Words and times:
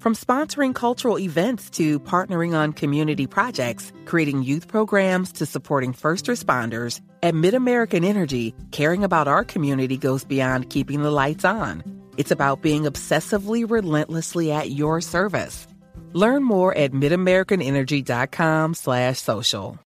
From 0.00 0.14
sponsoring 0.14 0.74
cultural 0.74 1.18
events 1.18 1.68
to 1.76 2.00
partnering 2.00 2.54
on 2.54 2.72
community 2.72 3.26
projects, 3.26 3.92
creating 4.06 4.42
youth 4.42 4.66
programs 4.66 5.30
to 5.32 5.44
supporting 5.44 5.92
first 5.92 6.24
responders, 6.24 7.02
at 7.22 7.34
MidAmerican 7.34 8.02
Energy, 8.02 8.54
caring 8.70 9.04
about 9.04 9.28
our 9.28 9.44
community 9.44 9.98
goes 9.98 10.24
beyond 10.24 10.70
keeping 10.70 11.02
the 11.02 11.10
lights 11.10 11.44
on. 11.44 11.82
It's 12.16 12.30
about 12.30 12.62
being 12.62 12.84
obsessively 12.84 13.70
relentlessly 13.70 14.50
at 14.50 14.70
your 14.70 15.02
service. 15.02 15.66
Learn 16.14 16.44
more 16.44 16.74
at 16.74 16.92
midamericanenergy.com 16.92 18.72
slash 18.72 19.18
social. 19.18 19.78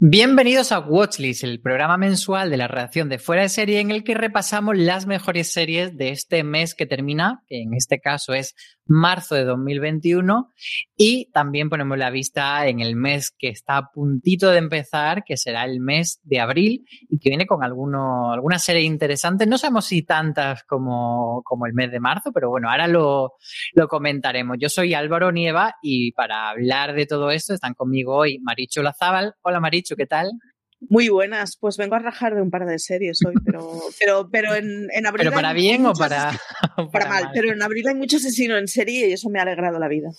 Bienvenidos 0.00 0.72
a 0.72 0.80
Watchlist, 0.80 1.44
el 1.44 1.60
programa 1.60 1.96
mensual 1.96 2.50
de 2.50 2.56
la 2.56 2.66
redacción 2.66 3.08
de 3.08 3.20
Fuera 3.20 3.42
de 3.42 3.48
Serie 3.48 3.78
en 3.78 3.92
el 3.92 4.02
que 4.02 4.14
repasamos 4.14 4.76
las 4.76 5.06
mejores 5.06 5.52
series 5.52 5.96
de 5.96 6.10
este 6.10 6.42
mes 6.42 6.74
que 6.74 6.84
termina, 6.84 7.44
que 7.46 7.62
en 7.62 7.74
este 7.74 8.00
caso 8.00 8.34
es 8.34 8.56
marzo 8.86 9.34
de 9.34 9.44
2021, 9.44 10.52
y 10.96 11.30
también 11.32 11.70
ponemos 11.70 11.96
la 11.96 12.10
vista 12.10 12.66
en 12.66 12.80
el 12.80 12.96
mes 12.96 13.30
que 13.30 13.48
está 13.48 13.78
a 13.78 13.90
puntito 13.90 14.50
de 14.50 14.58
empezar, 14.58 15.24
que 15.24 15.36
será 15.36 15.64
el 15.64 15.80
mes 15.80 16.20
de 16.22 16.40
abril, 16.40 16.84
y 17.08 17.18
que 17.18 17.30
viene 17.30 17.46
con 17.46 17.64
alguno, 17.64 18.32
algunas 18.32 18.62
series 18.62 18.84
interesantes. 18.84 19.48
No 19.48 19.58
sabemos 19.58 19.86
si 19.86 20.02
tantas 20.02 20.64
como, 20.64 21.42
como 21.44 21.66
el 21.66 21.72
mes 21.72 21.90
de 21.90 22.00
marzo, 22.00 22.32
pero 22.32 22.50
bueno, 22.50 22.70
ahora 22.70 22.88
lo, 22.88 23.34
lo 23.72 23.88
comentaremos. 23.88 24.58
Yo 24.60 24.68
soy 24.68 24.94
Álvaro 24.94 25.32
Nieva 25.32 25.74
y 25.82 26.12
para 26.12 26.50
hablar 26.50 26.94
de 26.94 27.06
todo 27.06 27.30
esto 27.30 27.54
están 27.54 27.74
conmigo 27.74 28.14
hoy 28.16 28.38
Maricho 28.40 28.82
Lazábal. 28.82 29.34
Hola 29.42 29.60
Maricho. 29.60 29.94
¿qué 29.96 30.06
tal? 30.06 30.32
Muy 30.80 31.08
buenas, 31.08 31.56
pues 31.58 31.76
vengo 31.76 31.94
a 31.94 31.98
rajar 31.98 32.34
de 32.34 32.42
un 32.42 32.50
par 32.50 32.66
de 32.66 32.78
series 32.78 33.18
hoy, 33.26 33.34
pero, 33.44 33.60
pero, 33.98 34.28
pero 34.30 34.54
en, 34.54 34.88
en 34.92 35.06
abril. 35.06 35.26
¿Pero 35.26 35.32
para 35.32 35.52
bien 35.52 35.86
o 35.86 35.92
para, 35.94 36.38
para, 36.76 36.88
para 36.90 37.08
mal? 37.08 37.30
Pero 37.32 37.52
en 37.52 37.62
abril 37.62 37.88
hay 37.88 37.94
mucho 37.94 38.16
asesino 38.16 38.56
en 38.56 38.68
serie 38.68 39.08
y 39.08 39.12
eso 39.12 39.28
me 39.30 39.38
ha 39.38 39.42
alegrado 39.42 39.78
la 39.78 39.88
vida. 39.88 40.10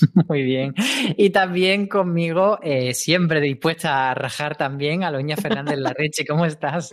Muy 0.28 0.42
bien. 0.42 0.74
Y 1.16 1.30
también 1.30 1.86
conmigo, 1.86 2.58
eh, 2.62 2.94
siempre 2.94 3.40
dispuesta 3.40 4.10
a 4.10 4.14
rajar 4.14 4.56
también, 4.56 5.04
Aloña 5.04 5.36
Fernández 5.36 5.78
Larreche. 5.78 6.24
¿Cómo 6.26 6.46
estás? 6.46 6.90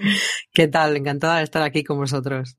¿Qué 0.51 0.68
tal? 0.68 0.97
Encantada 0.97 1.38
de 1.38 1.44
estar 1.44 1.62
aquí 1.62 1.84
con 1.84 1.97
vosotros. 1.97 2.57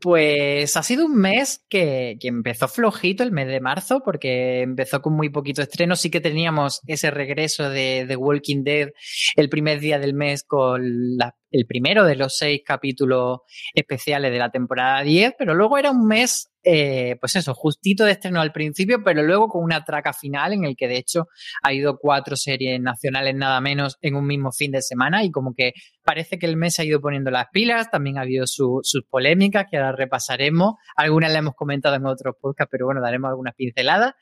Pues 0.00 0.76
ha 0.76 0.82
sido 0.82 1.06
un 1.06 1.16
mes 1.16 1.64
que, 1.68 2.16
que, 2.20 2.28
empezó 2.28 2.68
flojito, 2.68 3.22
el 3.22 3.32
mes 3.32 3.48
de 3.48 3.60
marzo, 3.60 4.02
porque 4.04 4.62
empezó 4.62 5.00
con 5.02 5.14
muy 5.14 5.30
poquito 5.30 5.62
estreno. 5.62 5.96
Sí 5.96 6.10
que 6.10 6.20
teníamos 6.20 6.80
ese 6.86 7.10
regreso 7.10 7.70
de 7.70 8.04
The 8.08 8.16
Walking 8.16 8.64
Dead 8.64 8.90
el 9.36 9.48
primer 9.48 9.80
día 9.80 9.98
del 9.98 10.14
mes 10.14 10.42
con 10.42 11.16
la, 11.16 11.34
el 11.50 11.66
primero 11.66 12.04
de 12.04 12.16
los 12.16 12.36
seis 12.36 12.60
capítulos 12.64 13.40
especiales 13.74 14.30
de 14.30 14.38
la 14.38 14.50
temporada 14.50 15.02
10, 15.02 15.34
pero 15.38 15.54
luego 15.54 15.78
era 15.78 15.90
un 15.90 16.06
mes 16.06 16.50
eh, 16.68 17.14
pues 17.20 17.36
eso, 17.36 17.54
justito 17.54 18.04
de 18.04 18.10
estreno 18.10 18.40
al 18.40 18.50
principio, 18.50 19.04
pero 19.04 19.22
luego 19.22 19.46
con 19.46 19.62
una 19.62 19.84
traca 19.84 20.12
final 20.12 20.52
en 20.52 20.64
el 20.64 20.74
que 20.74 20.88
de 20.88 20.96
hecho 20.96 21.28
ha 21.62 21.72
ido 21.72 21.96
cuatro 21.96 22.34
series 22.34 22.80
nacionales 22.80 23.36
nada 23.36 23.60
menos 23.60 23.98
en 24.02 24.16
un 24.16 24.26
mismo 24.26 24.50
fin 24.50 24.72
de 24.72 24.82
semana 24.82 25.22
y 25.22 25.30
como 25.30 25.54
que 25.54 25.74
parece 26.02 26.40
que 26.40 26.46
el 26.46 26.56
mes 26.56 26.80
ha 26.80 26.84
ido 26.84 27.00
poniendo 27.00 27.30
las 27.30 27.46
pilas, 27.52 27.88
también 27.88 28.18
ha 28.18 28.22
habido 28.22 28.48
su, 28.48 28.80
sus 28.82 29.04
polémicas 29.04 29.66
que 29.70 29.76
ahora 29.76 29.92
repasaremos, 29.92 30.74
algunas 30.96 31.30
las 31.30 31.38
hemos 31.38 31.54
comentado 31.54 31.94
en 31.94 32.06
otros 32.06 32.34
podcasts, 32.40 32.68
pero 32.68 32.86
bueno, 32.86 33.00
daremos 33.00 33.28
algunas 33.28 33.54
pinceladas. 33.54 34.14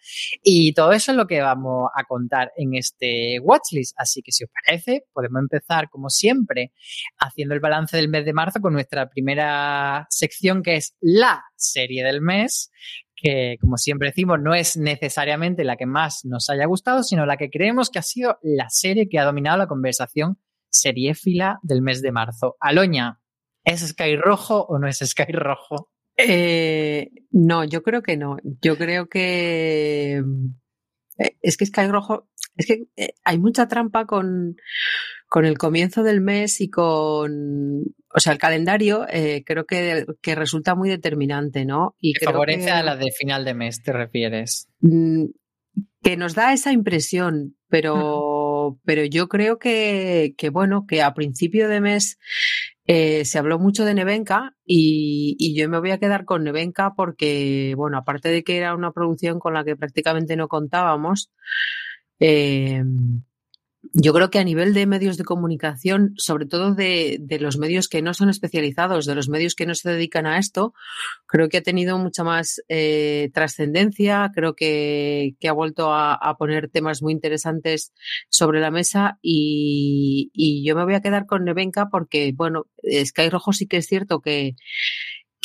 Y 0.42 0.74
todo 0.74 0.92
eso 0.92 1.12
es 1.12 1.16
lo 1.16 1.26
que 1.26 1.40
vamos 1.40 1.88
a 1.94 2.04
contar 2.04 2.52
en 2.58 2.74
este 2.74 3.38
watchlist, 3.40 3.94
así 3.96 4.20
que 4.20 4.32
si 4.32 4.44
os 4.44 4.50
parece, 4.50 5.06
podemos 5.14 5.40
empezar 5.40 5.88
como 5.88 6.10
siempre 6.10 6.72
haciendo 7.18 7.54
el 7.54 7.60
balance 7.60 7.96
del 7.96 8.08
mes 8.08 8.24
de 8.24 8.32
marzo 8.32 8.60
con 8.60 8.72
nuestra 8.72 9.08
primera 9.08 10.06
sección 10.10 10.62
que 10.62 10.76
es 10.76 10.96
la 11.00 11.44
serie 11.56 12.04
del 12.04 12.20
mes, 12.20 12.70
que 13.14 13.56
como 13.60 13.76
siempre 13.76 14.08
decimos 14.08 14.38
no 14.40 14.54
es 14.54 14.76
necesariamente 14.76 15.64
la 15.64 15.76
que 15.76 15.86
más 15.86 16.24
nos 16.24 16.50
haya 16.50 16.66
gustado, 16.66 17.02
sino 17.02 17.26
la 17.26 17.36
que 17.36 17.50
creemos 17.50 17.90
que 17.90 17.98
ha 17.98 18.02
sido 18.02 18.38
la 18.42 18.68
serie 18.68 19.08
que 19.08 19.18
ha 19.18 19.24
dominado 19.24 19.58
la 19.58 19.66
conversación 19.66 20.38
seriéfila 20.68 21.60
del 21.62 21.82
mes 21.82 22.02
de 22.02 22.12
marzo. 22.12 22.56
Aloña, 22.60 23.20
¿es 23.64 23.80
Sky 23.86 24.16
Rojo 24.16 24.66
o 24.66 24.78
no 24.78 24.88
es 24.88 24.98
Sky 24.98 25.32
Rojo? 25.32 25.90
Eh, 26.16 27.10
no, 27.30 27.64
yo 27.64 27.82
creo 27.82 28.02
que 28.02 28.16
no. 28.16 28.36
Yo 28.60 28.76
creo 28.76 29.08
que 29.08 30.22
eh, 31.18 31.36
es 31.42 31.56
que 31.56 31.66
Sky 31.66 31.86
Rojo, 31.86 32.28
es 32.56 32.66
que 32.66 32.84
eh, 32.96 33.14
hay 33.24 33.38
mucha 33.38 33.68
trampa 33.68 34.06
con, 34.06 34.56
con 35.34 35.46
el 35.46 35.58
comienzo 35.58 36.04
del 36.04 36.20
mes 36.20 36.60
y 36.60 36.70
con, 36.70 37.82
o 38.14 38.20
sea, 38.20 38.32
el 38.32 38.38
calendario 38.38 39.04
eh, 39.10 39.42
creo 39.44 39.66
que, 39.66 40.06
que, 40.22 40.36
resulta 40.36 40.76
muy 40.76 40.88
determinante, 40.88 41.64
¿no? 41.64 41.96
Y 42.00 42.12
que 42.12 42.26
favorece 42.26 42.66
que, 42.66 42.70
a 42.70 42.84
la 42.84 42.94
de 42.94 43.10
final 43.10 43.44
de 43.44 43.52
mes, 43.52 43.82
te 43.82 43.92
refieres. 43.92 44.68
Mm, 44.80 45.24
que 46.04 46.16
nos 46.16 46.36
da 46.36 46.52
esa 46.52 46.70
impresión, 46.70 47.56
pero, 47.68 48.78
pero 48.84 49.04
yo 49.06 49.26
creo 49.28 49.58
que, 49.58 50.36
que, 50.38 50.50
bueno, 50.50 50.86
que 50.86 51.02
a 51.02 51.14
principio 51.14 51.68
de 51.68 51.80
mes 51.80 52.16
eh, 52.86 53.24
se 53.24 53.36
habló 53.36 53.58
mucho 53.58 53.84
de 53.84 53.94
Nevenka 53.94 54.54
y, 54.64 55.34
y, 55.40 55.58
yo 55.58 55.68
me 55.68 55.80
voy 55.80 55.90
a 55.90 55.98
quedar 55.98 56.24
con 56.24 56.44
Nevenka 56.44 56.92
porque, 56.96 57.74
bueno, 57.76 57.98
aparte 57.98 58.28
de 58.28 58.44
que 58.44 58.56
era 58.56 58.72
una 58.72 58.92
producción 58.92 59.40
con 59.40 59.54
la 59.54 59.64
que 59.64 59.74
prácticamente 59.74 60.36
no 60.36 60.46
contábamos, 60.46 61.32
eh, 62.20 62.84
yo 63.92 64.12
creo 64.12 64.30
que 64.30 64.38
a 64.38 64.44
nivel 64.44 64.74
de 64.74 64.86
medios 64.86 65.16
de 65.16 65.24
comunicación, 65.24 66.14
sobre 66.16 66.46
todo 66.46 66.74
de, 66.74 67.20
los 67.40 67.58
medios 67.58 67.88
que 67.88 68.02
no 68.02 68.14
son 68.14 68.30
especializados, 68.30 69.06
de 69.06 69.14
los 69.14 69.28
medios 69.28 69.54
que 69.54 69.66
no 69.66 69.74
se 69.74 69.90
dedican 69.90 70.26
a 70.26 70.38
esto, 70.38 70.74
creo 71.26 71.48
que 71.48 71.58
ha 71.58 71.62
tenido 71.62 71.98
mucha 71.98 72.24
más 72.24 72.62
eh, 72.68 73.30
trascendencia, 73.34 74.30
creo 74.34 74.54
que, 74.54 75.36
ha 75.46 75.52
vuelto 75.52 75.92
a, 75.92 76.36
poner 76.38 76.68
temas 76.68 77.02
muy 77.02 77.12
interesantes 77.12 77.92
sobre 78.28 78.60
la 78.60 78.70
mesa 78.70 79.18
y, 79.22 80.30
yo 80.64 80.74
me 80.76 80.84
voy 80.84 80.94
a 80.94 81.00
quedar 81.00 81.26
con 81.26 81.44
Nevenka 81.44 81.88
porque, 81.90 82.32
bueno, 82.34 82.66
Sky 82.82 83.28
Rojo 83.28 83.52
sí 83.52 83.66
que 83.66 83.78
es 83.78 83.86
cierto 83.86 84.20
que 84.20 84.56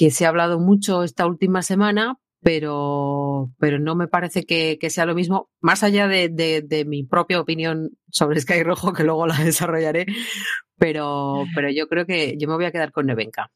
se 0.10 0.26
ha 0.26 0.30
hablado 0.30 0.60
mucho 0.60 1.04
esta 1.04 1.26
última 1.26 1.62
semana, 1.62 2.18
pero, 2.42 3.52
pero 3.60 3.80
no 3.80 3.96
me 3.96 4.08
parece 4.08 4.46
que, 4.46 4.78
que 4.80 4.90
sea 4.90 5.06
lo 5.06 5.16
mismo, 5.16 5.50
más 5.60 5.84
allá 5.84 6.08
de, 6.08 6.30
de, 6.30 6.62
de, 6.62 6.86
mi 6.86 7.04
propia 7.04 7.40
opinión 7.40 7.92
sobre 8.10 8.40
Sky 8.40 8.64
Rojo, 8.64 8.94
que 8.94 9.04
luego 9.04 9.28
la 9.28 9.38
desarrollaré, 9.44 10.06
pero, 10.78 11.46
pero 11.56 11.70
yo 11.70 11.88
creo 11.88 12.06
que 12.06 12.38
yo 12.38 12.48
me 12.48 12.56
voy 12.56 12.66
a 12.66 12.72
quedar 12.72 12.92
con 12.92 13.08
Nevenka. 13.08 13.52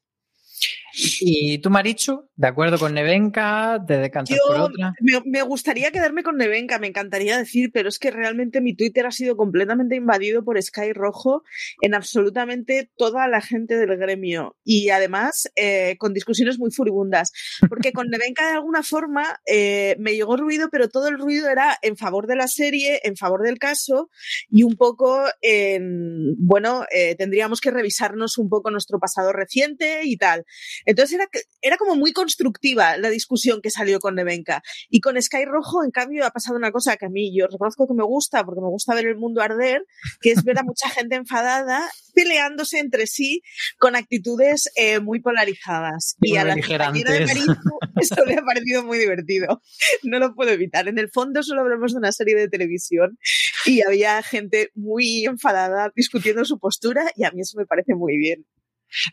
¿Y 1.20 1.58
tú, 1.58 1.70
Marichu, 1.70 2.28
de 2.36 2.48
acuerdo 2.48 2.78
con 2.78 2.94
Nevenka? 2.94 3.82
¿Te 3.86 3.98
decantas 3.98 4.38
por 4.46 4.56
otra? 4.60 4.94
Me, 5.00 5.20
me, 5.24 5.42
gustaría 5.42 5.90
quedarme 5.90 6.22
con 6.22 6.36
Nevenka, 6.36 6.78
me 6.78 6.86
encantaría 6.86 7.36
decir, 7.36 7.70
pero 7.72 7.88
es 7.88 7.98
que 7.98 8.10
realmente 8.10 8.60
mi 8.60 8.74
Twitter 8.74 9.06
ha 9.06 9.10
sido 9.10 9.36
completamente 9.36 9.96
invadido 9.96 10.44
por 10.44 10.60
Sky 10.62 10.92
Rojo 10.92 11.42
en 11.80 11.94
absolutamente 11.94 12.90
toda 12.96 13.26
la 13.28 13.40
gente 13.40 13.76
del 13.76 13.96
gremio. 13.96 14.56
Y 14.64 14.90
además, 14.90 15.50
eh, 15.56 15.96
con 15.98 16.14
discusiones 16.14 16.58
muy 16.58 16.70
furibundas. 16.70 17.32
Porque 17.68 17.92
con 17.92 18.08
Nevenka, 18.10 18.46
de 18.46 18.54
alguna 18.54 18.82
forma, 18.82 19.40
eh, 19.46 19.96
me 19.98 20.14
llegó 20.14 20.36
ruido, 20.36 20.68
pero 20.70 20.88
todo 20.88 21.08
el 21.08 21.18
ruido 21.18 21.48
era 21.48 21.76
en 21.82 21.96
favor 21.96 22.26
de 22.26 22.36
la 22.36 22.48
serie, 22.48 23.00
en 23.04 23.16
favor 23.16 23.42
del 23.42 23.58
caso, 23.58 24.10
y 24.48 24.62
un 24.62 24.76
poco 24.76 25.24
en. 25.40 26.34
Bueno, 26.38 26.84
eh, 26.90 27.14
tendríamos 27.16 27.60
que 27.60 27.70
revisarnos 27.70 28.38
un 28.38 28.48
poco 28.48 28.70
nuestro 28.70 28.98
pasado 28.98 29.32
reciente 29.32 30.00
y 30.04 30.16
tal. 30.16 30.44
Entonces 30.84 31.14
era, 31.14 31.28
era 31.62 31.76
como 31.76 31.96
muy 31.96 32.12
constructiva 32.12 32.96
la 32.96 33.10
discusión 33.10 33.60
que 33.62 33.70
salió 33.70 33.98
con 34.00 34.14
Nevenka. 34.14 34.62
Y 34.88 35.00
con 35.00 35.20
Sky 35.20 35.44
Rojo, 35.44 35.84
en 35.84 35.90
cambio, 35.90 36.26
ha 36.26 36.30
pasado 36.30 36.56
una 36.56 36.70
cosa 36.70 36.96
que 36.96 37.06
a 37.06 37.10
mí 37.10 37.36
yo 37.36 37.46
reconozco 37.46 37.86
que 37.86 37.94
me 37.94 38.04
gusta, 38.04 38.44
porque 38.44 38.60
me 38.60 38.68
gusta 38.68 38.94
ver 38.94 39.06
el 39.06 39.16
mundo 39.16 39.42
arder, 39.42 39.84
que 40.20 40.32
es 40.32 40.44
ver 40.44 40.58
a 40.58 40.62
mucha 40.62 40.88
gente 40.88 41.16
enfadada 41.16 41.88
peleándose 42.14 42.78
entre 42.78 43.06
sí 43.06 43.42
con 43.78 43.96
actitudes 43.96 44.70
eh, 44.76 45.00
muy 45.00 45.20
polarizadas. 45.20 46.16
Y, 46.20 46.36
a 46.36 46.44
la 46.44 46.54
compañera 46.54 47.12
de 47.12 47.26
Marichu 47.26 47.78
esto 48.00 48.24
le 48.24 48.34
ha 48.34 48.42
parecido 48.42 48.84
muy 48.84 48.98
divertido. 48.98 49.62
No 50.02 50.18
lo 50.18 50.34
puedo 50.34 50.50
evitar. 50.50 50.88
En 50.88 50.98
el 50.98 51.10
fondo 51.10 51.42
solo 51.42 51.62
hablamos 51.62 51.92
de 51.92 51.98
una 51.98 52.12
serie 52.12 52.36
de 52.36 52.48
televisión 52.48 53.18
y 53.66 53.82
había 53.82 54.22
gente 54.22 54.70
muy 54.74 55.24
enfadada 55.24 55.90
discutiendo 55.94 56.44
su 56.44 56.58
postura 56.58 57.10
y 57.16 57.24
a 57.24 57.30
mí 57.30 57.40
eso 57.40 57.58
me 57.58 57.66
parece 57.66 57.94
muy 57.94 58.16
bien. 58.16 58.46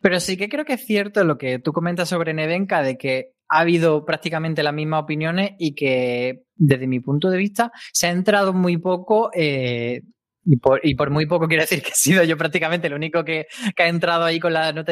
Pero 0.01 0.19
sí 0.19 0.37
que 0.37 0.49
creo 0.49 0.65
que 0.65 0.73
es 0.73 0.85
cierto 0.85 1.23
lo 1.23 1.37
que 1.37 1.59
tú 1.59 1.71
comentas 1.71 2.09
sobre 2.09 2.33
Nevenka, 2.33 2.81
de 2.81 2.97
que 2.97 3.31
ha 3.49 3.59
habido 3.59 4.05
prácticamente 4.05 4.63
las 4.63 4.73
mismas 4.73 5.03
opiniones 5.03 5.51
y 5.59 5.75
que, 5.75 6.43
desde 6.55 6.87
mi 6.87 6.99
punto 6.99 7.29
de 7.29 7.37
vista, 7.37 7.71
se 7.91 8.07
ha 8.07 8.11
entrado 8.11 8.53
muy 8.53 8.77
poco. 8.77 9.29
Eh, 9.33 10.01
y 10.43 10.57
por, 10.95 11.11
muy 11.11 11.27
poco 11.27 11.47
quiero 11.47 11.63
decir 11.63 11.83
que 11.83 11.89
he 11.89 11.95
sido 11.95 12.23
yo 12.23 12.35
prácticamente 12.37 12.87
el 12.87 12.93
único 12.93 13.23
que, 13.23 13.45
ha 13.77 13.87
entrado 13.87 14.23
ahí 14.23 14.39
con 14.39 14.53
la 14.53 14.71
nota 14.73 14.91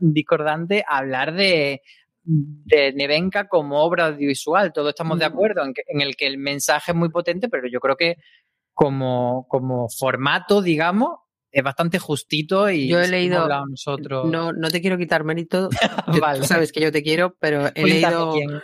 discordante 0.00 0.84
a 0.86 0.98
hablar 0.98 1.34
de, 1.34 1.82
de 2.22 2.92
Nevenka 2.92 3.48
como 3.48 3.82
obra 3.82 4.06
audiovisual. 4.06 4.72
Todos 4.72 4.90
estamos 4.90 5.18
de 5.18 5.28
mm. 5.28 5.32
acuerdo 5.32 5.64
en, 5.64 5.72
en, 5.88 6.00
el 6.00 6.14
que 6.14 6.26
el 6.26 6.38
mensaje 6.38 6.92
es 6.92 6.96
muy 6.96 7.08
potente, 7.08 7.48
pero 7.48 7.68
yo 7.68 7.80
creo 7.80 7.96
que 7.96 8.16
como, 8.74 9.46
como 9.48 9.88
formato, 9.88 10.60
digamos, 10.60 11.10
es 11.54 11.62
bastante 11.62 11.98
justito 11.98 12.68
y 12.68 12.88
yo 12.88 13.00
he 13.00 13.08
leído 13.08 13.48
nosotros. 13.68 14.28
No, 14.30 14.52
no 14.52 14.70
te 14.70 14.80
quiero 14.80 14.98
quitar 14.98 15.22
mérito, 15.24 15.70
vale. 16.20 16.44
sabes 16.44 16.72
que 16.72 16.80
yo 16.80 16.90
te 16.90 17.02
quiero, 17.02 17.36
pero 17.38 17.70
he 17.74 17.84
leído 17.84 18.32
quién, 18.32 18.60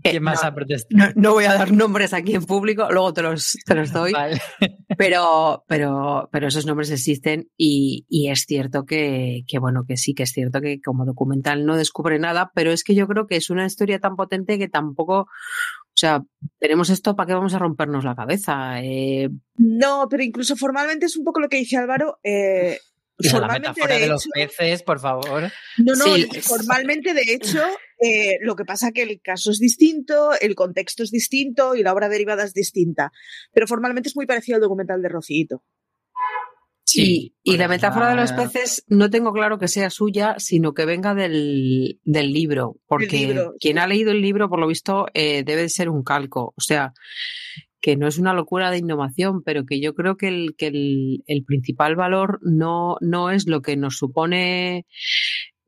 quién 0.00 0.22
más 0.22 0.42
no, 0.42 0.48
ha 0.48 0.54
protestado. 0.54 1.12
No, 1.16 1.32
voy 1.32 1.46
a 1.46 1.54
dar 1.54 1.72
nombres 1.72 2.12
aquí 2.12 2.36
en 2.36 2.44
público, 2.44 2.86
luego 2.92 3.12
te 3.12 3.22
los, 3.22 3.58
te 3.66 3.74
los 3.74 3.92
doy. 3.92 4.12
Vale. 4.12 4.40
Pero, 4.96 5.64
pero, 5.66 6.28
pero 6.30 6.46
esos 6.46 6.64
nombres 6.64 6.90
existen 6.90 7.50
y, 7.56 8.06
y 8.08 8.30
es 8.30 8.44
cierto 8.46 8.84
que, 8.84 9.42
que, 9.48 9.58
bueno, 9.58 9.84
que 9.84 9.96
sí 9.96 10.14
que 10.14 10.22
es 10.22 10.30
cierto 10.30 10.60
que 10.60 10.80
como 10.80 11.04
documental 11.04 11.66
no 11.66 11.76
descubre 11.76 12.20
nada, 12.20 12.52
pero 12.54 12.70
es 12.70 12.84
que 12.84 12.94
yo 12.94 13.08
creo 13.08 13.26
que 13.26 13.36
es 13.36 13.50
una 13.50 13.66
historia 13.66 13.98
tan 13.98 14.14
potente 14.14 14.58
que 14.58 14.68
tampoco 14.68 15.26
o 15.96 15.98
sea, 15.98 16.22
tenemos 16.58 16.90
esto, 16.90 17.16
¿para 17.16 17.26
qué 17.26 17.32
vamos 17.32 17.54
a 17.54 17.58
rompernos 17.58 18.04
la 18.04 18.14
cabeza? 18.14 18.82
Eh... 18.82 19.30
No, 19.56 20.06
pero 20.10 20.22
incluso 20.22 20.54
formalmente 20.54 21.06
es 21.06 21.16
un 21.16 21.24
poco 21.24 21.40
lo 21.40 21.48
que 21.48 21.56
dice 21.56 21.78
Álvaro. 21.78 22.18
Eh, 22.22 22.78
formalmente 23.30 23.80
la 23.80 23.86
de, 23.94 24.00
de, 24.00 24.06
los 24.06 24.28
peces, 24.28 24.82
por 24.82 25.00
favor. 25.00 25.50
No, 25.78 25.94
no, 25.94 26.04
sí. 26.04 26.28
formalmente 26.42 27.14
de 27.14 27.32
hecho, 27.32 27.64
eh, 27.98 28.36
lo 28.42 28.56
que 28.56 28.66
pasa 28.66 28.92
que 28.92 29.04
el 29.04 29.22
caso 29.22 29.50
es 29.50 29.58
distinto, 29.58 30.32
el 30.38 30.54
contexto 30.54 31.02
es 31.02 31.10
distinto 31.10 31.74
y 31.74 31.82
la 31.82 31.94
obra 31.94 32.10
derivada 32.10 32.44
es 32.44 32.52
distinta. 32.52 33.10
Pero 33.54 33.66
formalmente 33.66 34.10
es 34.10 34.16
muy 34.16 34.26
parecido 34.26 34.56
al 34.56 34.62
documental 34.62 35.00
de 35.00 35.08
Rocito. 35.08 35.62
Sí, 36.88 37.34
y, 37.42 37.56
la 37.56 37.66
metáfora 37.66 38.10
de 38.10 38.14
los 38.14 38.30
peces 38.30 38.84
no 38.86 39.10
tengo 39.10 39.32
claro 39.32 39.58
que 39.58 39.66
sea 39.66 39.90
suya, 39.90 40.36
sino 40.38 40.72
que 40.72 40.84
venga 40.84 41.16
del, 41.16 41.98
del 42.04 42.32
libro, 42.32 42.76
porque 42.86 43.50
quien 43.58 43.80
ha 43.80 43.88
leído 43.88 44.12
el 44.12 44.22
libro, 44.22 44.48
por 44.48 44.60
lo 44.60 44.68
visto, 44.68 45.06
eh, 45.12 45.42
debe 45.42 45.62
de 45.62 45.68
ser 45.68 45.88
un 45.88 46.04
calco. 46.04 46.54
O 46.56 46.60
sea, 46.60 46.92
que 47.80 47.96
no 47.96 48.06
es 48.06 48.18
una 48.18 48.34
locura 48.34 48.70
de 48.70 48.78
innovación, 48.78 49.42
pero 49.42 49.66
que 49.66 49.80
yo 49.80 49.94
creo 49.96 50.16
que 50.16 50.28
el, 50.28 50.54
que 50.56 50.68
el, 50.68 51.24
el 51.26 51.44
principal 51.44 51.96
valor 51.96 52.38
no, 52.42 52.98
no 53.00 53.30
es 53.30 53.48
lo 53.48 53.62
que 53.62 53.76
nos 53.76 53.96
supone 53.96 54.86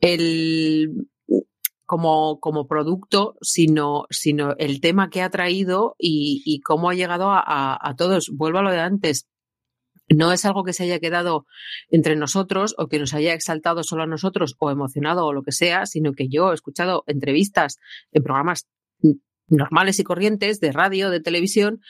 el 0.00 1.08
como, 1.84 2.38
como 2.38 2.68
producto, 2.68 3.34
sino, 3.40 4.04
sino 4.10 4.54
el 4.58 4.80
tema 4.80 5.10
que 5.10 5.22
ha 5.22 5.30
traído 5.30 5.96
y, 5.98 6.42
y 6.44 6.60
cómo 6.60 6.90
ha 6.90 6.94
llegado 6.94 7.32
a, 7.32 7.42
a, 7.44 7.76
a 7.80 7.96
todos. 7.96 8.30
Vuelvo 8.32 8.58
a 8.58 8.62
lo 8.62 8.70
de 8.70 8.78
antes 8.78 9.26
no 10.14 10.32
es 10.32 10.44
algo 10.44 10.64
que 10.64 10.72
se 10.72 10.84
haya 10.84 11.00
quedado 11.00 11.46
entre 11.90 12.16
nosotros 12.16 12.74
o 12.78 12.88
que 12.88 12.98
nos 12.98 13.14
haya 13.14 13.34
exaltado 13.34 13.82
solo 13.82 14.04
a 14.04 14.06
nosotros 14.06 14.56
o 14.58 14.70
emocionado 14.70 15.26
o 15.26 15.32
lo 15.32 15.42
que 15.42 15.52
sea, 15.52 15.86
sino 15.86 16.12
que 16.12 16.28
yo 16.28 16.50
he 16.50 16.54
escuchado 16.54 17.04
entrevistas 17.06 17.76
en 18.12 18.22
programas 18.22 18.66
normales 19.48 19.98
y 19.98 20.04
corrientes 20.04 20.60
de 20.60 20.72
radio, 20.72 21.10
de 21.10 21.20
televisión, 21.20 21.80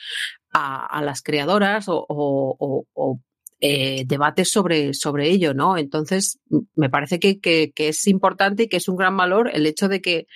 a, 0.51 1.01
las 1.03 1.21
creadoras 1.21 1.87
o, 1.89 2.05
o, 2.07 2.85
o, 2.93 3.21
eh, 3.61 4.03
debates 4.05 4.49
sobre, 4.49 4.93
sobre 4.93 5.29
ello, 5.29 5.53
¿no? 5.53 5.77
Entonces, 5.77 6.39
me 6.75 6.89
parece 6.89 7.19
que, 7.19 7.39
que, 7.41 7.71
que, 7.75 7.89
es 7.89 8.07
importante 8.07 8.63
y 8.63 8.67
que 8.69 8.77
es 8.77 8.87
un 8.87 8.95
gran 8.95 9.17
valor 9.17 9.51
el 9.53 9.65
hecho 9.65 9.89
de 9.89 9.99
que, 10.01 10.27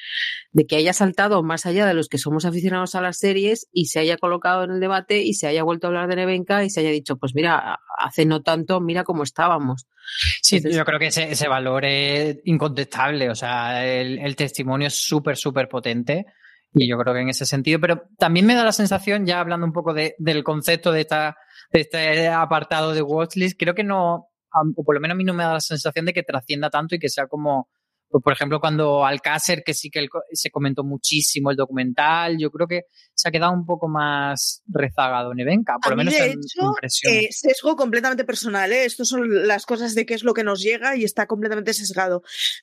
de 0.52 0.66
que 0.66 0.76
haya 0.76 0.92
saltado 0.92 1.42
más 1.42 1.66
allá 1.66 1.86
de 1.86 1.94
los 1.94 2.10
que 2.10 2.18
somos 2.18 2.44
aficionados 2.44 2.96
a 2.96 3.02
las 3.02 3.18
series 3.18 3.68
y 3.72 3.86
se 3.86 4.00
haya 4.00 4.18
colocado 4.18 4.66
en 4.66 4.72
el 4.72 4.80
debate 4.82 5.22
y 5.22 5.36
se 5.36 5.48
haya 5.48 5.64
vuelto 5.64 5.88
a 5.88 5.90
hablar 5.90 6.10
de 6.10 6.18
Nevenka 6.18 6.66
y 6.66 6.70
se 6.70 6.82
haya 6.82 6.90
dicho, 6.90 7.16
pues 7.16 7.34
mira, 7.34 7.80
hace 7.98 8.26
no 8.26 8.42
tanto, 8.42 8.82
mira 8.82 9.06
cómo 9.06 9.24
estábamos. 9.24 9.88
Sí, 10.42 10.58
Entonces, 10.58 10.78
yo 10.78 10.84
creo 10.84 11.00
que 11.00 11.08
ese, 11.08 11.32
ese, 11.32 11.48
valor 11.48 11.86
es 11.86 12.40
incontestable, 12.44 13.30
o 13.30 13.36
sea, 13.36 13.86
el, 13.86 14.20
el 14.20 14.36
testimonio 14.36 14.88
es 14.88 14.96
súper, 14.96 15.38
súper 15.38 15.70
potente. 15.70 16.26
Y 16.74 16.90
yo 16.90 16.98
creo 16.98 17.14
que 17.14 17.22
en 17.22 17.30
ese 17.30 17.46
sentido, 17.46 17.80
pero 17.80 18.10
también 18.18 18.46
me 18.46 18.56
da 18.56 18.64
la 18.64 18.72
sensación, 18.72 19.26
ya 19.26 19.40
hablando 19.40 19.66
un 19.66 19.74
poco 19.74 19.94
de, 19.94 20.16
del 20.18 20.44
concepto 20.44 20.92
de 20.92 21.02
esta 21.02 21.38
este 21.72 22.28
apartado 22.28 22.94
de 22.94 23.02
watchlist, 23.02 23.60
creo 23.60 23.74
que 23.74 23.84
no, 23.84 24.30
o 24.76 24.84
por 24.84 24.96
lo 24.96 25.02
menos 25.02 25.16
a 25.16 25.18
mí 25.18 25.24
no 25.24 25.34
me 25.34 25.44
da 25.44 25.54
la 25.54 25.60
sensación 25.60 26.06
de 26.06 26.14
que 26.14 26.24
trascienda 26.24 26.70
tanto 26.70 26.96
y 26.96 27.00
que 27.00 27.10
sea 27.10 27.28
como 27.28 27.70
pues, 28.14 28.22
por 28.22 28.34
ejemplo, 28.34 28.60
cuando 28.60 29.08
Alcácer, 29.08 29.64
que 29.66 29.74
sí 29.74 29.90
que 29.90 30.06
se 30.34 30.52
comentó 30.52 30.84
muchísimo 30.84 31.50
el 31.50 31.58
documental, 31.58 32.38
yo 32.38 32.52
creo 32.52 32.68
que 32.68 32.84
se 33.16 33.28
ha 33.28 33.32
quedado 33.32 33.54
un 33.54 33.66
poco 33.66 33.88
más 33.88 34.62
rezagado 34.68 35.32
en 35.32 35.40
Evenca, 35.40 35.78
por 35.82 35.94
a 35.94 35.96
lo 35.96 35.98
menos 35.98 36.14
de 36.14 36.26
en 36.26 36.32
hecho, 36.34 36.68
impresión. 36.68 37.12
Eh, 37.12 37.30
sesgo 37.32 37.76
completamente 37.76 38.24
personal, 38.24 38.72
¿eh? 38.72 38.86
Estas 38.86 39.08
son 39.08 39.48
las 39.48 39.66
cosas 39.66 39.96
de 39.96 40.06
qué 40.06 40.14
es 40.14 40.24
lo 40.24 40.36
que 40.36 40.44
nos 40.44 40.62
llega 40.62 40.96
y 40.96 41.06
está 41.06 41.26
completamente 41.26 41.74
sesgado. 41.74 42.22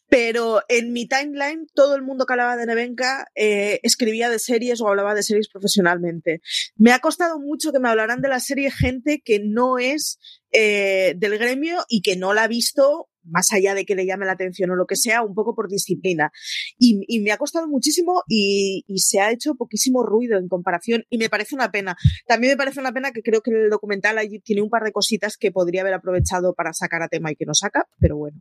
Pero 0.09 0.63
en 0.69 0.93
mi 0.93 1.09
timeline, 1.09 1.67
todo 1.75 1.97
el 1.97 2.03
mundo 2.03 2.27
que 2.27 2.35
hablaba 2.35 2.57
de 2.57 2.67
Nevenka 2.67 3.27
eh, 3.35 3.81
escribía 3.83 4.31
de 4.31 4.39
series 4.39 4.81
o 4.81 4.87
hablaba 4.87 5.17
de 5.17 5.25
series 5.25 5.49
profesionalmente. 5.49 6.43
Me 6.77 6.93
ha 6.93 7.01
costado 7.01 7.41
mucho 7.41 7.73
que 7.73 7.81
me 7.81 7.89
hablaran 7.89 8.21
de 8.21 8.29
la 8.29 8.39
serie 8.39 8.71
gente 8.71 9.21
que 9.25 9.41
no 9.41 9.79
es 9.79 10.21
eh, 10.53 11.15
del 11.17 11.39
gremio 11.39 11.85
y 11.89 12.03
que 12.03 12.17
no 12.17 12.35
la 12.35 12.45
ha 12.45 12.49
visto 12.49 13.09
más 13.31 13.53
allá 13.53 13.75
de 13.75 13.85
que 13.85 13.95
le 13.95 14.07
llame 14.07 14.27
la 14.27 14.33
atención 14.33 14.71
o 14.71 14.77
lo 14.77 14.87
que 14.87 14.97
sea, 14.97 15.23
un 15.23 15.35
poco 15.35 15.55
por 15.55 15.69
disciplina. 15.69 16.31
Y, 16.79 17.01
y 17.07 17.21
me 17.21 17.33
ha 17.33 17.39
costado 17.39 17.69
muchísimo 17.69 18.23
y, 18.29 18.85
y, 18.87 18.99
se 18.99 19.21
ha 19.21 19.31
hecho 19.31 19.55
poquísimo 19.55 20.03
ruido 20.03 20.39
en 20.39 20.49
comparación 20.49 21.05
y 21.09 21.19
me 21.19 21.29
parece 21.29 21.55
una 21.55 21.71
pena. 21.71 21.97
También 22.27 22.53
me 22.53 22.57
parece 22.57 22.81
una 22.81 22.93
pena 22.93 23.13
que 23.13 23.23
creo 23.23 23.41
que 23.41 23.51
el 23.51 23.71
documental 23.71 24.19
allí 24.19 24.41
tiene 24.41 24.63
un 24.63 24.71
par 24.71 24.83
de 24.83 24.93
cositas 24.93 25.37
que 25.37 25.53
podría 25.53 25.83
haber 25.83 25.95
aprovechado 25.95 26.55
para 26.55 26.73
sacar 26.73 27.03
a 27.03 27.09
tema 27.09 27.33
y 27.33 27.37
que 27.37 27.47
no 27.47 27.55
saca, 27.55 27.87
pero 27.99 28.17
bueno. 28.17 28.41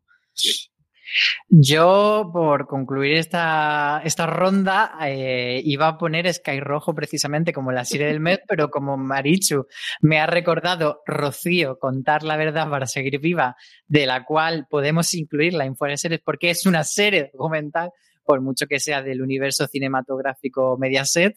Yo, 1.47 2.29
por 2.31 2.67
concluir 2.67 3.17
esta, 3.17 4.01
esta 4.03 4.25
ronda, 4.25 4.93
eh, 5.01 5.61
iba 5.63 5.87
a 5.87 5.97
poner 5.97 6.31
Sky 6.33 6.59
Rojo 6.59 6.93
precisamente 6.93 7.53
como 7.53 7.71
la 7.71 7.85
serie 7.85 8.07
del 8.07 8.19
mes, 8.19 8.39
pero 8.47 8.69
como 8.69 8.97
Marichu 8.97 9.65
me 10.01 10.19
ha 10.19 10.27
recordado 10.27 11.01
Rocío 11.05 11.79
contar 11.79 12.23
la 12.23 12.37
verdad 12.37 12.69
para 12.69 12.85
seguir 12.85 13.19
viva, 13.19 13.55
de 13.87 14.05
la 14.05 14.25
cual 14.25 14.67
podemos 14.69 15.13
incluirla 15.13 15.65
en 15.65 15.75
Fuera 15.75 15.97
Series 15.97 16.21
porque 16.23 16.51
es 16.51 16.65
una 16.65 16.83
serie 16.83 17.31
documental, 17.33 17.91
por 18.23 18.41
mucho 18.41 18.67
que 18.67 18.79
sea 18.79 19.01
del 19.01 19.23
universo 19.23 19.65
cinematográfico 19.65 20.77
Mediaset, 20.77 21.35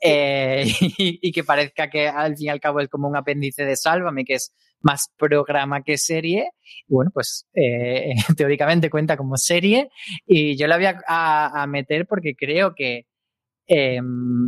eh, 0.00 0.64
y, 0.80 1.18
y, 1.20 1.32
que 1.32 1.42
parezca 1.42 1.90
que 1.90 2.06
al 2.08 2.36
fin 2.36 2.46
y 2.46 2.50
al 2.50 2.60
cabo 2.60 2.80
es 2.80 2.88
como 2.88 3.08
un 3.08 3.16
apéndice 3.16 3.64
de 3.64 3.76
Sálvame, 3.76 4.24
que 4.24 4.34
es 4.34 4.54
más 4.80 5.12
programa 5.16 5.82
que 5.82 5.98
serie. 5.98 6.50
Bueno, 6.86 7.10
pues 7.12 7.46
eh, 7.54 8.14
teóricamente 8.36 8.90
cuenta 8.90 9.16
como 9.16 9.36
serie 9.36 9.90
y 10.26 10.56
yo 10.56 10.66
la 10.66 10.76
voy 10.76 10.86
a, 11.06 11.66
meter 11.68 12.06
porque 12.06 12.34
creo 12.36 12.74
que 12.74 13.06
eh, 13.66 14.00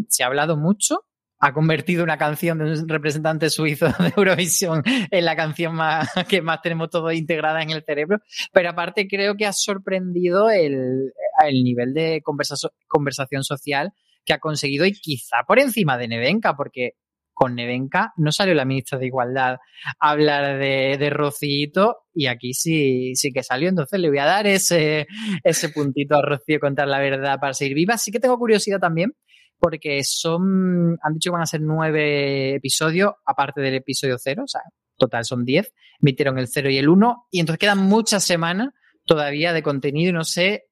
se 0.09 0.23
ha 0.23 0.27
hablado 0.27 0.57
mucho. 0.57 1.05
Ha 1.43 1.55
convertido 1.55 2.05
una 2.05 2.19
canción 2.19 2.59
de 2.59 2.65
un 2.65 2.89
representante 2.89 3.49
suizo 3.49 3.87
de 3.99 4.13
Eurovisión 4.17 4.83
en 4.85 5.25
la 5.25 5.37
canción 5.37 5.75
más, 5.75 6.11
que 6.29 6.43
más 6.43 6.61
tenemos 6.61 6.91
todo 6.91 7.11
integrada 7.13 7.63
en 7.63 7.71
el 7.71 7.83
cerebro. 7.83 8.19
Pero 8.53 8.71
aparte 8.71 9.09
creo 9.09 9.37
que 9.37 9.47
ha 9.47 9.53
sorprendido 9.53 10.51
el, 10.51 11.13
el 11.47 11.65
nivel 11.65 11.95
de 11.95 12.21
conversa 12.23 12.57
conversación 12.87 13.43
social 13.43 13.93
que 14.25 14.35
ha 14.35 14.39
conseguido 14.39 14.85
y 14.85 14.93
quizá 14.93 15.39
por 15.47 15.59
encima 15.59 15.97
de 15.97 16.09
Nevenka, 16.09 16.57
porque 16.57 16.93
con 17.41 17.55
Nevenka 17.55 18.13
no 18.19 18.33
salió 18.33 18.53
la 18.53 18.67
ministra 18.67 18.99
de 18.99 19.07
Igualdad 19.07 19.57
a 19.99 20.11
hablar 20.11 20.59
de, 20.59 20.99
de 20.99 21.09
Rocito 21.09 22.01
y 22.13 22.27
aquí 22.27 22.53
sí, 22.53 23.15
sí 23.15 23.33
que 23.33 23.43
salió. 23.43 23.71
Entonces 23.71 23.99
le 23.99 24.11
voy 24.11 24.19
a 24.19 24.27
dar 24.27 24.47
ese, 24.47 25.07
ese 25.43 25.71
puntito 25.71 26.17
a 26.17 26.23
Rocío 26.23 26.61
contar 26.61 26.87
la 26.87 26.99
verdad 26.99 27.39
para 27.41 27.55
seguir 27.55 27.77
viva. 27.77 27.97
Sí 27.97 28.13
que 28.13 28.21
tengo 28.21 28.39
curiosidad 28.39 28.79
también 28.79 29.15
porque 29.59 30.05
son, 30.05 30.99
han 31.03 31.15
dicho 31.15 31.31
que 31.31 31.33
van 31.33 31.41
a 31.41 31.47
ser 31.47 31.63
nueve 31.63 32.57
episodios, 32.57 33.13
aparte 33.25 33.63
del 33.63 33.77
episodio 33.77 34.19
cero, 34.19 34.43
o 34.45 34.49
sea, 34.49 34.61
total 34.99 35.25
son 35.25 35.47
diez, 35.47 35.73
emitieron 36.03 36.39
el 36.39 36.47
cero 36.47 36.69
y 36.69 36.77
el 36.77 36.91
uno, 36.91 37.27
y 37.31 37.41
entonces 37.41 37.59
quedan 37.59 37.79
muchas 37.79 38.23
semanas 38.23 38.69
todavía 39.07 39.55
de 39.55 39.63
contenido 39.63 40.11
y 40.11 40.13
no 40.13 40.25
sé 40.25 40.65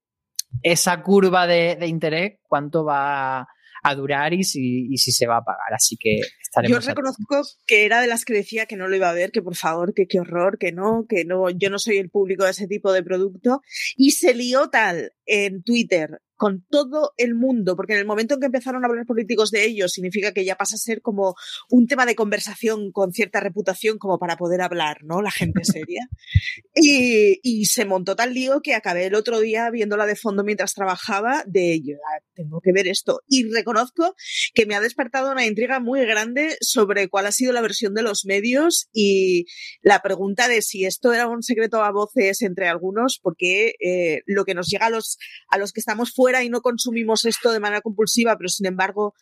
esa 0.63 1.03
curva 1.03 1.47
de, 1.47 1.77
de 1.77 1.87
interés, 1.87 2.41
cuánto 2.47 2.85
va 2.85 3.47
a 3.83 3.95
durar 3.95 4.33
y 4.35 4.45
si, 4.45 4.87
y 4.91 4.99
si 4.99 5.13
se 5.13 5.27
va 5.27 5.39
a 5.39 5.43
pagar. 5.43 5.75
Así 5.75 5.97
que. 5.97 6.21
Yo 6.67 6.81
reconozco 6.81 7.43
que 7.67 7.85
era 7.85 8.00
de 8.00 8.07
las 8.07 8.25
que 8.25 8.35
decía 8.35 8.67
que 8.67 8.76
no 8.76 8.88
lo 8.88 8.97
iba 8.97 9.11
a 9.11 9.14
ver, 9.14 9.31
que 9.31 9.43
por 9.43 9.57
favor, 9.57 9.95
que 9.95 10.07
qué 10.07 10.21
horror, 10.21 10.59
que 10.59 10.73
no, 10.73 11.07
que 11.09 11.25
no, 11.25 11.50
yo 11.50 11.71
no 11.71 11.78
soy 11.78 11.99
el 11.99 12.11
público 12.11 12.45
de 12.45 12.50
ese 12.50 12.67
tipo 12.67 12.93
de 12.93 13.02
producto. 13.02 13.62
Y 13.97 14.12
se 14.12 14.35
lió 14.35 14.69
tal 14.69 15.12
en 15.26 15.62
Twitter 15.62 16.21
con 16.38 16.64
todo 16.71 17.12
el 17.16 17.35
mundo, 17.35 17.76
porque 17.76 17.95
en 17.95 17.99
el 17.99 18.07
momento 18.07 18.35
en 18.35 18.40
que 18.40 18.47
empezaron 18.47 18.85
a 18.85 18.88
hablar 18.88 19.04
políticos 19.04 19.50
de 19.50 19.66
ellos, 19.66 19.92
significa 19.92 20.33
que 20.33 20.45
ya 20.45 20.57
pasa 20.57 20.76
a 20.76 20.78
ser 20.78 21.02
como 21.02 21.35
un 21.68 21.87
tema 21.87 22.07
de 22.07 22.14
conversación 22.14 22.92
con 22.92 23.12
cierta 23.12 23.40
reputación 23.40 23.99
como 23.99 24.18
para 24.18 24.37
poder 24.37 24.62
hablar, 24.62 24.99
¿no? 25.02 25.21
La 25.21 25.33
gente 25.33 25.64
seria. 25.64 26.09
y, 26.75 27.40
y, 27.42 27.66
se 27.66 27.85
montó 27.85 28.14
tal 28.16 28.33
lío 28.33 28.62
que 28.62 28.75
acabé 28.75 29.07
el 29.07 29.16
otro 29.16 29.40
día 29.40 29.68
viéndola 29.71 30.07
de 30.07 30.14
fondo 30.16 30.45
mientras 30.45 30.75
trabajaba 30.75 31.42
de 31.47 31.80
yo 31.80 31.97
tengo 32.35 32.61
que 32.61 32.73
ver 32.73 32.87
esto. 32.87 33.23
Y 33.26 33.50
reconozco 33.50 34.14
que 34.54 34.64
me 34.64 34.76
ha 34.76 34.80
despertado 34.80 35.33
una 35.33 35.45
intriga 35.45 35.80
muy 35.80 36.07
grande 36.07 36.57
sobre 36.61 37.09
cuál 37.09 37.26
ha 37.26 37.33
sido 37.33 37.52
la 37.52 37.61
versión 37.61 37.95
de 37.95 38.02
los 38.02 38.25
medios 38.25 38.88
y 38.92 39.47
la 39.83 40.00
pregunta 40.02 40.47
de 40.47 40.62
si 40.62 40.85
esto 40.85 41.12
era 41.12 41.26
un 41.26 41.42
secreto 41.42 41.83
a 41.83 41.90
voces 41.90 42.42
entre 42.42 42.68
algunos, 42.68 43.18
porque 43.21 43.75
eh, 43.85 44.23
lo 44.26 44.45
que 44.45 44.54
nos 44.54 44.68
llega 44.68 44.87
a 44.87 44.90
los, 44.90 45.18
a 45.50 45.59
los 45.59 45.73
que 45.73 45.80
estamos 45.80 46.12
fuera 46.14 46.27
y 46.42 46.49
no 46.49 46.61
consumimos 46.61 47.25
esto 47.25 47.50
de 47.50 47.61
manera 47.61 47.80
compulsiva, 47.80 48.37
pero 48.37 48.49
sin 48.49 48.66
embargo, 48.66 49.14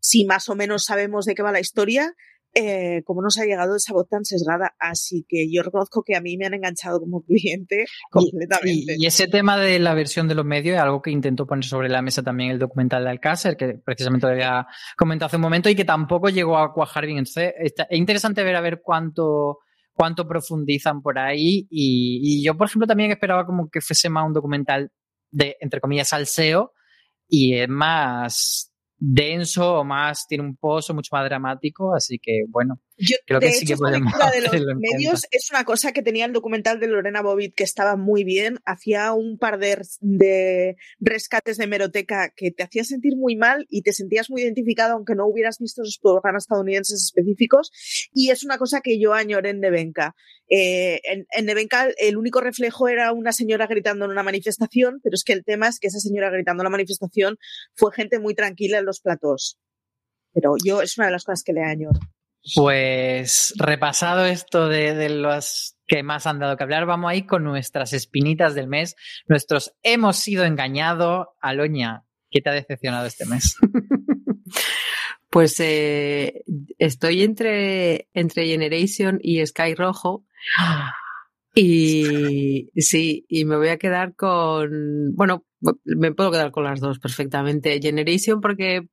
si 0.00 0.24
más 0.24 0.48
o 0.48 0.54
menos 0.54 0.84
sabemos 0.84 1.24
de 1.24 1.34
qué 1.34 1.42
va 1.42 1.52
la 1.52 1.60
historia, 1.60 2.14
eh, 2.54 3.02
como 3.04 3.22
nos 3.22 3.38
ha 3.38 3.44
llegado 3.44 3.76
esa 3.76 3.92
voz 3.92 4.08
tan 4.08 4.24
sesgada. 4.24 4.74
Así 4.78 5.24
que 5.28 5.50
yo 5.50 5.62
reconozco 5.62 6.02
que 6.02 6.16
a 6.16 6.20
mí 6.20 6.36
me 6.36 6.46
han 6.46 6.54
enganchado 6.54 6.98
como 6.98 7.22
cliente 7.22 7.84
completamente. 8.10 8.94
Y, 8.96 9.04
y, 9.04 9.06
ese 9.06 9.28
tema 9.28 9.58
de 9.58 9.78
la 9.78 9.94
versión 9.94 10.28
de 10.28 10.34
los 10.34 10.44
medios 10.44 10.76
es 10.76 10.82
algo 10.82 11.02
que 11.02 11.10
intentó 11.10 11.46
poner 11.46 11.64
sobre 11.64 11.88
la 11.88 12.02
mesa 12.02 12.22
también 12.22 12.50
el 12.50 12.58
documental 12.58 13.04
de 13.04 13.10
Alcácer, 13.10 13.56
que 13.56 13.78
precisamente 13.84 14.26
lo 14.26 14.32
había 14.32 14.66
comentado 14.96 15.26
hace 15.26 15.36
un 15.36 15.42
momento 15.42 15.68
y 15.68 15.74
que 15.74 15.84
tampoco 15.84 16.30
llegó 16.30 16.58
a 16.58 16.72
cuajar 16.72 17.06
bien. 17.06 17.18
Entonces, 17.18 17.52
está, 17.58 17.84
es 17.84 17.98
interesante 17.98 18.42
ver 18.42 18.56
a 18.56 18.60
ver 18.60 18.80
cuánto 18.82 19.58
cuánto 19.92 20.28
profundizan 20.28 21.02
por 21.02 21.18
ahí 21.18 21.66
y, 21.70 22.20
y 22.22 22.44
yo, 22.44 22.56
por 22.56 22.68
ejemplo, 22.68 22.86
también 22.86 23.10
esperaba 23.10 23.44
como 23.44 23.68
que 23.68 23.80
fuese 23.80 24.08
más 24.08 24.24
un 24.24 24.32
documental 24.32 24.92
de, 25.30 25.56
entre 25.60 25.80
comillas, 25.80 26.08
salseo 26.08 26.72
y 27.28 27.54
es 27.56 27.68
más 27.68 28.72
denso 28.96 29.80
o 29.80 29.84
más, 29.84 30.26
tiene 30.28 30.44
un 30.44 30.56
pozo 30.56 30.94
mucho 30.94 31.10
más 31.12 31.24
dramático, 31.24 31.94
así 31.94 32.18
que 32.20 32.42
bueno, 32.48 32.80
yo, 32.98 33.16
creo 33.26 33.40
de 33.40 33.46
que 33.46 33.50
hecho, 33.50 33.60
sí 33.60 33.66
que 33.66 33.76
podemos 33.76 34.12
de 34.12 34.40
los 34.60 34.76
medios 34.76 35.26
es 35.30 35.50
una 35.50 35.64
cosa 35.64 35.92
que 35.92 36.02
tenía 36.02 36.24
el 36.24 36.32
documental 36.32 36.80
de 36.80 36.88
Lorena 36.88 37.22
Bobbitt 37.22 37.54
que 37.54 37.64
estaba 37.64 37.96
muy 37.96 38.24
bien, 38.24 38.58
hacía 38.64 39.12
un 39.12 39.38
par 39.38 39.58
de, 39.58 39.78
de 40.00 40.76
rescates 41.00 41.56
de 41.58 41.66
meroteca 41.66 42.32
que 42.34 42.50
te 42.50 42.62
hacía 42.62 42.84
sentir 42.84 43.16
muy 43.16 43.36
mal 43.36 43.66
y 43.70 43.82
te 43.82 43.92
sentías 43.92 44.30
muy 44.30 44.42
identificado 44.42 44.94
aunque 44.94 45.14
no 45.14 45.26
hubieras 45.26 45.58
visto 45.58 45.82
esos 45.82 45.98
programas 45.98 46.44
estadounidenses 46.44 47.02
específicos 47.04 47.70
y 48.12 48.30
es 48.30 48.44
una 48.44 48.58
cosa 48.58 48.80
que 48.80 49.00
yo 49.00 49.14
añoré 49.14 49.50
en 49.50 49.60
Nevenka. 49.60 50.14
Eh, 50.50 51.00
en, 51.04 51.26
en 51.30 51.46
Nevenka 51.46 51.88
el 51.98 52.16
único 52.16 52.40
reflejo 52.40 52.88
era 52.88 53.12
una 53.12 53.32
señora 53.32 53.66
gritando 53.66 54.04
en 54.04 54.10
una 54.10 54.22
manifestación, 54.22 55.00
pero 55.02 55.14
es 55.14 55.24
que 55.24 55.32
el 55.32 55.44
tema 55.44 55.68
es 55.68 55.78
que 55.78 55.88
esa 55.88 56.00
señora 56.00 56.30
gritando 56.30 56.62
en 56.62 56.64
la 56.64 56.70
manifestación 56.70 57.38
fue 57.74 57.92
gente 57.92 58.18
muy 58.18 58.34
tranquila 58.34 58.78
en 58.78 58.86
los 58.86 59.00
platos. 59.00 59.58
Pero 60.32 60.54
yo 60.62 60.82
es 60.82 60.96
una 60.98 61.06
de 61.06 61.12
las 61.12 61.24
cosas 61.24 61.42
que 61.42 61.52
le 61.52 61.62
añoro. 61.62 61.98
Pues 62.54 63.52
repasado 63.58 64.24
esto 64.24 64.68
de, 64.68 64.94
de, 64.94 65.10
los 65.10 65.76
que 65.86 66.02
más 66.02 66.26
han 66.26 66.38
dado 66.38 66.56
que 66.56 66.64
hablar, 66.64 66.86
vamos 66.86 67.10
a 67.10 67.14
ir 67.14 67.26
con 67.26 67.44
nuestras 67.44 67.92
espinitas 67.92 68.54
del 68.54 68.68
mes, 68.68 68.96
nuestros 69.26 69.74
hemos 69.82 70.16
sido 70.16 70.44
engañados. 70.44 71.26
Aloña, 71.40 72.04
¿qué 72.30 72.40
te 72.40 72.50
ha 72.50 72.54
decepcionado 72.54 73.06
este 73.06 73.26
mes? 73.26 73.56
pues 75.30 75.58
eh, 75.60 76.44
estoy 76.78 77.22
entre, 77.22 78.08
entre 78.12 78.46
Generation 78.46 79.18
y 79.22 79.44
Sky 79.44 79.74
Rojo. 79.74 80.24
Y 81.60 82.70
sí, 82.76 83.26
y 83.28 83.44
me 83.44 83.56
voy 83.56 83.68
a 83.68 83.78
quedar 83.78 84.14
con, 84.14 85.12
bueno, 85.16 85.44
me 85.84 86.14
puedo 86.14 86.30
quedar 86.30 86.52
con 86.52 86.62
las 86.62 86.78
dos 86.78 87.00
perfectamente. 87.00 87.80
Generation 87.82 88.40
porque 88.40 88.86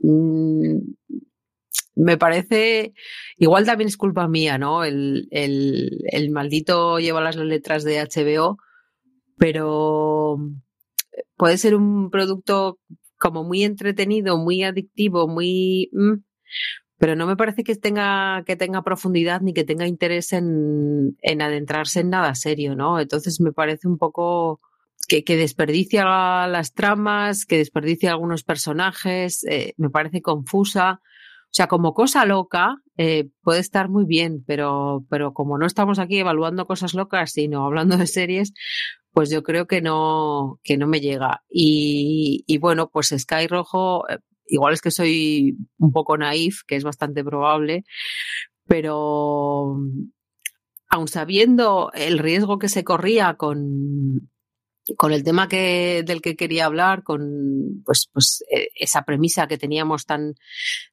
mmm, 0.00 0.78
me 1.98 2.16
parece, 2.16 2.94
igual 3.36 3.66
también 3.66 3.88
es 3.88 3.96
culpa 3.96 4.28
mía, 4.28 4.56
¿no? 4.56 4.84
El, 4.84 5.26
el, 5.32 6.30
maldito 6.30 7.00
lleva 7.00 7.20
las 7.20 7.36
letras 7.36 7.82
de 7.82 8.00
HBO, 8.00 8.56
pero 9.36 10.38
puede 11.36 11.58
ser 11.58 11.74
un 11.74 12.10
producto 12.10 12.78
como 13.18 13.42
muy 13.42 13.64
entretenido, 13.64 14.38
muy 14.38 14.62
adictivo, 14.62 15.26
muy... 15.26 15.90
Mmm, 15.92 16.22
pero 16.98 17.14
no 17.14 17.26
me 17.26 17.36
parece 17.36 17.62
que 17.62 17.76
tenga, 17.76 18.42
que 18.44 18.56
tenga 18.56 18.82
profundidad 18.82 19.40
ni 19.40 19.52
que 19.52 19.64
tenga 19.64 19.86
interés 19.86 20.32
en, 20.32 21.16
en 21.20 21.42
adentrarse 21.42 22.00
en 22.00 22.10
nada 22.10 22.34
serio, 22.34 22.74
¿no? 22.74 23.00
Entonces 23.00 23.40
me 23.40 23.52
parece 23.52 23.86
un 23.86 23.98
poco 23.98 24.60
que, 25.08 25.24
que 25.24 25.36
desperdicia 25.36 26.04
las 26.48 26.74
tramas, 26.74 27.44
que 27.44 27.58
desperdicia 27.58 28.10
algunos 28.10 28.42
personajes, 28.44 29.44
eh, 29.44 29.74
me 29.76 29.90
parece 29.90 30.22
confusa. 30.22 31.00
O 31.50 31.54
sea, 31.58 31.66
como 31.66 31.94
cosa 31.94 32.26
loca 32.26 32.76
eh, 32.96 33.30
puede 33.42 33.60
estar 33.60 33.88
muy 33.88 34.04
bien, 34.04 34.44
pero, 34.46 35.04
pero 35.08 35.32
como 35.32 35.56
no 35.58 35.66
estamos 35.66 35.98
aquí 35.98 36.18
evaluando 36.18 36.66
cosas 36.66 36.94
locas, 36.94 37.32
sino 37.32 37.64
hablando 37.64 37.96
de 37.96 38.06
series, 38.06 38.52
pues 39.12 39.30
yo 39.30 39.42
creo 39.42 39.66
que 39.66 39.80
no, 39.80 40.60
que 40.62 40.76
no 40.76 40.86
me 40.86 41.00
llega. 41.00 41.42
Y, 41.48 42.44
y 42.46 42.58
bueno, 42.58 42.90
pues 42.90 43.14
Sky 43.16 43.46
Rojo, 43.48 44.04
igual 44.46 44.74
es 44.74 44.80
que 44.82 44.90
soy 44.90 45.56
un 45.78 45.92
poco 45.92 46.16
naif, 46.18 46.62
que 46.66 46.76
es 46.76 46.84
bastante 46.84 47.24
probable, 47.24 47.84
pero 48.66 49.76
aun 50.90 51.08
sabiendo 51.08 51.90
el 51.94 52.18
riesgo 52.18 52.58
que 52.58 52.68
se 52.68 52.84
corría 52.84 53.34
con, 53.34 54.30
con 54.96 55.12
el 55.12 55.22
tema 55.22 55.48
que, 55.48 56.02
del 56.04 56.20
que 56.20 56.36
quería 56.36 56.66
hablar, 56.66 57.02
con 57.02 57.82
pues, 57.84 58.08
pues 58.12 58.44
eh, 58.50 58.68
esa 58.74 59.02
premisa 59.02 59.46
que 59.46 59.58
teníamos 59.58 60.06
tan, 60.06 60.34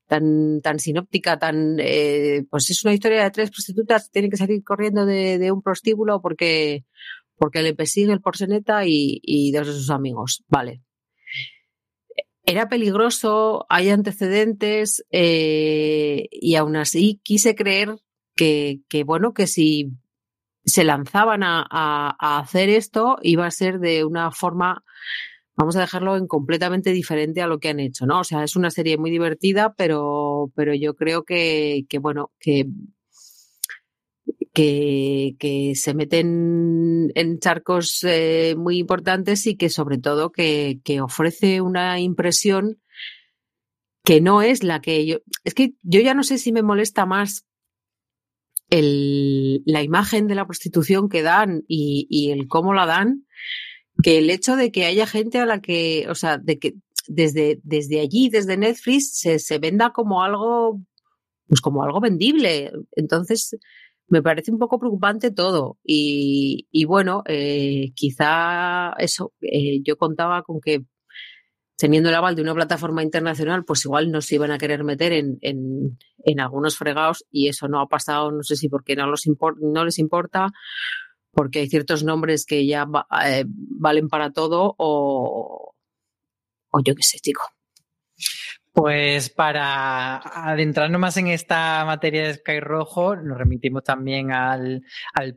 tan, 0.07 0.61
tan 0.61 0.79
sinóptica, 0.79 1.39
tan 1.39 1.77
eh, 1.79 2.43
pues 2.49 2.69
es 2.69 2.83
una 2.83 2.93
historia 2.93 3.23
de 3.23 3.31
tres 3.31 3.51
prostitutas 3.51 4.05
que 4.05 4.11
tienen 4.11 4.31
que 4.31 4.37
salir 4.37 4.63
corriendo 4.63 5.05
de, 5.05 5.37
de 5.37 5.51
un 5.51 5.61
prostíbulo 5.61 6.21
porque, 6.21 6.85
porque 7.37 7.61
le 7.61 7.73
persigue 7.73 8.11
el 8.11 8.21
porceneta 8.21 8.85
y, 8.85 9.19
y 9.23 9.51
dos 9.51 9.67
de 9.67 9.73
sus 9.73 9.89
amigos. 9.89 10.43
Vale. 10.47 10.81
Era 12.47 12.69
peligroso, 12.69 13.65
hay 13.69 13.89
antecedentes, 13.89 15.03
eh, 15.09 16.27
y 16.29 16.53
aún 16.55 16.75
así 16.75 17.19
quise 17.23 17.55
creer 17.55 17.95
que, 18.35 18.81
que, 18.87 19.03
bueno, 19.03 19.33
que 19.33 19.47
si 19.47 19.93
se 20.65 20.83
lanzaban 20.83 21.41
a, 21.43 22.15
hacer 22.19 22.69
esto, 22.69 23.17
iba 23.21 23.45
a 23.45 23.51
ser 23.51 23.79
de 23.79 24.03
una 24.03 24.31
forma, 24.31 24.83
vamos 25.55 25.75
a 25.75 25.81
dejarlo 25.81 26.17
en 26.17 26.27
completamente 26.27 26.91
diferente 26.91 27.41
a 27.41 27.47
lo 27.47 27.59
que 27.59 27.69
han 27.69 27.79
hecho, 27.79 28.05
¿no? 28.05 28.21
O 28.21 28.23
sea, 28.23 28.43
es 28.43 28.55
una 28.55 28.71
serie 28.71 28.97
muy 28.97 29.11
divertida, 29.11 29.73
pero, 29.77 30.51
pero 30.55 30.73
yo 30.73 30.95
creo 30.95 31.23
que, 31.23 31.85
que 31.87 31.99
bueno, 31.99 32.31
que, 32.39 32.67
que, 34.53 35.35
que 35.37 35.75
se 35.75 35.93
meten 35.93 37.11
en 37.13 37.39
charcos 37.39 38.03
eh, 38.03 38.55
muy 38.57 38.79
importantes 38.79 39.45
y 39.45 39.55
que 39.55 39.69
sobre 39.69 39.99
todo 39.99 40.31
que, 40.31 40.79
que 40.83 41.01
ofrece 41.01 41.61
una 41.61 41.99
impresión 41.99 42.79
que 44.03 44.21
no 44.21 44.41
es 44.41 44.63
la 44.63 44.81
que 44.81 45.05
yo. 45.05 45.17
Es 45.43 45.53
que 45.53 45.73
yo 45.81 45.99
ya 45.99 46.13
no 46.13 46.23
sé 46.23 46.37
si 46.37 46.51
me 46.51 46.63
molesta 46.63 47.05
más 47.05 47.45
el, 48.69 49.63
la 49.65 49.83
imagen 49.83 50.27
de 50.27 50.35
la 50.35 50.45
prostitución 50.45 51.09
que 51.09 51.21
dan 51.21 51.63
y, 51.67 52.31
el 52.31 52.47
cómo 52.47 52.73
la 52.73 52.85
dan, 52.85 53.25
que 54.03 54.17
el 54.17 54.29
hecho 54.29 54.55
de 54.55 54.71
que 54.71 54.85
haya 54.85 55.07
gente 55.07 55.39
a 55.39 55.45
la 55.45 55.61
que, 55.61 56.07
o 56.09 56.15
sea, 56.15 56.37
de 56.37 56.59
que 56.59 56.75
desde, 57.07 57.59
desde 57.63 58.01
allí, 58.01 58.29
desde 58.29 58.57
Netflix, 58.57 59.11
se, 59.13 59.59
venda 59.59 59.91
como 59.91 60.23
algo, 60.23 60.81
pues 61.47 61.61
como 61.61 61.83
algo 61.83 62.01
vendible. 62.01 62.71
Entonces, 62.95 63.55
me 64.07 64.21
parece 64.21 64.51
un 64.51 64.59
poco 64.59 64.79
preocupante 64.79 65.31
todo. 65.31 65.77
Y, 65.83 66.67
y 66.71 66.85
bueno, 66.85 67.23
eh, 67.27 67.91
quizá 67.95 68.93
eso, 68.97 69.33
eh, 69.41 69.81
yo 69.83 69.97
contaba 69.97 70.43
con 70.43 70.59
que 70.61 70.83
teniendo 71.77 72.09
el 72.09 72.15
aval 72.15 72.35
de 72.35 72.41
una 72.41 72.53
plataforma 72.53 73.03
internacional, 73.03 73.65
pues 73.65 73.85
igual 73.85 74.11
nos 74.11 74.31
iban 74.31 74.51
a 74.51 74.57
querer 74.57 74.83
meter 74.83 75.11
en, 75.13 75.37
en, 75.41 75.97
en 76.23 76.39
algunos 76.39 76.77
fregados 76.77 77.25
y 77.31 77.49
eso 77.49 77.67
no 77.67 77.81
ha 77.81 77.87
pasado, 77.87 78.31
no 78.31 78.43
sé 78.43 78.55
si 78.55 78.69
porque 78.69 78.95
no, 78.95 79.07
los 79.07 79.25
import, 79.25 79.57
no 79.59 79.83
les 79.83 79.99
importa, 79.99 80.51
porque 81.31 81.59
hay 81.59 81.67
ciertos 81.67 82.03
nombres 82.03 82.45
que 82.45 82.65
ya 82.65 82.87
eh, 83.25 83.45
valen 83.47 84.07
para 84.07 84.31
todo 84.31 84.73
o, 84.77 85.73
o 86.69 86.79
yo 86.83 86.95
qué 86.95 87.03
sé, 87.03 87.19
chico. 87.19 87.54
Pues 88.75 89.29
para 89.29 90.17
adentrarnos 90.17 90.99
más 90.99 91.15
en 91.15 91.27
esta 91.27 91.85
materia 91.85 92.27
de 92.27 92.33
Sky 92.33 92.59
Rojo, 92.59 93.15
nos 93.15 93.37
remitimos 93.37 93.85
también 93.85 94.33
al, 94.33 94.83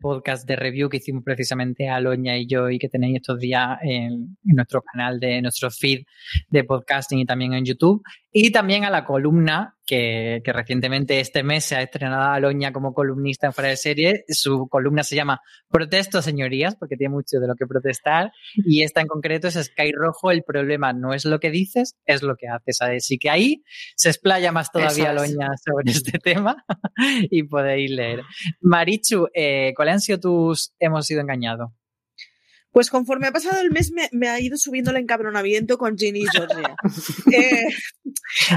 podcast 0.00 0.44
de 0.44 0.56
review 0.56 0.88
que 0.88 0.96
hicimos 0.96 1.22
precisamente 1.22 1.88
Aloña 1.88 2.36
y 2.36 2.48
yo 2.48 2.68
y 2.68 2.80
que 2.80 2.88
tenéis 2.88 3.18
estos 3.18 3.38
días 3.38 3.78
en, 3.82 4.36
nuestro 4.42 4.82
canal 4.82 5.20
de 5.20 5.40
nuestro 5.40 5.70
feed 5.70 6.00
de 6.48 6.64
podcasting 6.64 7.20
y 7.20 7.26
también 7.26 7.54
en 7.54 7.64
YouTube. 7.64 8.02
Y 8.32 8.50
también 8.50 8.84
a 8.84 8.90
la 8.90 9.04
columna 9.04 9.77
que, 9.88 10.42
recientemente 10.44 11.18
este 11.18 11.42
mes 11.42 11.64
se 11.64 11.74
ha 11.74 11.82
estrenado 11.82 12.22
a 12.22 12.34
Aloña 12.34 12.72
como 12.72 12.92
columnista 12.92 13.46
en 13.46 13.54
fuera 13.54 13.70
de 13.70 13.76
serie. 13.76 14.24
Su 14.28 14.68
columna 14.68 15.02
se 15.02 15.16
llama 15.16 15.40
Protesto, 15.68 16.20
señorías, 16.20 16.76
porque 16.76 16.96
tiene 16.96 17.14
mucho 17.14 17.40
de 17.40 17.48
lo 17.48 17.54
que 17.54 17.66
protestar. 17.66 18.30
Y 18.54 18.82
esta 18.82 19.00
en 19.00 19.06
concreto 19.06 19.48
es 19.48 19.54
Sky 19.54 19.92
Rojo. 19.92 20.30
El 20.30 20.44
problema 20.44 20.92
no 20.92 21.14
es 21.14 21.24
lo 21.24 21.40
que 21.40 21.50
dices, 21.50 21.96
es 22.04 22.22
lo 22.22 22.36
que 22.36 22.48
haces. 22.48 22.82
Así 22.82 23.18
que 23.18 23.30
ahí 23.30 23.62
se 23.96 24.10
explaya 24.10 24.52
más 24.52 24.70
todavía 24.70 25.10
Aloña 25.10 25.48
sobre 25.64 25.90
este 25.90 26.18
tema 26.18 26.64
y 27.30 27.44
podéis 27.44 27.90
leer. 27.90 28.22
Marichu, 28.60 29.28
eh, 29.32 29.72
¿cuáles 29.74 29.94
han 29.94 30.00
sido 30.00 30.20
tus 30.20 30.74
hemos 30.78 31.06
sido 31.06 31.22
engañados? 31.22 31.70
Pues 32.78 32.90
conforme 32.90 33.26
ha 33.26 33.32
pasado 33.32 33.60
el 33.60 33.72
mes 33.72 33.90
me, 34.12 34.28
ha 34.28 34.38
ido 34.38 34.56
subiendo 34.56 34.92
el 34.92 34.98
encabronamiento 34.98 35.78
con 35.78 35.98
Ginny 35.98 36.20
y 36.20 36.26
Georgia. 36.28 36.76
Eh, 37.32 37.66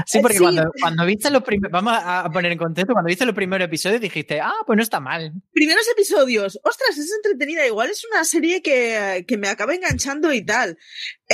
sí, 0.06 0.20
porque 0.20 0.38
Cuando, 0.38 0.70
cuando, 0.80 1.04
viste 1.04 1.30
los 1.30 1.42
primeros, 1.42 1.72
vamos 1.72 1.94
a 1.96 2.28
poner 2.32 2.52
en 2.52 2.58
contexto, 2.58 2.92
cuando 2.92 3.08
viste 3.08 3.26
los 3.26 3.34
primeros 3.34 3.66
episodios 3.66 4.00
dijiste, 4.00 4.40
ah, 4.40 4.54
pues 4.66 4.76
no 4.76 4.82
está 4.82 5.00
mal. 5.00 5.32
Primeros 5.52 5.86
episodios, 5.90 6.58
ostras, 6.62 6.96
es 6.96 7.10
entretenida, 7.12 7.66
igual 7.66 7.90
es 7.90 8.02
una 8.10 8.24
serie 8.24 8.62
que, 8.62 9.24
que 9.26 9.36
me 9.36 9.48
acaba 9.48 9.74
enganchando 9.74 10.32
y 10.32 10.44
tal. 10.44 10.78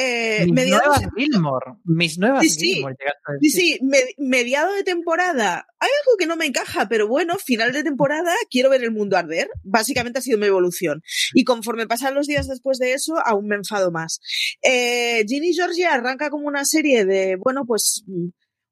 Eh, 0.00 0.46
mis 0.46 0.68
nuevas 0.68 1.00
Gilmore, 1.16 1.72
mis 1.84 2.18
nuevas 2.18 2.48
sí, 2.48 2.74
Gilmore. 2.74 2.94
Sí, 3.40 3.50
sí, 3.50 3.80
mediado 4.16 4.72
de 4.72 4.84
temporada. 4.84 5.66
Hay 5.80 5.88
algo 5.88 6.16
que 6.16 6.26
no 6.26 6.36
me 6.36 6.46
encaja, 6.46 6.88
pero 6.88 7.08
bueno, 7.08 7.36
final 7.36 7.72
de 7.72 7.82
temporada 7.82 8.32
quiero 8.48 8.70
ver 8.70 8.84
el 8.84 8.92
mundo 8.92 9.16
arder. 9.16 9.50
Básicamente 9.64 10.20
ha 10.20 10.22
sido 10.22 10.38
mi 10.38 10.46
evolución. 10.46 11.02
Y 11.34 11.42
conforme 11.42 11.88
pasan 11.88 12.14
los 12.14 12.28
días 12.28 12.46
después 12.46 12.77
de 12.78 12.94
eso, 12.94 13.14
aún 13.24 13.46
me 13.46 13.56
enfado 13.56 13.90
más. 13.90 14.20
Eh, 14.62 15.24
Ginny 15.26 15.54
Georgia 15.54 15.94
arranca 15.94 16.30
como 16.30 16.46
una 16.46 16.64
serie 16.64 17.04
de, 17.04 17.36
bueno, 17.36 17.64
pues 17.66 18.04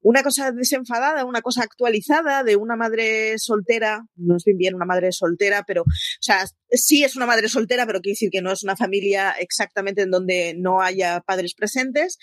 una 0.07 0.23
cosa 0.23 0.53
desenfadada, 0.53 1.25
una 1.25 1.43
cosa 1.43 1.65
actualizada 1.65 2.45
de 2.45 2.55
una 2.55 2.77
madre 2.77 3.39
soltera, 3.39 4.07
no 4.15 4.37
es 4.37 4.45
bien 4.45 4.57
bien 4.57 4.75
una 4.77 4.85
madre 4.85 5.11
soltera, 5.11 5.65
pero, 5.67 5.83
o 5.83 5.85
sea, 6.21 6.47
sí 6.71 7.03
es 7.03 7.17
una 7.17 7.27
madre 7.27 7.49
soltera, 7.49 7.87
pero 7.87 8.01
quiere 8.01 8.13
decir 8.13 8.31
que 8.31 8.41
no 8.41 8.53
es 8.53 8.63
una 8.63 8.77
familia 8.77 9.33
exactamente 9.33 10.03
en 10.03 10.13
donde 10.13 10.55
no 10.57 10.81
haya 10.81 11.21
padres 11.27 11.55
presentes. 11.55 12.19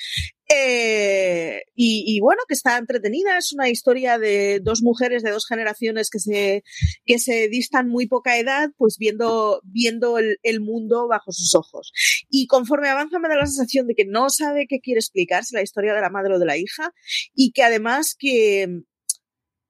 Eh, 0.55 1.63
y, 1.75 2.19
bueno, 2.19 2.41
que 2.47 2.53
está 2.53 2.77
entretenida, 2.77 3.37
es 3.37 3.53
una 3.53 3.69
historia 3.69 4.19
de 4.19 4.59
dos 4.61 4.81
mujeres 4.83 5.23
de 5.23 5.31
dos 5.31 5.45
generaciones 5.47 6.09
que 6.09 6.19
se, 6.19 6.63
que 7.05 7.17
se 7.17 7.47
distan 7.47 7.87
muy 7.87 8.07
poca 8.07 8.37
edad, 8.37 8.69
pues 8.77 8.97
viendo, 8.99 9.61
viendo 9.63 10.19
el, 10.19 10.37
el 10.43 10.61
mundo 10.61 11.07
bajo 11.07 11.31
sus 11.31 11.55
ojos. 11.55 11.91
Y 12.29 12.47
conforme 12.47 12.89
avanza 12.89 13.19
me 13.19 13.29
da 13.29 13.35
la 13.35 13.45
sensación 13.45 13.87
de 13.87 13.95
que 13.95 14.05
no 14.05 14.29
sabe 14.29 14.67
qué 14.67 14.79
quiere 14.79 14.99
explicarse 14.99 15.55
la 15.55 15.63
historia 15.63 15.93
de 15.93 16.01
la 16.01 16.09
madre 16.09 16.35
o 16.35 16.39
de 16.39 16.45
la 16.45 16.57
hija 16.57 16.93
y 17.33 17.51
que 17.51 17.63
además 17.63 18.15
que 18.17 18.67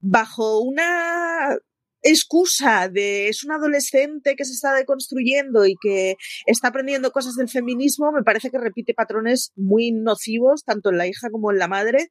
bajo 0.01 0.59
una 0.59 1.57
excusa 2.03 2.89
de 2.89 3.29
es 3.29 3.43
un 3.43 3.51
adolescente 3.51 4.35
que 4.35 4.45
se 4.45 4.53
está 4.53 4.73
deconstruyendo 4.73 5.65
y 5.65 5.75
que 5.81 6.15
está 6.45 6.67
aprendiendo 6.67 7.11
cosas 7.11 7.35
del 7.35 7.49
feminismo, 7.49 8.11
me 8.11 8.23
parece 8.23 8.51
que 8.51 8.59
repite 8.59 8.93
patrones 8.93 9.51
muy 9.55 9.91
nocivos, 9.91 10.63
tanto 10.63 10.89
en 10.91 10.97
la 10.97 11.07
hija 11.07 11.29
como 11.31 11.51
en 11.51 11.57
la 11.57 11.67
madre, 11.67 12.09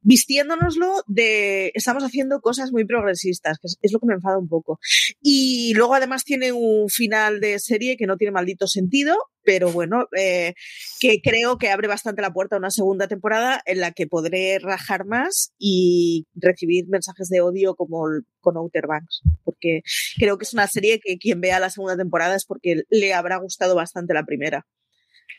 vistiéndonoslo 0.00 1.02
de 1.06 1.70
estamos 1.74 2.02
haciendo 2.02 2.40
cosas 2.40 2.72
muy 2.72 2.84
progresistas, 2.84 3.58
que 3.58 3.68
es, 3.80 3.92
lo 3.92 4.00
que 4.00 4.06
me 4.06 4.14
enfada 4.14 4.38
un 4.38 4.48
poco. 4.48 4.78
Y 5.20 5.72
luego 5.74 5.94
además 5.94 6.24
tiene 6.24 6.52
un 6.52 6.88
final 6.88 7.40
de 7.40 7.58
serie 7.58 7.96
que 7.96 8.06
no 8.06 8.16
tiene 8.16 8.32
maldito 8.32 8.66
sentido, 8.66 9.16
pero 9.44 9.70
bueno, 9.70 10.06
eh, 10.16 10.54
que 11.00 11.20
creo 11.22 11.58
que 11.58 11.70
abre 11.70 11.88
bastante 11.88 12.22
la 12.22 12.32
puerta 12.32 12.56
a 12.56 12.58
una 12.58 12.70
segunda 12.70 13.08
temporada 13.08 13.62
en 13.66 13.80
la 13.80 13.92
que 13.92 14.06
podré 14.06 14.58
rajar 14.58 15.04
más 15.06 15.52
y 15.58 16.26
recibir 16.34 16.86
mensajes 16.88 17.28
de 17.28 17.40
odio 17.40 17.74
como 17.74 18.04
con 18.40 18.56
Outer 18.56 18.86
Banks, 18.86 19.22
porque 19.44 19.82
creo 20.18 20.38
que 20.38 20.44
es 20.44 20.54
una 20.54 20.66
serie 20.66 21.00
que 21.02 21.18
quien 21.18 21.40
vea 21.40 21.60
la 21.60 21.70
segunda 21.70 21.96
temporada 21.96 22.36
es 22.36 22.44
porque 22.44 22.82
le 22.88 23.14
habrá 23.14 23.36
gustado 23.36 23.74
bastante 23.74 24.14
la 24.14 24.24
primera. 24.24 24.66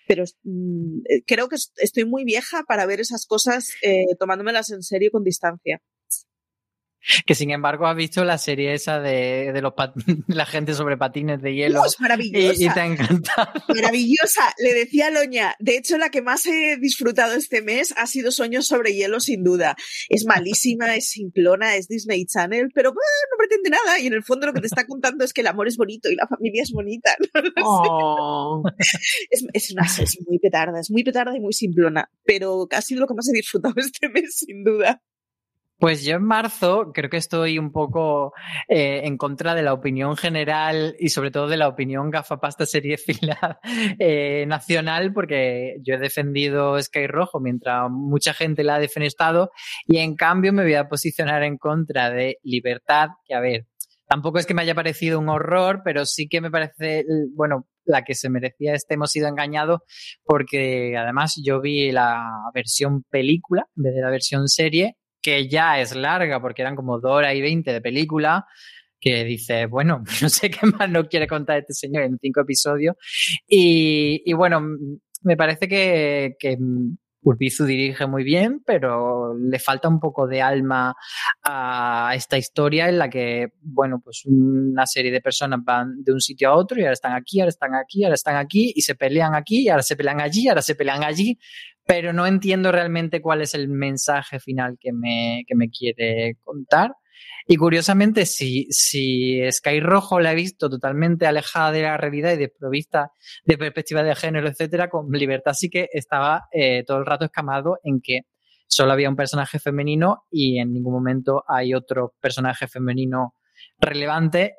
Pero 0.07 0.23
mm, 0.43 0.99
eh, 1.09 1.23
creo 1.25 1.49
que 1.49 1.57
estoy 1.77 2.05
muy 2.05 2.23
vieja 2.25 2.63
para 2.67 2.85
ver 2.85 2.99
esas 2.99 3.25
cosas 3.25 3.69
eh, 3.81 4.05
tomándomelas 4.19 4.69
en 4.71 4.83
serio 4.83 5.09
con 5.11 5.23
distancia 5.23 5.81
que 7.25 7.35
sin 7.35 7.51
embargo 7.51 7.87
has 7.87 7.95
visto 7.95 8.23
la 8.23 8.37
serie 8.37 8.73
esa 8.73 8.99
de, 8.99 9.51
de 9.53 9.61
los 9.61 9.73
la 10.27 10.45
gente 10.45 10.73
sobre 10.73 10.97
patines 10.97 11.41
de 11.41 11.53
hielo. 11.53 11.85
es 11.85 11.99
maravillosa. 11.99 12.63
Y, 12.63 12.69
te 12.69 12.79
ha 12.79 12.85
encantado. 12.85 13.51
Maravillosa. 13.69 14.53
Le 14.57 14.73
decía 14.73 15.07
a 15.07 15.11
Loña, 15.11 15.55
de 15.59 15.77
hecho 15.77 15.97
la 15.97 16.09
que 16.09 16.21
más 16.21 16.45
he 16.45 16.77
disfrutado 16.77 17.33
este 17.33 17.61
mes 17.61 17.93
ha 17.97 18.07
sido 18.07 18.31
Sueños 18.31 18.67
sobre 18.67 18.93
hielo, 18.93 19.19
sin 19.19 19.43
duda. 19.43 19.75
Es 20.09 20.25
malísima, 20.25 20.95
es 20.95 21.09
simplona, 21.09 21.75
es 21.75 21.87
Disney 21.87 22.25
Channel, 22.25 22.69
pero 22.73 22.91
no 22.91 23.37
pretende 23.37 23.69
nada 23.69 23.99
y 23.99 24.07
en 24.07 24.13
el 24.13 24.23
fondo 24.23 24.47
lo 24.47 24.53
que 24.53 24.61
te 24.61 24.67
está 24.67 24.85
contando 24.85 25.23
es 25.23 25.33
que 25.33 25.41
el 25.41 25.47
amor 25.47 25.67
es 25.67 25.77
bonito 25.77 26.09
y 26.09 26.15
la 26.15 26.27
familia 26.27 26.63
es 26.63 26.71
bonita. 26.71 27.15
Oh. 27.67 28.63
es, 29.29 29.45
es, 29.53 29.71
una, 29.71 29.83
es 29.83 30.17
muy 30.27 30.39
petarda, 30.39 30.79
es 30.79 30.91
muy 30.91 31.03
petarda 31.03 31.35
y 31.35 31.39
muy 31.39 31.53
simplona, 31.53 32.09
pero 32.23 32.67
ha 32.71 32.81
sido 32.81 33.01
lo 33.01 33.07
que 33.07 33.13
más 33.13 33.27
he 33.29 33.33
disfrutado 33.33 33.73
este 33.77 34.09
mes, 34.09 34.37
sin 34.37 34.63
duda. 34.63 35.01
Pues 35.77 36.05
yo 36.05 36.15
en 36.15 36.23
marzo 36.23 36.91
creo 36.93 37.09
que 37.09 37.17
estoy 37.17 37.59
un 37.59 37.73
poco 37.73 38.33
eh, 38.69 39.01
en 39.03 39.17
contra 39.17 39.55
de 39.55 39.61
la 39.61 39.73
opinión 39.73 40.15
general 40.15 40.95
y 40.99 41.09
sobre 41.09 41.31
todo 41.31 41.49
de 41.49 41.57
la 41.57 41.67
opinión 41.67 42.09
gafapasta 42.09 42.65
serie 42.65 42.97
eh, 43.99 44.45
nacional 44.47 45.11
porque 45.11 45.75
yo 45.83 45.95
he 45.95 45.97
defendido 45.97 46.81
Sky 46.81 47.07
Rojo 47.07 47.41
mientras 47.41 47.89
mucha 47.91 48.33
gente 48.33 48.63
la 48.63 48.75
ha 48.75 48.79
defenestado 48.79 49.51
y 49.85 49.97
en 49.97 50.15
cambio 50.15 50.53
me 50.53 50.63
voy 50.63 50.75
a 50.75 50.87
posicionar 50.87 51.43
en 51.43 51.57
contra 51.57 52.09
de 52.09 52.37
Libertad, 52.43 53.09
que 53.25 53.35
a 53.35 53.41
ver, 53.41 53.65
tampoco 54.07 54.39
es 54.39 54.45
que 54.45 54.53
me 54.53 54.61
haya 54.61 54.75
parecido 54.75 55.19
un 55.19 55.27
horror, 55.27 55.81
pero 55.83 56.05
sí 56.05 56.29
que 56.29 56.39
me 56.39 56.51
parece, 56.51 57.03
bueno, 57.35 57.67
la 57.83 58.03
que 58.03 58.15
se 58.15 58.29
merecía 58.29 58.73
este 58.73 58.93
hemos 58.93 59.11
sido 59.11 59.27
engañados 59.27 59.81
porque 60.23 60.95
además 60.97 61.35
yo 61.43 61.59
vi 61.59 61.91
la 61.91 62.25
versión 62.53 63.03
película 63.03 63.67
en 63.75 63.83
vez 63.83 63.93
de 63.93 64.01
la 64.01 64.09
versión 64.09 64.47
serie 64.47 64.95
que 65.25 65.47
ya 65.47 65.79
es 65.79 65.95
larga 65.95 66.39
porque 66.39 66.61
eran 66.61 66.75
como 66.75 66.99
dos 66.99 67.11
horas 67.11 67.33
y 67.33 67.41
veinte 67.41 67.73
de 67.73 67.81
película, 67.81 68.45
que 68.99 69.23
dice, 69.23 69.65
bueno, 69.65 70.03
no 70.21 70.29
sé 70.29 70.51
qué 70.51 70.67
más 70.67 70.87
no 70.87 71.07
quiere 71.07 71.25
contar 71.25 71.57
este 71.57 71.73
señor 71.73 72.03
en 72.03 72.19
cinco 72.21 72.41
episodios. 72.41 72.95
Y, 73.47 74.31
bueno, 74.33 74.61
me 75.23 75.35
parece 75.35 75.67
que, 75.67 76.35
que 76.37 76.59
Urbizu 77.23 77.65
dirige 77.65 78.05
muy 78.05 78.23
bien, 78.23 78.61
pero 78.63 79.35
le 79.35 79.57
falta 79.57 79.89
un 79.89 79.99
poco 79.99 80.27
de 80.27 80.43
alma 80.43 80.93
a 81.43 82.13
esta 82.15 82.37
historia 82.37 82.87
en 82.87 82.99
la 82.99 83.09
que, 83.09 83.47
bueno, 83.61 83.99
pues 84.03 84.25
una 84.25 84.85
serie 84.85 85.11
de 85.11 85.21
personas 85.21 85.59
van 85.63 86.03
de 86.03 86.13
un 86.13 86.21
sitio 86.21 86.49
a 86.49 86.55
otro 86.55 86.79
y 86.79 86.83
ahora 86.83 86.93
están 86.93 87.13
aquí, 87.13 87.39
ahora 87.41 87.49
están 87.49 87.73
aquí, 87.73 88.03
ahora 88.03 88.13
están 88.13 88.35
aquí 88.35 88.73
y 88.75 88.81
se 88.81 88.93
pelean 88.93 89.33
aquí, 89.33 89.63
y 89.63 89.69
ahora 89.69 89.81
se 89.81 89.95
pelean 89.95 90.21
allí, 90.21 90.47
ahora 90.47 90.61
se 90.61 90.75
pelean 90.75 91.03
allí, 91.03 91.39
pero 91.85 92.13
no 92.13 92.25
entiendo 92.25 92.71
realmente 92.71 93.21
cuál 93.21 93.41
es 93.41 93.53
el 93.53 93.67
mensaje 93.67 94.39
final 94.39 94.77
que 94.79 94.91
me, 94.91 95.43
que 95.47 95.55
me 95.55 95.69
quiere 95.69 96.37
contar. 96.43 96.91
Y 97.47 97.57
curiosamente, 97.57 98.25
si, 98.25 98.65
si 98.71 99.39
Sky 99.51 99.79
Rojo 99.79 100.19
la 100.19 100.31
he 100.31 100.35
visto 100.35 100.67
totalmente 100.69 101.27
alejada 101.27 101.71
de 101.71 101.83
la 101.83 101.97
realidad 101.97 102.33
y 102.33 102.37
desprovista 102.37 103.11
de 103.45 103.57
perspectiva 103.57 104.01
de 104.01 104.15
género, 104.15 104.47
etcétera, 104.47 104.89
con 104.89 105.11
Libertad 105.11 105.53
sí 105.53 105.69
que 105.69 105.87
estaba 105.93 106.45
eh, 106.51 106.83
todo 106.85 106.97
el 106.97 107.05
rato 107.05 107.25
escamado 107.25 107.77
en 107.83 108.01
que 108.01 108.21
solo 108.67 108.91
había 108.91 109.09
un 109.09 109.15
personaje 109.15 109.59
femenino 109.59 110.23
y 110.31 110.57
en 110.57 110.73
ningún 110.73 110.93
momento 110.93 111.43
hay 111.47 111.75
otro 111.75 112.15
personaje 112.19 112.67
femenino 112.67 113.35
relevante 113.79 114.55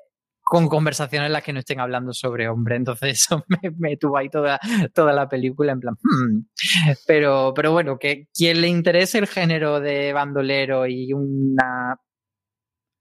con 0.48 0.68
conversaciones 0.68 1.26
en 1.26 1.32
las 1.32 1.42
que 1.42 1.52
no 1.52 1.58
estén 1.58 1.80
hablando 1.80 2.12
sobre 2.12 2.48
hombre. 2.48 2.76
Entonces 2.76 3.10
eso 3.20 3.44
me, 3.78 3.96
tuvo 3.96 4.16
ahí 4.16 4.28
toda, 4.28 4.60
toda 4.94 5.12
la 5.12 5.28
película 5.28 5.72
en 5.72 5.80
plan, 5.80 5.94
hmm". 6.00 6.46
pero, 7.04 7.52
pero 7.52 7.72
bueno, 7.72 7.98
que 7.98 8.28
quien 8.32 8.60
le 8.60 8.68
interese 8.68 9.18
el 9.18 9.26
género 9.26 9.80
de 9.80 10.12
bandolero 10.12 10.86
y 10.86 11.12
una 11.12 11.98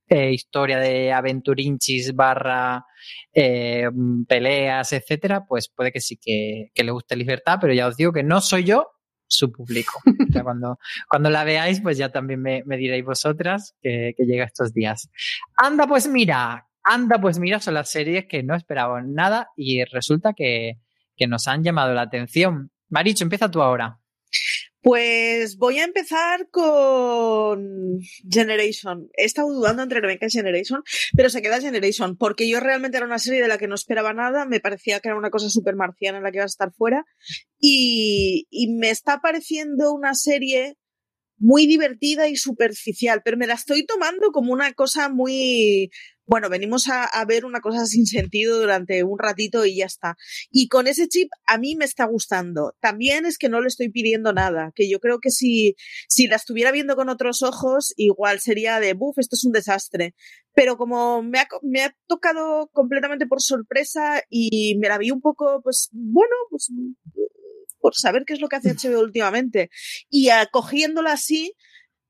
eh, 0.07 0.33
historia 0.33 0.79
de 0.79 1.13
aventurinchis 1.13 2.15
barra 2.15 2.83
eh, 3.31 3.89
peleas, 4.27 4.91
etcétera, 4.93 5.45
pues 5.47 5.69
puede 5.69 5.91
que 5.91 6.01
sí 6.01 6.17
que, 6.17 6.71
le 6.75 6.91
guste 6.91 7.15
libertad, 7.15 7.59
pero 7.61 7.73
ya 7.73 7.85
os 7.85 7.95
digo 7.95 8.11
que 8.11 8.23
no 8.23 8.41
soy 8.41 8.63
yo 8.63 8.87
su 9.27 9.51
público. 9.51 10.01
cuando, 10.43 10.79
cuando 11.07 11.29
la 11.29 11.43
veáis, 11.43 11.79
pues 11.79 11.99
ya 11.99 12.09
también 12.09 12.41
me, 12.41 12.63
diréis 12.77 13.05
vosotras 13.05 13.75
que, 13.81 14.15
que 14.17 14.25
llega 14.25 14.45
estos 14.45 14.73
días. 14.73 15.11
Anda, 15.57 15.85
pues 15.85 16.07
mira, 16.07 16.65
Anda, 16.85 17.19
pues 17.19 17.39
mira, 17.39 17.59
son 17.59 17.73
las 17.73 17.89
series 17.89 18.27
que 18.27 18.43
no 18.43 18.55
esperaban 18.55 19.13
nada 19.13 19.49
y 19.57 19.83
resulta 19.85 20.33
que, 20.33 20.73
nos 21.27 21.47
han 21.47 21.63
llamado 21.63 21.93
la 21.93 22.03
atención. 22.03 22.71
Maricho, 22.89 23.23
empieza 23.23 23.49
tú 23.49 23.61
ahora. 23.61 23.99
Pues 24.81 25.57
voy 25.57 25.79
a 25.79 25.83
empezar 25.83 26.47
con 26.51 27.97
Generation. 28.29 29.09
He 29.17 29.25
estado 29.25 29.47
dudando 29.47 29.81
entre 29.81 29.99
Rebecca 29.99 30.27
y 30.27 30.31
Generation, 30.31 30.83
pero 31.15 31.31
se 31.31 31.41
queda 31.41 31.59
Generation, 31.59 32.17
porque 32.17 32.47
yo 32.47 32.59
realmente 32.59 32.97
era 32.97 33.07
una 33.07 33.17
serie 33.17 33.41
de 33.41 33.47
la 33.47 33.57
que 33.57 33.67
no 33.67 33.73
esperaba 33.73 34.13
nada, 34.13 34.45
me 34.45 34.59
parecía 34.59 34.99
que 34.99 35.09
era 35.09 35.17
una 35.17 35.31
cosa 35.31 35.49
súper 35.49 35.75
marciana 35.75 36.19
en 36.19 36.23
la 36.23 36.29
que 36.29 36.37
iba 36.37 36.43
a 36.43 36.45
estar 36.45 36.71
fuera, 36.71 37.03
y, 37.59 38.45
y 38.51 38.73
me 38.73 38.91
está 38.91 39.21
pareciendo 39.21 39.91
una 39.91 40.13
serie 40.13 40.75
muy 41.37 41.65
divertida 41.65 42.27
y 42.27 42.35
superficial, 42.35 43.21
pero 43.23 43.37
me 43.37 43.47
la 43.47 43.55
estoy 43.55 43.85
tomando 43.85 44.31
como 44.31 44.53
una 44.53 44.73
cosa 44.73 45.09
muy, 45.09 45.89
bueno, 46.25 46.49
venimos 46.49 46.87
a, 46.89 47.23
ver 47.25 47.45
una 47.45 47.61
cosa 47.61 47.85
sin 47.85 48.05
sentido 48.05 48.59
durante 48.59 49.03
un 49.03 49.19
ratito 49.19 49.65
y 49.65 49.77
ya 49.77 49.85
está. 49.85 50.15
Y 50.49 50.67
con 50.67 50.87
ese 50.87 51.07
chip 51.07 51.29
a 51.45 51.57
mí 51.57 51.75
me 51.75 51.85
está 51.85 52.05
gustando. 52.05 52.75
También 52.79 53.25
es 53.25 53.37
que 53.37 53.49
no 53.49 53.61
le 53.61 53.67
estoy 53.67 53.89
pidiendo 53.89 54.33
nada, 54.33 54.71
que 54.75 54.89
yo 54.89 54.99
creo 54.99 55.19
que 55.19 55.29
si, 55.29 55.75
si 56.07 56.27
la 56.27 56.35
estuviera 56.35 56.71
viendo 56.71 56.95
con 56.95 57.09
otros 57.09 57.41
ojos, 57.41 57.93
igual 57.97 58.39
sería 58.39 58.79
de, 58.79 58.93
buf, 58.93 59.17
esto 59.19 59.35
es 59.35 59.45
un 59.45 59.51
desastre. 59.51 60.15
Pero 60.53 60.77
como 60.77 61.21
me 61.21 61.39
ha, 61.39 61.47
me 61.61 61.83
ha 61.83 61.95
tocado 62.07 62.69
completamente 62.71 63.27
por 63.27 63.41
sorpresa 63.41 64.21
y 64.29 64.77
me 64.79 64.87
la 64.87 64.97
vi 64.97 65.11
un 65.11 65.21
poco, 65.21 65.61
pues, 65.61 65.89
bueno, 65.91 66.35
pues 66.49 66.71
por 67.79 67.93
saber 67.93 68.23
qué 68.25 68.33
es 68.33 68.41
lo 68.41 68.47
que 68.47 68.55
hace 68.55 68.73
HBO 68.73 69.01
últimamente 69.01 69.69
y 70.09 70.29
acogiéndola 70.29 71.11
así, 71.11 71.53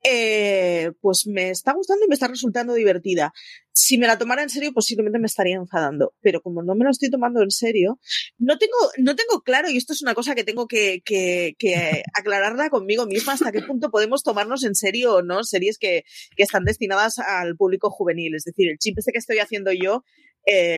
eh, 0.07 0.91
pues 1.01 1.25
me 1.25 1.49
está 1.49 1.73
gustando 1.73 2.05
y 2.05 2.07
me 2.07 2.13
está 2.13 2.27
resultando 2.27 2.73
divertida. 2.75 3.33
Si 3.77 3.97
me 3.97 4.07
la 4.07 4.17
tomara 4.17 4.41
en 4.41 4.49
serio, 4.49 4.71
posiblemente 4.73 5.19
me 5.19 5.27
estaría 5.27 5.55
enfadando. 5.55 6.13
Pero 6.21 6.41
como 6.41 6.63
no 6.63 6.75
me 6.75 6.85
lo 6.85 6.91
estoy 6.91 7.09
tomando 7.09 7.43
en 7.43 7.51
serio, 7.51 7.99
no 8.37 8.57
tengo, 8.57 8.73
no 8.97 9.15
tengo 9.15 9.41
claro, 9.41 9.69
y 9.69 9.75
esto 9.75 9.91
es 9.91 10.01
una 10.01 10.15
cosa 10.15 10.33
que 10.33 10.45
tengo 10.45 10.67
que, 10.67 11.01
que, 11.03 11.55
que 11.59 12.03
aclararla 12.13 12.69
conmigo 12.69 13.05
misma, 13.05 13.33
hasta 13.33 13.51
qué 13.51 13.61
punto 13.61 13.91
podemos 13.91 14.23
tomarnos 14.23 14.63
en 14.63 14.75
serio 14.75 15.15
o 15.15 15.21
no 15.21 15.43
series 15.43 15.77
que, 15.77 16.03
que 16.37 16.43
están 16.43 16.63
destinadas 16.63 17.19
al 17.19 17.57
público 17.57 17.89
juvenil. 17.89 18.35
Es 18.35 18.45
decir, 18.45 18.69
el 18.69 18.77
chip 18.77 18.97
este 18.97 19.11
que 19.11 19.19
estoy 19.19 19.39
haciendo 19.39 19.71
yo, 19.73 20.03
eh, 20.45 20.77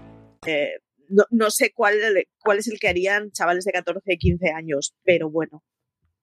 Eh, 0.45 0.71
no, 1.09 1.23
no, 1.29 1.49
sé 1.51 1.71
cuál, 1.73 1.95
cuál 2.39 2.59
es 2.59 2.67
el 2.67 2.79
que 2.79 2.87
harían 2.87 3.31
chavales 3.31 3.65
de 3.65 3.71
14, 3.71 4.17
15 4.17 4.51
años, 4.51 4.95
pero 5.03 5.29
bueno, 5.29 5.63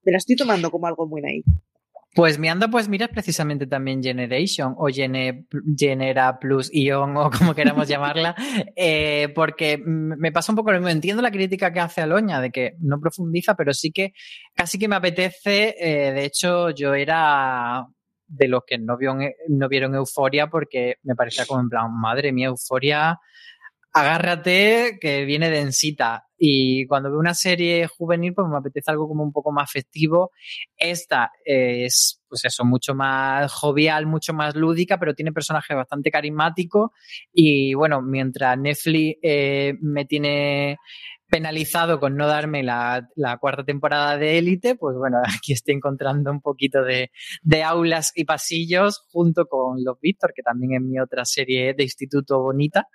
me 0.03 0.13
la 0.13 0.19
estoy 0.19 0.37
tomando 0.37 0.71
como 0.71 0.87
algo 0.87 1.07
muy 1.07 1.21
naive. 1.21 1.45
Pues 2.15 2.39
mi 2.39 2.49
anda, 2.49 2.69
pues 2.69 2.89
mira 2.89 3.07
precisamente 3.09 3.67
también 3.67 4.03
Generation 4.03 4.75
o 4.79 4.89
Gene, 4.89 5.47
Genera 5.77 6.39
Plus 6.39 6.71
Ion 6.73 7.17
o 7.17 7.31
como 7.31 7.55
queramos 7.55 7.87
llamarla, 7.89 8.35
eh, 8.75 9.29
porque 9.35 9.79
me 9.85 10.33
pasa 10.33 10.51
un 10.51 10.57
poco 10.57 10.73
lo 10.73 10.79
mismo. 10.79 10.89
Entiendo 10.89 11.23
la 11.23 11.31
crítica 11.31 11.73
que 11.73 11.81
hace 11.81 12.01
Aloña 12.01 12.41
de 12.41 12.51
que 12.51 12.77
no 12.81 12.99
profundiza, 12.99 13.55
pero 13.55 13.75
sí 13.75 13.93
que 13.93 14.15
casi 14.55 14.79
que 14.79 14.89
me 14.89 14.97
apetece. 14.97 15.77
Eh, 15.79 16.13
de 16.13 16.25
hecho, 16.25 16.71
yo 16.71 16.95
era 16.95 17.87
de 18.27 18.49
los 18.49 18.63
que 18.67 18.79
no, 18.79 18.97
vio, 18.97 19.17
no 19.49 19.69
vieron 19.69 19.95
Euforia 19.95 20.49
porque 20.49 20.97
me 21.03 21.15
parecía 21.15 21.47
como 21.47 21.61
en 21.61 21.69
plan, 21.69 21.93
madre 21.93 22.33
mía, 22.33 22.49
Euforia 22.49 23.19
agárrate 23.93 24.99
que 25.01 25.25
viene 25.25 25.51
densita. 25.51 26.25
Y 26.39 26.87
cuando 26.87 27.11
veo 27.11 27.19
una 27.19 27.35
serie 27.35 27.89
juvenil, 27.89 28.33
pues 28.33 28.47
me 28.49 28.59
apetece 28.59 28.91
algo 28.91 29.09
como 29.09 29.25
un 29.25 29.33
poco 29.33 29.51
más 29.51 29.71
festivo. 29.71 30.31
Esta 30.77 31.33
es, 31.45 32.23
pues 32.29 32.45
eso, 32.45 32.65
mucho 32.65 32.95
más 32.95 33.53
jovial, 33.53 34.07
mucho 34.07 34.33
más 34.33 34.55
lúdica, 34.55 34.99
pero 34.99 35.15
tiene 35.15 35.33
personajes 35.33 35.77
bastante 35.77 36.11
carismáticos. 36.11 36.91
Y 37.33 37.75
bueno, 37.75 38.01
mientras 38.03 38.57
Netflix 38.57 39.19
eh, 39.23 39.75
me 39.81 40.05
tiene 40.05 40.77
penalizado 41.29 42.01
con 42.01 42.17
no 42.17 42.27
darme 42.27 42.63
la, 42.63 43.09
cuarta 43.41 43.65
temporada 43.65 44.17
de 44.17 44.39
Élite, 44.39 44.77
pues 44.77 44.97
bueno, 44.97 45.19
aquí 45.37 45.53
estoy 45.53 45.75
encontrando 45.75 46.31
un 46.31 46.41
poquito 46.41 46.83
de, 46.83 47.11
de, 47.43 47.63
aulas 47.63 48.13
y 48.15 48.25
pasillos 48.25 49.05
junto 49.11 49.47
con 49.47 49.85
Los 49.85 50.01
Víctor, 50.01 50.33
que 50.35 50.43
también 50.43 50.75
es 50.75 50.83
mi 50.83 50.99
otra 51.01 51.25
serie 51.25 51.75
de 51.75 51.83
instituto 51.83 52.41
bonita. 52.41 52.87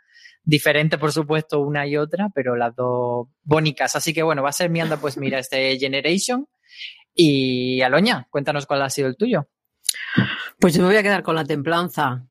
Diferente, 0.46 0.98
por 0.98 1.12
supuesto, 1.12 1.62
una 1.62 1.88
y 1.88 1.96
otra, 1.96 2.30
pero 2.34 2.56
las 2.56 2.76
dos 2.76 3.28
bónicas. 3.44 3.96
Así 3.96 4.14
que 4.14 4.24
bueno, 4.24 4.44
va 4.44 4.50
a 4.50 4.54
ser 4.54 4.70
mi 4.70 4.82
anda, 4.82 4.98
pues 4.98 5.18
mira, 5.18 5.40
este 5.40 5.78
Generation. 5.80 6.48
Y 7.16 7.82
Aloña, 7.82 8.28
cuéntanos 8.30 8.66
cuál 8.66 8.82
ha 8.82 8.90
sido 8.90 9.08
el 9.08 9.16
tuyo. 9.16 9.48
Pues 10.60 10.74
yo 10.74 10.82
me 10.82 10.88
voy 10.88 10.98
a 10.98 11.04
quedar 11.04 11.24
con 11.24 11.36
la 11.36 11.46
templanza. 11.46 12.26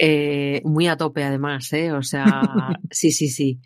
Eh, 0.00 0.62
muy 0.64 0.86
a 0.86 0.96
tope, 0.96 1.24
además, 1.24 1.72
¿eh? 1.72 1.90
O 1.92 2.02
sea, 2.02 2.24
sí, 2.90 3.10
sí, 3.10 3.28
sí. 3.28 3.60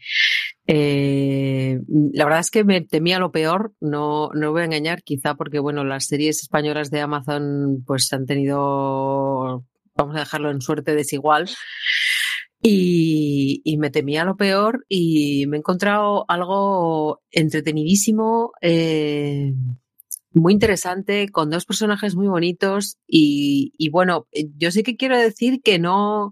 Eh, 0.66 1.78
la 2.12 2.24
verdad 2.24 2.40
es 2.40 2.50
que 2.50 2.64
me 2.64 2.81
temía 2.81 3.18
lo 3.18 3.33
peor, 3.33 3.74
no, 3.81 4.31
no 4.33 4.52
voy 4.52 4.62
a 4.62 4.64
engañar, 4.64 5.02
quizá 5.02 5.35
porque, 5.35 5.59
bueno, 5.59 5.85
las 5.85 6.07
series 6.07 6.40
españolas 6.40 6.90
de 6.90 7.00
Amazon 7.00 7.83
pues 7.87 8.11
han 8.12 8.24
tenido, 8.24 9.66
vamos 9.94 10.16
a 10.16 10.20
dejarlo 10.20 10.50
en 10.50 10.62
suerte 10.62 10.94
desigual. 10.94 11.50
Y, 12.64 13.77
me 13.79 13.90
temía 13.90 14.25
lo 14.25 14.37
peor 14.37 14.85
y 14.88 15.46
me 15.48 15.57
he 15.57 15.59
encontrado 15.59 16.25
algo 16.29 17.20
entretenidísimo, 17.33 18.53
eh, 18.61 19.53
muy 20.33 20.53
interesante, 20.53 21.29
con 21.31 21.51
dos 21.51 21.64
personajes 21.66 22.14
muy 22.14 22.29
bonitos 22.29 22.98
y, 23.07 23.88
bueno, 23.90 24.29
yo 24.57 24.70
sé 24.70 24.85
que 24.85 24.96
quiero 24.96 25.18
decir 25.18 25.61
que 25.62 25.81
no, 25.81 26.31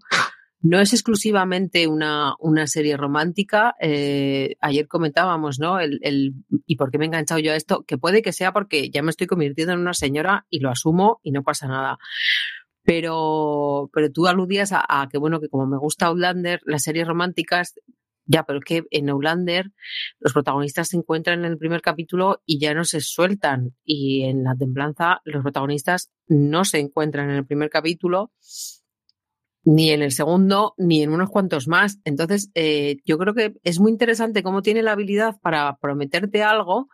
no 0.60 0.80
es 0.80 0.92
exclusivamente 0.92 1.88
una, 1.88 2.34
una 2.38 2.68
serie 2.68 2.96
romántica. 2.96 3.74
Eh, 3.80 4.54
ayer 4.60 4.86
comentábamos, 4.86 5.58
¿no? 5.58 5.80
El, 5.80 5.98
el, 6.02 6.34
y 6.64 6.76
por 6.76 6.92
qué 6.92 6.98
me 6.98 7.06
he 7.06 7.08
enganchado 7.08 7.40
yo 7.40 7.52
a 7.52 7.56
esto, 7.56 7.82
que 7.84 7.98
puede 7.98 8.22
que 8.22 8.32
sea 8.32 8.52
porque 8.52 8.90
ya 8.90 9.02
me 9.02 9.10
estoy 9.10 9.26
convirtiendo 9.26 9.72
en 9.72 9.80
una 9.80 9.94
señora 9.94 10.46
y 10.48 10.60
lo 10.60 10.70
asumo 10.70 11.18
y 11.24 11.32
no 11.32 11.42
pasa 11.42 11.66
nada 11.66 11.98
pero, 12.82 13.90
pero 13.92 14.10
tú 14.10 14.26
aludías 14.26 14.72
a, 14.72 15.08
que, 15.10 15.18
bueno, 15.18 15.40
que 15.40 15.48
como 15.48 15.66
me 15.66 15.78
gusta 15.78 16.06
Outlander, 16.06 16.60
las 16.64 16.82
series 16.82 17.06
románticas, 17.06 17.74
ya, 18.26 18.44
pero 18.44 18.60
es 18.60 18.64
que 18.64 18.84
en 18.90 19.10
Outlander 19.10 19.72
los 20.20 20.32
protagonistas 20.32 20.88
se 20.88 20.96
encuentran 20.96 21.40
en 21.40 21.52
el 21.52 21.58
primer 21.58 21.82
capítulo 21.82 22.42
y 22.46 22.60
ya 22.60 22.74
no 22.74 22.84
se 22.84 23.00
sueltan. 23.00 23.74
Y 23.84 24.22
en 24.22 24.44
La 24.44 24.54
Templanza 24.56 25.20
los 25.24 25.42
protagonistas 25.42 26.10
no 26.28 26.64
se 26.64 26.78
encuentran 26.78 27.30
en 27.30 27.36
el 27.36 27.46
primer 27.46 27.70
capítulo, 27.70 28.30
ni 29.64 29.90
en 29.90 30.02
el 30.02 30.12
segundo, 30.12 30.74
ni 30.78 31.02
en 31.02 31.12
unos 31.12 31.28
cuantos 31.28 31.66
más. 31.66 31.98
Entonces, 32.04 32.50
eh, 32.54 32.98
yo 33.04 33.18
creo 33.18 33.34
que 33.34 33.54
es 33.62 33.80
muy 33.80 33.90
interesante 33.90 34.42
cómo 34.42 34.62
tiene 34.62 34.82
la 34.82 34.92
habilidad 34.92 35.36
para 35.42 35.76
prometerte 35.78 36.42
algo. 36.42 36.88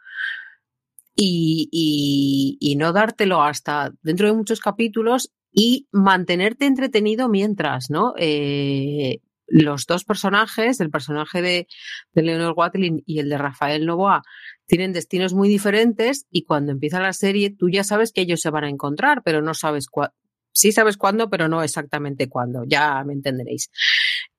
Y, 1.18 2.58
y 2.60 2.76
no 2.76 2.92
dártelo 2.92 3.42
hasta 3.42 3.90
dentro 4.02 4.26
de 4.26 4.34
muchos 4.34 4.60
capítulos 4.60 5.32
y 5.58 5.88
mantenerte 5.90 6.66
entretenido 6.66 7.30
mientras, 7.30 7.88
¿no? 7.88 8.12
Eh, 8.18 9.20
los 9.46 9.86
dos 9.86 10.04
personajes, 10.04 10.80
el 10.80 10.90
personaje 10.90 11.40
de, 11.40 11.66
de 12.12 12.22
Leonor 12.22 12.52
Watling 12.54 13.02
y 13.06 13.20
el 13.20 13.30
de 13.30 13.38
Rafael 13.38 13.86
Novoa, 13.86 14.22
tienen 14.66 14.92
destinos 14.92 15.32
muy 15.32 15.48
diferentes 15.48 16.26
y 16.30 16.44
cuando 16.44 16.72
empieza 16.72 17.00
la 17.00 17.14
serie 17.14 17.48
tú 17.48 17.70
ya 17.70 17.84
sabes 17.84 18.12
que 18.12 18.20
ellos 18.20 18.42
se 18.42 18.50
van 18.50 18.64
a 18.64 18.68
encontrar, 18.68 19.22
pero 19.24 19.40
no 19.40 19.54
sabes 19.54 19.86
cuándo. 19.88 20.14
Sí 20.52 20.72
sabes 20.72 20.98
cuándo, 20.98 21.30
pero 21.30 21.48
no 21.48 21.62
exactamente 21.62 22.28
cuándo, 22.28 22.64
ya 22.66 23.02
me 23.04 23.14
entenderéis. 23.14 23.70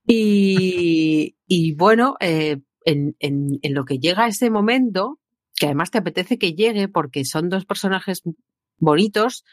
Y, 0.05 1.33
bueno, 1.77 2.15
eh, 2.19 2.57
en, 2.85 3.15
en, 3.19 3.59
en 3.61 3.73
lo 3.73 3.85
que 3.85 3.97
llega 3.97 4.27
ese 4.27 4.51
momento, 4.51 5.19
que 5.55 5.65
además 5.65 5.89
te 5.89 5.97
apetece 5.97 6.37
que 6.37 6.53
llegue 6.53 6.87
porque 6.87 7.25
son 7.25 7.49
dos 7.49 7.65
personajes 7.65 8.21
bonitos, 8.77 9.43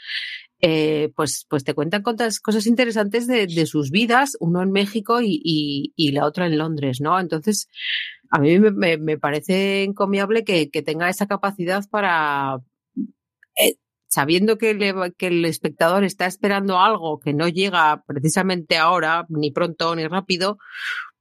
eh, 0.61 1.13
pues, 1.15 1.47
pues 1.51 1.63
te 1.63 1.75
cuentan 1.75 2.03
cosas 2.03 2.67
interesantes 2.67 3.27
de, 3.27 3.67
sus 3.67 3.91
vidas, 3.91 4.37
uno 4.41 4.63
en 4.63 4.71
México 4.73 5.19
y, 5.23 5.93
la 6.13 6.25
otra 6.25 6.47
en 6.47 6.57
Londres, 6.57 7.01
¿no? 7.03 7.21
Entonces, 7.21 7.69
a 8.31 8.39
mí 8.39 8.59
me, 8.59 9.19
parece 9.19 9.83
encomiable 9.85 10.45
que, 10.45 10.67
tenga 10.83 11.11
esa 11.11 11.27
capacidad 11.27 11.85
para, 11.91 12.61
eh, 13.57 13.75
sabiendo 14.07 14.57
que, 14.57 14.79
que, 15.19 15.27
el 15.27 15.45
espectador 15.45 16.03
está 16.03 16.25
esperando 16.27 16.79
algo 16.79 17.21
que 17.21 17.35
no 17.35 17.49
llega 17.49 18.03
precisamente 18.07 18.79
ahora, 18.79 19.27
ni 19.29 19.51
pronto 19.51 19.95
ni 19.95 20.07
rápido, 20.07 20.57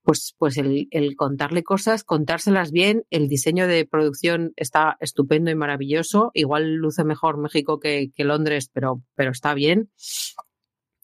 pues, 0.04 0.36
pues 0.38 0.58
el, 0.58 0.88
contarle 1.16 1.64
cosas, 1.64 2.04
contárselas 2.04 2.72
bien, 2.72 3.06
el 3.10 3.28
diseño 3.28 3.68
de 3.68 3.86
producción 3.86 4.54
está 4.58 4.98
estupendo 5.00 5.50
y 5.50 5.56
maravilloso, 5.56 6.32
igual 6.34 6.76
luce 6.76 7.04
mejor 7.04 7.38
México 7.38 7.80
que, 7.80 8.12
Londres, 8.18 8.70
pero, 8.74 9.02
pero 9.16 9.32
está 9.32 9.54
bien. 9.54 9.90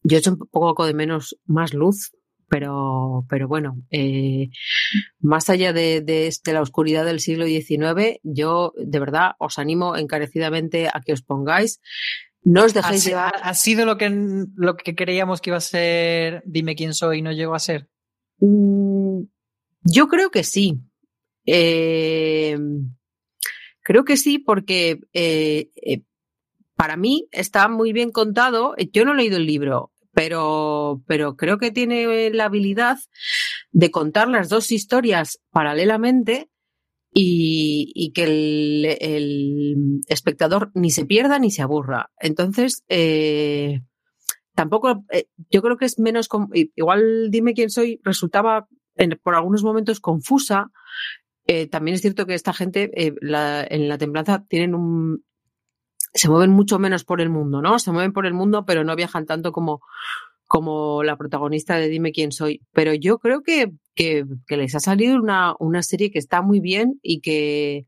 Yo 0.03 0.17
he 0.17 0.19
hecho 0.19 0.31
un 0.31 0.37
poco 0.37 0.85
de 0.85 0.93
menos 0.93 1.37
más 1.45 1.73
luz, 1.73 2.11
pero, 2.49 3.25
pero 3.29 3.47
bueno, 3.47 3.77
eh, 3.89 4.49
más 5.19 5.49
allá 5.49 5.71
de, 5.71 6.01
de, 6.01 6.53
la 6.53 6.61
oscuridad 6.61 7.05
del 7.05 7.19
siglo 7.19 7.45
XIX, 7.45 8.19
yo 8.23 8.73
de 8.75 8.99
verdad 8.99 9.31
os 9.39 9.59
animo 9.59 9.95
encarecidamente 9.95 10.87
a 10.87 11.01
que 11.05 11.13
os 11.13 11.21
pongáis. 11.21 11.79
No 12.41 12.63
os 12.63 12.73
dejéis 12.73 13.05
¿Ha, 13.05 13.09
llevar. 13.09 13.33
¿Ha 13.43 13.53
sido 13.53 13.85
lo 13.85 13.97
que, 13.97 14.09
lo 14.55 14.75
que 14.77 14.95
creíamos 14.95 15.41
que 15.41 15.49
iba 15.49 15.57
a 15.57 15.61
ser 15.61 16.41
Dime 16.45 16.75
quién 16.75 16.93
soy 16.93 17.19
y 17.19 17.21
no 17.21 17.33
llegó 17.33 17.53
a 17.53 17.59
ser? 17.59 17.89
Mm, 18.39 19.23
yo 19.83 20.07
creo 20.07 20.31
que 20.31 20.43
sí. 20.43 20.79
Eh, 21.45 22.57
creo 23.81 24.05
que 24.05 24.17
sí, 24.17 24.39
porque 24.39 24.99
eh, 25.13 25.69
eh, 25.75 26.03
para 26.75 26.97
mí 26.97 27.27
está 27.31 27.67
muy 27.67 27.93
bien 27.93 28.11
contado. 28.11 28.75
Yo 28.91 29.05
no 29.05 29.13
he 29.13 29.17
leído 29.17 29.37
el 29.37 29.45
libro, 29.45 29.91
pero, 30.13 31.01
pero 31.07 31.35
creo 31.35 31.57
que 31.57 31.71
tiene 31.71 32.29
la 32.31 32.45
habilidad 32.45 32.97
de 33.71 33.91
contar 33.91 34.29
las 34.29 34.49
dos 34.49 34.71
historias 34.71 35.39
paralelamente 35.51 36.49
y, 37.11 38.11
que 38.13 38.23
el, 38.23 40.01
espectador 40.07 40.71
ni 40.75 40.91
se 40.91 41.05
pierda 41.05 41.39
ni 41.39 41.51
se 41.51 41.63
aburra. 41.63 42.11
Entonces, 42.19 42.83
tampoco, 44.59 45.05
eh, 45.09 45.27
yo 45.49 45.61
creo 45.61 45.77
que 45.77 45.85
es 45.85 45.99
menos, 45.99 46.27
igual 46.75 47.31
dime 47.31 47.53
quién 47.53 47.69
soy, 47.69 48.01
resultaba 48.03 48.67
por 49.23 49.33
algunos 49.33 49.63
momentos 49.63 50.01
confusa. 50.01 50.69
Eh, 51.47 51.67
también 51.67 51.95
es 51.95 52.01
cierto 52.01 52.25
que 52.25 52.33
esta 52.33 52.51
gente 52.51 52.91
eh, 52.93 53.15
en 53.21 53.87
la 53.87 53.97
templanza 53.97 54.43
tienen 54.49 54.75
un, 54.75 55.23
se 56.13 56.27
mueven 56.27 56.49
mucho 56.49 56.77
menos 56.77 57.05
por 57.05 57.21
el 57.21 57.29
mundo, 57.29 57.61
¿no? 57.61 57.79
Se 57.79 57.93
mueven 57.93 58.11
por 58.11 58.25
el 58.25 58.33
mundo, 58.33 58.65
pero 58.65 58.83
no 58.83 58.97
viajan 58.97 59.25
tanto 59.25 59.53
como, 59.53 59.79
como 60.45 61.03
la 61.03 61.15
protagonista 61.15 61.77
de 61.77 61.87
Dime 61.87 62.11
quién 62.11 62.33
soy. 62.33 62.61
Pero 62.73 62.93
yo 62.93 63.17
creo 63.17 63.43
que, 63.43 63.71
que, 63.95 64.25
les 64.49 64.75
ha 64.75 64.81
salido 64.81 65.15
una, 65.15 65.55
una, 65.57 65.83
serie 65.83 66.11
que 66.11 66.19
está 66.19 66.41
muy 66.41 66.59
bien 66.59 66.99
y 67.01 67.21
que, 67.21 67.85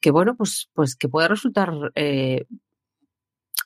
que 0.00 0.10
bueno, 0.10 0.36
pues, 0.38 0.70
pues 0.72 0.96
que 0.96 1.10
puede 1.10 1.28
resultar 1.28 1.70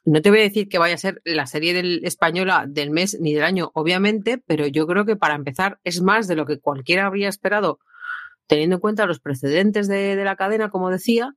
no 0.05 0.21
te 0.21 0.31
voy 0.31 0.41
a 0.41 0.43
decir 0.43 0.69
que 0.69 0.79
vaya 0.79 0.95
a 0.95 0.99
ser 0.99 1.21
la 1.25 1.47
serie 1.47 1.75
del 1.75 2.05
española 2.05 2.65
del 2.69 2.91
mes 2.91 3.19
ni 3.21 3.35
del 3.35 3.45
año, 3.45 3.71
obviamente, 3.75 4.39
pero 4.47 4.67
yo 4.67 4.87
creo 4.87 5.05
que 5.05 5.17
para 5.17 5.35
empezar 5.35 5.79
es 5.85 6.03
más 6.03 6.27
de 6.27 6.37
lo 6.37 6.47
que 6.47 6.59
cualquiera 6.59 7.07
habría 7.07 7.29
esperado, 7.29 7.79
teniendo 8.47 8.77
en 8.77 8.81
cuenta 8.81 9.07
los 9.07 9.21
precedentes 9.21 9.89
de, 9.89 10.17
la 10.17 10.37
cadena, 10.37 10.71
como 10.71 10.91
decía. 10.91 11.35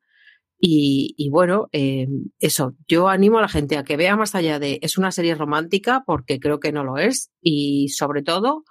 Y, 0.58 1.30
bueno, 1.32 1.68
eh, 1.74 2.08
eso, 2.40 2.74
yo 2.88 3.10
animo 3.10 3.38
a 3.38 3.42
la 3.42 3.50
gente 3.50 3.78
a 3.78 3.84
que 3.84 3.98
vea 3.98 4.16
más 4.16 4.34
allá 4.34 4.58
de 4.58 4.80
es 4.82 4.98
una 4.98 5.12
serie 5.12 5.36
romántica, 5.36 6.04
porque 6.08 6.40
creo 6.40 6.60
que 6.60 6.72
no 6.72 6.84
lo 6.84 6.98
es, 6.98 7.30
y 7.42 7.90
sobre 7.90 8.24
todo 8.24 8.64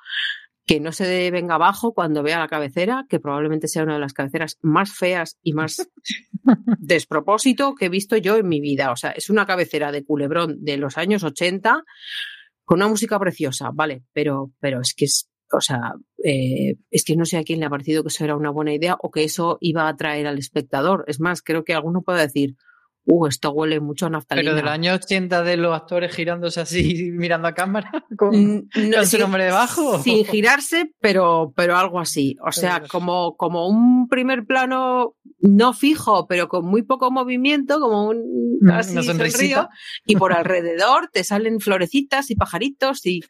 que 0.67 0.81
no 0.81 0.93
se 0.93 1.31
venga 1.31 1.57
abajo 1.57 1.93
cuando 1.93 2.23
vea 2.23 2.39
la 2.39 2.49
cabecera, 2.49 3.05
que 3.09 3.21
probablemente 3.21 3.69
sea 3.69 3.83
una 3.83 3.95
de 3.95 4.01
las 4.01 4.15
cabeceras 4.15 4.59
más 4.63 4.93
feas 4.93 5.39
y 5.43 5.53
más 5.53 5.89
despropósito 6.79 7.75
que 7.75 7.87
he 7.87 7.91
visto 7.91 8.17
yo 8.17 8.37
en 8.37 8.49
mi 8.49 8.61
vida. 8.61 8.91
O 8.91 8.97
sea, 8.97 9.11
es 9.11 9.29
una 9.29 9.47
cabecera 9.47 9.93
de 9.93 10.05
culebrón 10.05 10.65
de 10.65 10.79
los 10.79 10.97
años 10.97 11.23
80 11.23 11.85
con 12.65 12.79
una 12.79 12.89
música 12.89 13.19
preciosa, 13.19 13.71
vale, 13.75 14.05
pero, 14.15 14.53
pero 14.59 14.81
es 14.81 14.95
que 14.95 15.05
es, 15.05 15.29
o 15.53 15.61
sea, 15.61 15.93
eh, 16.25 16.77
es 16.91 17.05
que 17.05 17.15
no 17.15 17.27
sé 17.27 17.37
a 17.37 17.45
quién 17.45 17.61
le 17.61 17.67
ha 17.67 17.71
parecido 17.71 18.03
que 18.03 18.09
eso 18.09 18.25
era 18.25 18.37
una 18.37 18.51
buena 18.51 18.73
idea 18.73 18.97
o 19.03 19.11
que 19.11 19.25
eso 19.25 19.59
iba 19.61 19.83
a 19.83 19.91
atraer 19.91 20.27
al 20.27 20.39
espectador. 20.39 21.05
Es 21.07 21.21
más, 21.21 21.43
creo 21.43 21.65
que 21.65 21.75
alguno 21.75 22.01
puede 22.01 22.23
decir, 22.23 22.57
uh, 23.07 23.27
esto 23.27 23.51
huele 23.53 23.81
mucho 23.81 24.07
a 24.07 24.11
naftalina. 24.11 24.51
Pero 24.51 24.57
del 24.57 24.69
año 24.69 24.95
80 24.95 25.43
de 25.43 25.57
los 25.57 25.75
actores 25.75 26.15
girándose 26.15 26.61
así, 26.61 27.11
mirando 27.13 27.49
a 27.49 27.55
cámara, 27.55 27.91
con, 28.17 28.69
no, 28.75 29.07
su 29.07 29.19
nombre 29.19 29.45
debajo. 29.45 30.01
Sin 30.03 30.25
girarse, 30.27 30.93
pero, 31.01 31.53
pero 31.57 31.77
algo 31.77 32.01
así. 32.01 32.37
O 32.47 32.53
sea, 32.53 32.83
como, 32.89 33.37
como 33.37 33.69
un 33.69 34.09
primer 34.09 34.45
plano 34.45 35.15
no 35.41 35.73
fijo, 35.73 36.27
pero 36.27 36.49
con 36.49 36.65
muy 36.65 36.83
poco 36.83 37.11
movimiento, 37.11 37.81
como 37.81 38.09
un 38.09 38.59
mm, 38.61 38.71
así 38.71 39.03
sonrío, 39.03 39.69
y 40.07 40.17
por 40.17 40.33
alrededor 40.33 41.11
te 41.13 41.25
salen 41.25 41.61
florecitas 41.61 42.31
y 42.31 42.37
pajaritos 42.37 43.05
y... 43.07 43.21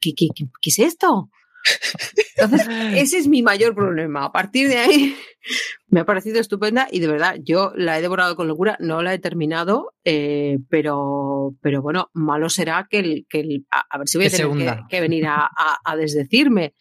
¿Qué, 0.00 0.12
qué, 0.14 0.28
qué, 0.32 0.44
qué 0.60 0.70
es 0.70 0.78
esto? 0.78 1.28
Entonces, 2.36 2.68
ese 2.94 3.18
es 3.18 3.28
mi 3.28 3.42
mayor 3.42 3.74
problema. 3.74 4.24
A 4.24 4.32
partir 4.32 4.68
de 4.68 4.78
ahí, 4.78 5.16
me 5.88 6.00
ha 6.00 6.04
parecido 6.04 6.40
estupenda 6.40 6.88
y 6.90 7.00
de 7.00 7.06
verdad, 7.08 7.36
yo 7.42 7.72
la 7.74 7.98
he 7.98 8.02
devorado 8.02 8.36
con 8.36 8.48
locura, 8.48 8.76
no 8.80 9.02
la 9.02 9.14
he 9.14 9.18
terminado, 9.18 9.94
eh, 10.04 10.58
pero, 10.68 11.54
pero 11.60 11.82
bueno, 11.82 12.10
malo 12.14 12.48
será 12.48 12.86
que, 12.88 12.98
el, 12.98 13.26
que 13.28 13.62
a, 13.70 13.98
ver 13.98 14.08
si 14.08 14.18
voy 14.18 14.26
a 14.26 14.30
tener 14.30 14.78
que, 14.88 15.00
venir 15.00 15.26
a, 15.26 15.96
desdecirme. 15.96 16.74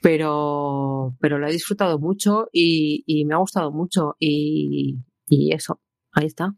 Pero, 0.00 1.14
pero 1.20 1.38
la 1.38 1.48
he 1.48 1.52
disfrutado 1.52 2.00
mucho 2.00 2.48
y, 2.52 3.24
me 3.24 3.34
ha 3.34 3.38
gustado 3.38 3.70
mucho 3.70 4.16
y, 4.18 4.98
eso, 5.28 5.80
ahí 6.12 6.26
está. 6.26 6.54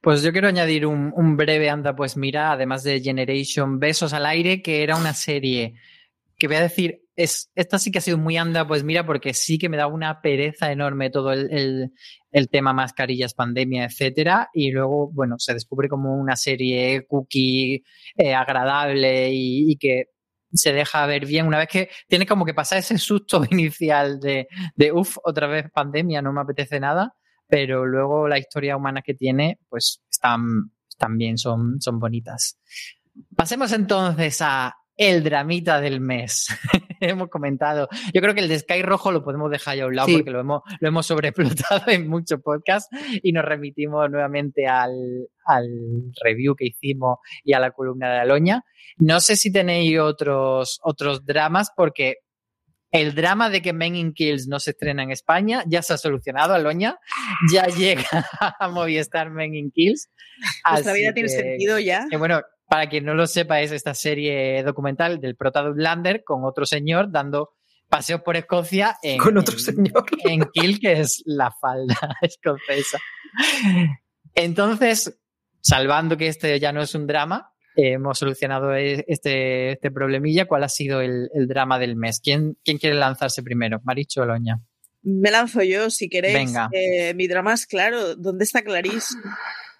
Pues 0.00 0.22
yo 0.22 0.32
quiero 0.32 0.48
añadir 0.48 0.86
un, 0.86 1.12
un, 1.16 1.36
breve 1.36 1.68
anda, 1.68 1.96
pues 1.96 2.16
mira, 2.16 2.52
además 2.52 2.84
de 2.84 3.00
Generation 3.00 3.80
Besos 3.80 4.12
al 4.12 4.24
aire, 4.24 4.62
que 4.62 4.82
era 4.82 4.96
una 4.96 5.14
serie 5.14 5.74
que 6.44 6.48
voy 6.48 6.56
a 6.56 6.60
decir, 6.60 7.00
es, 7.16 7.50
esta 7.54 7.78
sí 7.78 7.90
que 7.90 7.98
ha 7.98 8.02
sido 8.02 8.18
muy 8.18 8.36
anda, 8.36 8.68
pues 8.68 8.84
mira, 8.84 9.06
porque 9.06 9.32
sí 9.32 9.56
que 9.56 9.70
me 9.70 9.78
da 9.78 9.86
una 9.86 10.20
pereza 10.20 10.70
enorme 10.70 11.08
todo 11.08 11.32
el, 11.32 11.90
tema 12.50 12.74
mascarillas, 12.74 13.32
pandemia, 13.32 13.84
etcétera. 13.86 14.50
Y 14.52 14.70
luego, 14.70 15.10
bueno, 15.10 15.36
se 15.38 15.54
descubre 15.54 15.88
como 15.88 16.14
una 16.14 16.36
serie 16.36 17.06
cookie 17.06 17.82
eh, 18.16 18.34
agradable 18.34 19.30
y, 19.32 19.74
que 19.78 20.10
se 20.52 20.74
deja 20.74 21.06
ver 21.06 21.24
bien 21.24 21.46
una 21.46 21.58
vez 21.58 21.68
que 21.68 21.88
tiene 22.08 22.26
como 22.26 22.44
que 22.44 22.52
pasar 22.52 22.78
ese 22.78 22.98
susto 22.98 23.42
inicial 23.50 24.20
de, 24.20 24.46
de 24.76 24.92
uff, 24.92 25.16
otra 25.24 25.46
vez 25.46 25.70
pandemia, 25.72 26.20
no 26.20 26.32
me 26.32 26.42
apetece 26.42 26.78
nada. 26.78 27.14
Pero 27.46 27.86
luego 27.86 28.28
la 28.28 28.38
historia 28.38 28.76
humana 28.76 29.00
que 29.00 29.14
tiene, 29.14 29.60
pues 29.70 30.02
están, 30.10 30.72
bien, 31.16 31.38
son, 31.38 31.80
son 31.80 31.98
bonitas. 31.98 32.58
Pasemos 33.34 33.72
entonces 33.72 34.42
a 34.42 34.76
el 34.96 35.22
dramita 35.22 35.80
del 35.80 36.00
mes. 36.00 36.46
hemos 37.00 37.28
comentado. 37.28 37.88
Yo 38.12 38.20
creo 38.20 38.34
que 38.34 38.40
el 38.40 38.48
de 38.48 38.58
Sky 38.58 38.82
Rojo 38.82 39.12
lo 39.12 39.24
podemos 39.24 39.50
dejar 39.50 39.76
ya 39.76 39.84
a 39.84 39.86
un 39.86 39.96
lado 39.96 40.08
porque 40.12 40.30
lo 40.30 40.40
hemos, 40.40 40.62
lo 40.80 40.88
hemos 40.88 41.06
sobreexplotado 41.06 41.82
en 41.88 42.08
muchos 42.08 42.40
podcasts 42.40 42.88
y 43.22 43.32
nos 43.32 43.44
remitimos 43.44 44.10
nuevamente 44.10 44.66
al, 44.66 45.28
al, 45.44 45.68
review 46.22 46.54
que 46.54 46.66
hicimos 46.66 47.18
y 47.42 47.52
a 47.52 47.60
la 47.60 47.70
columna 47.70 48.12
de 48.12 48.20
Aloña. 48.20 48.62
No 48.98 49.20
sé 49.20 49.36
si 49.36 49.52
tenéis 49.52 49.98
otros, 49.98 50.80
otros 50.82 51.24
dramas 51.24 51.70
porque 51.76 52.16
el 52.90 53.14
drama 53.16 53.50
de 53.50 53.60
que 53.60 53.72
Men 53.72 53.96
in 53.96 54.12
Kills 54.14 54.46
no 54.46 54.60
se 54.60 54.70
estrena 54.70 55.02
en 55.02 55.10
España 55.10 55.64
ya 55.66 55.82
se 55.82 55.94
ha 55.94 55.98
solucionado, 55.98 56.54
Aloña. 56.54 56.96
Ya 57.52 57.66
llega 57.66 58.04
a 58.60 58.68
Movistar 58.68 59.30
Men 59.30 59.54
in 59.54 59.72
Kills. 59.72 60.10
Nuestra 60.70 60.92
vida 60.92 61.12
tiene 61.12 61.28
sentido 61.28 61.80
ya. 61.80 62.06
Que 62.08 62.16
bueno, 62.16 62.40
para 62.74 62.88
quien 62.88 63.04
no 63.04 63.14
lo 63.14 63.28
sepa, 63.28 63.60
es 63.60 63.70
esta 63.70 63.94
serie 63.94 64.60
documental 64.64 65.20
del 65.20 65.36
prota 65.36 65.62
Lander 65.76 66.24
con 66.24 66.44
otro 66.44 66.66
señor 66.66 67.12
dando 67.12 67.50
paseos 67.88 68.22
por 68.22 68.34
Escocia 68.34 68.96
en, 69.04 69.18
con 69.18 69.38
otro 69.38 69.56
señor. 69.56 70.04
en 70.24 70.42
Kill, 70.52 70.80
que 70.80 70.94
es 70.94 71.22
la 71.24 71.52
falda 71.52 71.96
escocesa. 72.20 72.98
Entonces, 74.34 75.20
salvando 75.60 76.16
que 76.16 76.26
este 76.26 76.58
ya 76.58 76.72
no 76.72 76.82
es 76.82 76.96
un 76.96 77.06
drama, 77.06 77.52
hemos 77.76 78.18
solucionado 78.18 78.74
e, 78.74 79.04
este, 79.06 79.70
este 79.70 79.92
problemilla. 79.92 80.46
¿Cuál 80.46 80.64
ha 80.64 80.68
sido 80.68 81.00
el, 81.00 81.28
drama 81.46 81.78
del 81.78 81.94
mes? 81.94 82.20
¿Quién, 82.20 82.58
¿Quién, 82.64 82.78
quiere 82.78 82.96
lanzarse 82.96 83.44
primero? 83.44 83.80
Maricho 83.84 84.22
o 84.22 84.24
Loña. 84.24 84.58
Me 85.04 85.30
lanzo 85.30 85.62
yo, 85.62 85.90
si 85.90 86.08
queréis. 86.08 86.34
Venga. 86.34 86.70
Eh, 86.72 87.14
mi 87.14 87.28
drama 87.28 87.54
es 87.54 87.66
claro. 87.66 88.16
¿Dónde 88.16 88.42
está 88.42 88.62
Clarice? 88.62 89.14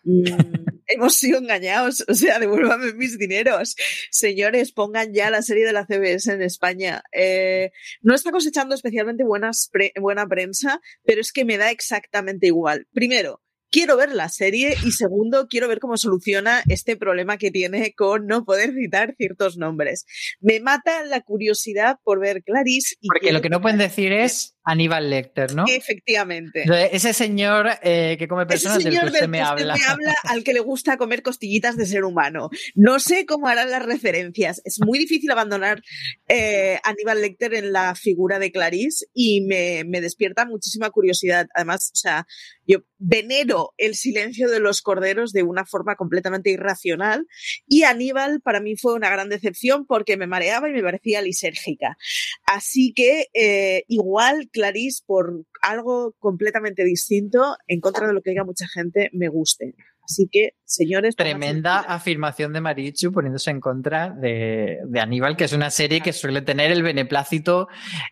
Mm, 0.05 0.64
hemos 0.95 1.17
sido 1.17 1.39
engañados, 1.39 2.05
o 2.09 2.15
sea, 2.15 2.39
devuélvame 2.39 2.95
mis 2.95 3.19
dineros. 3.19 3.77
Señores, 4.11 4.73
pongan 4.73 5.13
ya 5.13 5.31
la 5.31 5.43
serie 5.43 5.67
de 5.67 5.73
la 5.73 5.87
CBS 5.87 6.33
en 6.33 6.43
España. 6.43 7.03
Eh, 7.13 7.71
no 8.03 8.15
está 8.15 8.31
cosechando 8.31 8.75
especialmente 8.75 9.25
buenas 9.25 9.71
buena 10.01 10.27
prensa, 10.27 10.81
pero 11.05 11.21
es 11.21 11.33
que 11.33 11.45
me 11.45 11.59
da 11.59 11.71
exactamente 11.71 12.47
igual. 12.47 12.87
Primero, 12.93 13.43
quiero 13.75 13.97
ver 13.97 14.13
la 14.13 14.29
serie 14.29 14.77
y 14.85 14.93
segundo, 14.93 15.49
quiero 15.49 15.67
ver 15.67 15.81
cómo 15.81 15.97
soluciona 15.97 16.63
este 16.69 16.97
problema 16.97 17.39
que 17.39 17.51
tiene 17.51 17.93
con 17.93 18.27
no 18.27 18.45
poder 18.45 18.73
citar 18.73 19.15
ciertos 19.17 19.57
nombres. 19.57 20.07
Me 20.41 20.61
mata 20.61 21.03
la 21.05 21.23
curiosidad 21.23 21.99
por 22.05 22.21
ver 22.21 22.45
Clarice. 22.45 22.95
Y 23.01 23.09
Porque 23.09 23.33
lo 23.33 23.43
que 23.43 23.51
no 23.51 23.61
pueden 23.61 23.79
decir 23.79 24.13
es 24.13 24.54
Aníbal 24.65 25.11
Lecter, 25.11 25.55
¿no? 25.55 25.65
Efectivamente. 25.69 26.65
Ese 26.93 27.13
señor 27.13 27.69
eh, 27.83 28.17
que 28.19 28.27
come 28.27 28.47
personas 28.47 28.79
Ese 28.79 28.89
señor 28.89 29.05
del 29.05 29.13
que 29.13 29.17
usted 29.19 29.29
me 29.29 29.41
habla. 29.41 29.75
me 29.75 29.85
habla 29.85 30.15
al 30.25 30.43
que 30.43 30.55
le 30.55 30.61
gusta 30.61 30.97
comer 30.97 31.23
costillitas 31.23 31.77
de 31.77 31.87
ser 31.87 32.05
humano. 32.05 32.49
No 32.75 32.99
sé 32.99 33.27
cómo 33.27 33.47
harán 33.47 33.71
las 33.71 33.85
referencias. 33.85 34.63
Es 34.65 34.81
muy 34.85 34.99
difícil 34.99 35.31
abandonar 35.31 35.83
eh, 36.29 36.79
Aníbal 36.83 37.21
Lecter 37.21 37.55
en 37.55 37.73
la 37.73 37.95
figura 37.95 38.39
de 38.39 38.51
Clarice 38.53 39.07
y 39.13 39.43
me, 39.43 39.85
me 39.85 40.01
despierta 40.01 40.47
muchísima 40.47 40.91
curiosidad. 40.91 41.47
Además, 41.55 41.91
o 41.93 41.97
sea, 41.97 42.27
yo 42.67 42.79
venero 42.99 43.75
el 43.77 43.95
silencio 43.95 44.49
de 44.49 44.61
los 44.61 44.81
corderos 44.81 45.33
de 45.33 45.43
una 45.43 45.67
forma 45.67 45.97
completamente 45.97 46.51
irracional 46.51 47.27
y 47.67 47.83
Aníbal 47.83 48.41
para 48.41 48.61
mí 48.61 48.77
fue 48.77 48.95
una 48.95 49.11
gran 49.11 49.29
decepción 49.29 49.85
porque 49.87 50.17
me 50.17 50.27
mareaba 50.27 50.69
y 50.69 50.73
me 50.73 50.83
parecía 50.83 51.21
lisérgica. 51.21 51.99
Así 52.47 52.93
que 52.95 53.27
eh, 53.35 53.85
igual 53.89 54.49
Clarice 54.55 55.03
por 55.05 55.45
algo 55.61 56.15
completamente 56.21 56.85
distinto, 56.85 57.57
en 57.67 57.81
contra 57.81 58.07
de 58.07 58.13
lo 58.13 58.23
que 58.23 58.31
diga 58.31 58.45
mucha 58.45 58.69
gente, 58.69 59.11
me 59.13 59.29
guste. 59.29 59.75
Así 60.05 60.29
que, 60.31 60.51
señores. 60.65 61.17
Tremenda 61.17 61.81
afirmación 61.81 62.53
de 62.53 62.61
Marichu 62.61 63.11
poniéndose 63.13 63.51
en 63.51 63.61
contra 63.61 64.11
de, 64.11 64.79
de, 64.87 65.01
Aníbal, 65.01 65.37
que 65.37 65.45
es 65.45 65.53
una 65.53 65.71
serie 65.71 66.01
que 66.01 66.13
suele 66.13 66.43
tener 66.43 66.71
el 66.71 66.83
beneplácito 66.83 67.69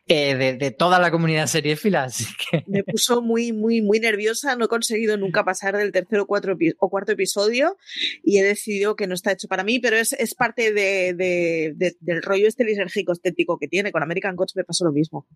eh, 0.07 0.35
de, 0.35 0.55
de, 0.55 0.71
toda 0.71 0.99
la 0.99 1.11
comunidad 1.11 1.47
seriéfila. 1.47 2.05
Así 2.05 2.25
que... 2.51 2.65
Me 2.67 2.83
puso 2.83 3.21
muy, 3.21 3.53
muy, 3.53 3.83
muy 3.83 4.01
nerviosa. 4.01 4.57
No 4.57 4.65
he 4.65 4.69
conseguido 4.69 5.17
nunca 5.17 5.45
pasar 5.45 5.77
del 5.77 5.93
tercer 5.93 6.21
o, 6.21 6.27
cuatro, 6.27 6.57
o 6.79 6.89
cuarto 6.89 7.13
episodio 7.13 7.77
y 8.25 8.39
he 8.39 8.43
decidido 8.43 8.97
que 8.97 9.07
no 9.07 9.15
está 9.15 9.33
hecho 9.33 9.49
para 9.49 9.65
mí, 9.65 9.79
pero 9.79 9.97
es, 9.97 10.13
es 10.15 10.35
parte 10.35 10.73
de, 10.73 11.75
del 12.01 12.23
rollo 12.23 12.49
este 12.49 12.65
lisérgico 12.65 13.13
estético 13.13 13.59
que 13.59 13.69
tiene. 13.69 13.93
Con 13.93 14.03
American 14.03 14.37
Gods 14.37 14.57
me 14.57 14.65
pasó 14.65 14.85
lo 14.85 14.93
mismo. 14.93 15.27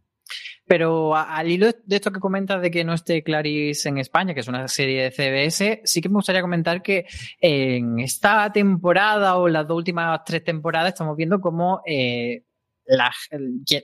Pero 0.66 1.14
al 1.14 1.48
hilo 1.48 1.68
de 1.84 1.96
esto 1.96 2.10
que 2.10 2.18
comentas 2.18 2.60
de 2.60 2.70
que 2.70 2.84
no 2.84 2.94
esté 2.94 3.22
Clarice 3.22 3.88
en 3.88 3.98
España, 3.98 4.34
que 4.34 4.40
es 4.40 4.48
una 4.48 4.66
serie 4.66 5.04
de 5.04 5.10
CBS, 5.10 5.82
sí 5.84 6.00
que 6.00 6.08
me 6.08 6.16
gustaría 6.16 6.42
comentar 6.46 6.82
que 6.82 7.06
en 7.40 7.98
esta 7.98 8.50
temporada 8.52 9.36
o 9.36 9.48
las 9.48 9.66
dos 9.66 9.76
últimas 9.76 10.20
tres 10.24 10.44
temporadas 10.44 10.92
estamos 10.92 11.16
viendo 11.16 11.40
cómo 11.40 11.82
eh, 11.86 12.42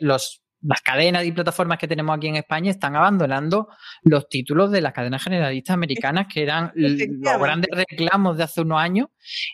los 0.00 0.41
las 0.62 0.80
cadenas 0.80 1.24
y 1.24 1.32
plataformas 1.32 1.78
que 1.78 1.88
tenemos 1.88 2.16
aquí 2.16 2.28
en 2.28 2.36
España 2.36 2.70
están 2.70 2.94
abandonando 2.96 3.68
los 4.02 4.28
títulos 4.28 4.70
de 4.70 4.80
las 4.80 4.92
cadenas 4.92 5.22
generalistas 5.22 5.74
americanas 5.74 6.26
que 6.32 6.42
eran 6.42 6.72
los 6.74 6.96
grandes 7.40 7.70
reclamos 7.72 8.36
de 8.36 8.44
hace 8.44 8.60
unos 8.60 8.80
años 8.80 9.08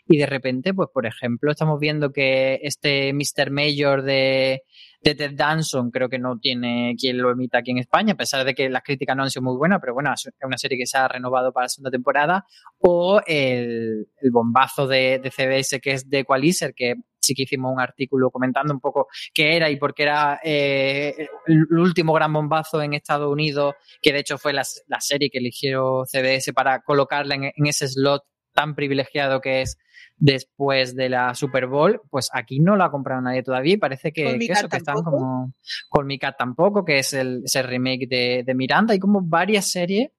y 0.07 0.19
de 0.19 0.27
repente, 0.27 0.75
pues 0.75 0.89
por 0.93 1.07
ejemplo, 1.07 1.51
estamos 1.51 1.79
viendo 1.81 2.13
que 2.13 2.61
este 2.63 3.13
Mr. 3.13 3.51
Mayor 3.51 4.03
de, 4.03 4.63
de 5.03 5.15
Ted 5.15 5.33
Danson 5.35 5.91
creo 5.91 6.09
que 6.09 6.19
no 6.19 6.39
tiene 6.39 6.95
quien 6.99 7.19
lo 7.19 7.31
emita 7.31 7.59
aquí 7.59 7.71
en 7.71 7.79
España, 7.79 8.13
a 8.13 8.17
pesar 8.17 8.45
de 8.45 8.55
que 8.55 8.69
las 8.69 8.83
críticas 8.83 9.17
no 9.17 9.23
han 9.23 9.31
sido 9.31 9.43
muy 9.43 9.57
buenas, 9.57 9.79
pero 9.81 9.95
bueno, 9.95 10.13
es 10.13 10.29
una 10.43 10.59
serie 10.59 10.79
que 10.79 10.87
se 10.87 10.99
ha 10.99 11.09
renovado 11.09 11.53
para 11.53 11.65
la 11.65 11.69
segunda 11.69 11.91
temporada, 11.91 12.47
o 12.79 13.21
el, 13.27 14.09
el 14.21 14.31
bombazo 14.31 14.87
de, 14.87 15.21
de, 15.23 15.31
CBS 15.31 15.81
que 15.81 15.93
es 15.93 16.09
The 16.09 16.21
Equalizer, 16.21 16.75
que 16.75 16.95
sí 17.29 17.35
que 17.35 17.43
hicimos 17.45 17.73
un 17.73 17.81
artículo 17.81 18.31
comentando 18.31 18.73
un 18.73 18.81
poco 18.81 19.09
qué 19.33 19.57
era 19.57 19.71
y 19.71 19.77
por 19.77 19.95
qué 19.95 20.05
era 20.05 20.41
eh, 20.43 21.29
el 21.47 21.79
último 21.79 22.13
gran 22.13 22.33
bombazo 22.33 22.83
en 22.83 22.95
Estados 22.95 23.31
Unidos, 23.31 23.75
que 24.03 24.13
de 24.13 24.21
hecho 24.21 24.39
fue 24.39 24.53
la, 24.53 24.63
la 24.87 25.01
serie 25.01 25.31
que 25.31 25.39
eligió 25.39 26.05
CBS 26.07 26.53
para 26.53 26.81
colocarla 26.83 27.35
en, 27.35 27.45
en 27.45 27.67
ese 27.67 27.87
slot 27.89 28.23
tan 28.53 28.75
privilegiado 28.75 29.41
que 29.41 29.63
es 29.63 29.79
después 30.17 30.97
de 30.97 31.09
la 31.09 31.35
Super 31.35 31.67
Bowl, 31.67 32.01
pues 32.11 32.29
aquí 32.33 32.59
no 32.59 32.77
la 32.77 32.87
ha 32.87 32.91
comprado 32.91 33.21
nadie 33.21 33.43
todavía 33.43 33.75
y 33.75 33.77
parece 33.77 34.13
que, 34.13 34.37
que 34.39 34.53
eso, 34.53 34.69
que 34.69 34.79
están 34.79 35.03
como 35.03 35.55
con 35.89 36.07
mi 36.07 36.19
cat 36.19 36.37
tampoco, 36.37 36.85
que 36.85 36.99
es 36.99 37.13
el, 37.13 37.43
ese 37.45 37.63
remake 37.63 38.09
de, 38.09 38.43
de, 38.45 38.55
Miranda. 38.55 38.95
Hay 38.95 38.99
como 38.99 39.21
varias 39.23 39.71
series 39.71 40.11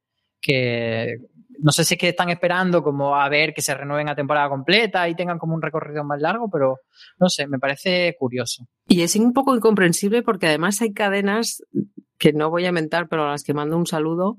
que 0.42 1.18
no 1.62 1.72
sé 1.72 1.84
si 1.84 1.96
es 1.96 2.00
que 2.00 2.10
están 2.10 2.30
esperando 2.30 2.84
como 2.84 3.16
a 3.16 3.28
ver 3.30 3.54
que 3.54 3.62
se 3.62 3.74
renueven 3.74 4.10
a 4.10 4.16
temporada 4.16 4.50
completa 4.50 5.08
y 5.08 5.16
tengan 5.16 5.38
como 5.38 5.56
un 5.56 5.62
recorrido 5.62 6.04
más 6.04 6.22
largo, 6.22 6.50
pero 6.50 6.80
no 7.20 7.30
sé, 7.30 7.48
me 7.48 7.60
parece 7.60 8.16
curioso. 8.18 8.68
Y 8.88 9.02
es 9.02 9.16
un 9.16 9.34
poco 9.34 9.56
incomprensible 9.56 10.24
porque 10.24 10.48
además 10.48 10.82
hay 10.82 10.94
cadenas 10.94 11.64
que 12.18 12.34
no 12.34 12.50
voy 12.50 12.66
a 12.66 12.72
mentar, 12.72 13.08
pero 13.08 13.26
a 13.26 13.32
las 13.32 13.44
que 13.44 13.54
mando 13.54 13.78
un 13.78 13.88
saludo, 13.88 14.38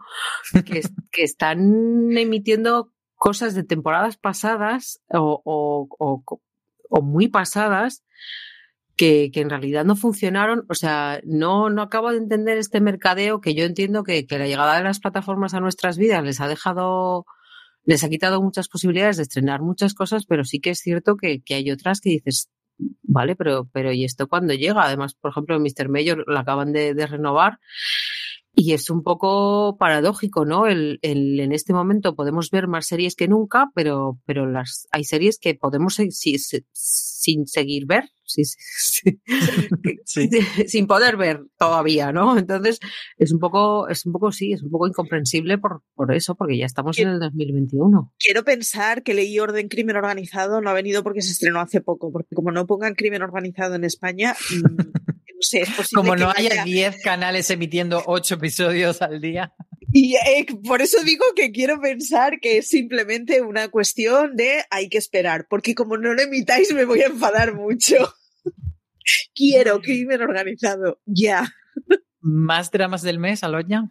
que, 0.67 0.83
que 1.13 1.23
están 1.23 2.17
emitiendo 2.17 2.93
cosas 3.15 3.55
de 3.55 3.65
temporadas 3.65 4.17
pasadas 4.17 5.01
o, 5.09 5.43
o, 5.45 5.89
o, 5.99 6.41
o 6.89 7.03
muy 7.03 7.29
pasadas 7.29 8.03
que, 9.01 9.31
en 9.41 9.49
realidad 9.49 9.87
no 9.87 9.97
funcionaron. 9.97 10.67
O 10.69 10.75
sea, 10.75 11.21
no, 11.25 11.71
no 11.71 11.81
acabo 11.81 12.11
de 12.11 12.19
entender 12.19 12.59
este 12.59 12.83
mercadeo 12.83 13.41
que 13.41 13.55
yo 13.55 13.65
entiendo 13.65 14.05
que, 14.05 14.27
que 14.27 14.39
la 14.39 14.47
llegada 14.47 14.77
de 14.77 14.85
las 14.85 15.01
plataformas 15.01 15.55
a 15.55 15.61
nuestras 15.61 15.97
vidas 15.97 16.23
les 16.23 16.41
ha 16.43 16.49
dejado, 16.49 17.25
les 17.85 18.05
ha 18.05 18.11
quitado 18.11 18.43
muchas 18.43 18.69
posibilidades 18.69 19.17
de 19.17 19.23
estrenar 19.23 19.63
muchas 19.63 19.95
cosas, 19.95 20.27
pero 20.27 20.45
sí 20.45 20.61
que 20.61 20.71
es 20.71 20.81
cierto 20.81 21.17
que, 21.17 21.41
que 21.41 21.55
hay 21.55 21.71
otras 21.71 22.03
que 22.03 22.11
dices, 22.11 22.51
vale, 23.03 23.37
pero, 23.37 23.71
pero 23.73 23.91
¿y 23.91 24.05
esto 24.05 24.29
cuándo 24.29 24.53
llega? 24.53 24.83
Además, 24.83 25.15
por 25.15 25.31
ejemplo, 25.31 25.59
Mr. 25.59 25.89
Mayor 25.89 26.25
la 26.29 26.41
acaban 26.41 26.73
de 26.73 27.07
renovar 27.07 27.59
y 28.55 28.73
es 28.73 28.91
un 28.91 29.03
poco 29.03 29.77
paradójico, 29.79 30.45
¿no? 30.45 30.67
El, 30.67 30.99
el, 31.03 31.41
en 31.41 31.53
este 31.53 31.73
momento 31.73 32.15
podemos 32.15 32.51
ver 32.51 32.69
más 32.69 32.87
series 32.87 33.15
que 33.15 33.29
nunca, 33.29 33.71
pero, 33.75 34.19
pero 34.27 34.47
las, 34.47 34.89
hay 34.91 35.05
series 35.05 35.39
que 35.39 35.55
podemos 35.55 35.95
si, 35.95 36.11
si, 36.11 36.37
sin 36.73 37.47
seguir 37.47 37.87
ver, 37.87 38.05
si, 38.25 38.45
sí. 38.45 39.19
sin 40.67 40.87
poder 40.87 41.17
ver 41.17 41.41
todavía, 41.59 42.13
¿no? 42.13 42.39
Entonces, 42.39 42.81
es 43.19 43.33
un 43.33 43.39
poco, 43.39 43.89
es 43.89 44.05
un 44.07 44.13
poco, 44.13 44.33
sí, 44.33 44.53
es 44.53 44.63
un 44.63 44.71
poco 44.71 44.89
incomprensible 44.89 45.59
por, 45.59 45.83
por 45.95 46.13
eso, 46.15 46.35
porque 46.35 46.59
ya 46.59 46.67
estamos 46.67 46.99
en 46.99 47.09
el 47.09 47.21
2021. 47.21 48.13
Quiero 48.19 48.45
pensar 48.45 49.03
que 49.03 49.15
Ley 49.15 49.39
Orden 49.39 49.69
Crimen 49.69 49.97
Organizado 49.97 50.61
no 50.61 50.71
ha 50.71 50.75
venido 50.75 51.03
porque 51.03 51.23
se 51.23 51.33
estrenó 51.33 51.61
hace 51.61 51.81
poco, 51.81 52.13
porque 52.13 52.35
como 52.35 52.51
no 52.51 52.67
pongan 52.67 52.95
crimen 52.95 53.23
organizado 53.23 53.75
en 53.75 53.85
España, 53.85 54.35
no 54.63 54.85
sé, 55.41 55.63
es 55.63 55.71
posible 55.71 56.03
Como 56.03 56.17
no 56.17 56.33
que 56.33 56.43
haya 56.43 56.65
10 56.65 57.03
canales 57.03 57.51
emitiendo 57.51 58.03
8 58.07 58.35
episodios 58.35 59.03
al 59.03 59.21
día. 59.21 59.53
Y 59.93 60.15
eh, 60.15 60.47
por 60.65 60.83
eso 60.83 61.03
digo 61.03 61.25
que 61.35 61.51
quiero 61.51 61.81
pensar 61.81 62.39
que 62.41 62.59
es 62.59 62.69
simplemente 62.69 63.43
una 63.43 63.69
cuestión 63.69 64.37
de 64.37 64.65
hay 64.71 64.89
que 64.89 64.99
esperar, 64.99 65.47
porque 65.49 65.75
como 65.75 65.97
no 65.97 66.15
lo 66.15 66.23
emitáis 66.23 66.73
me 66.73 66.85
voy 66.85 67.03
a 67.03 67.07
enfadar 67.07 67.55
mucho. 67.55 67.97
quiero 69.35 69.81
crimen 69.81 70.23
organizado, 70.23 71.01
ya. 71.07 71.49
¿Más 72.21 72.71
dramas 72.71 73.03
del 73.03 73.19
mes, 73.19 73.43
Aloña? 73.43 73.91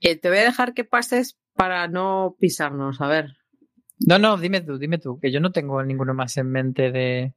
Eh, 0.00 0.16
te 0.16 0.28
voy 0.28 0.38
a 0.38 0.44
dejar 0.44 0.74
que 0.74 0.84
pases 0.84 1.38
para 1.54 1.88
no 1.88 2.36
pisarnos, 2.38 3.00
a 3.00 3.08
ver. 3.08 3.36
No, 3.98 4.18
no, 4.18 4.36
dime 4.36 4.60
tú, 4.60 4.78
dime 4.78 4.98
tú, 4.98 5.18
que 5.20 5.32
yo 5.32 5.40
no 5.40 5.50
tengo 5.50 5.82
ninguno 5.82 6.14
más 6.14 6.36
en 6.36 6.50
mente 6.50 6.92
de, 6.92 7.34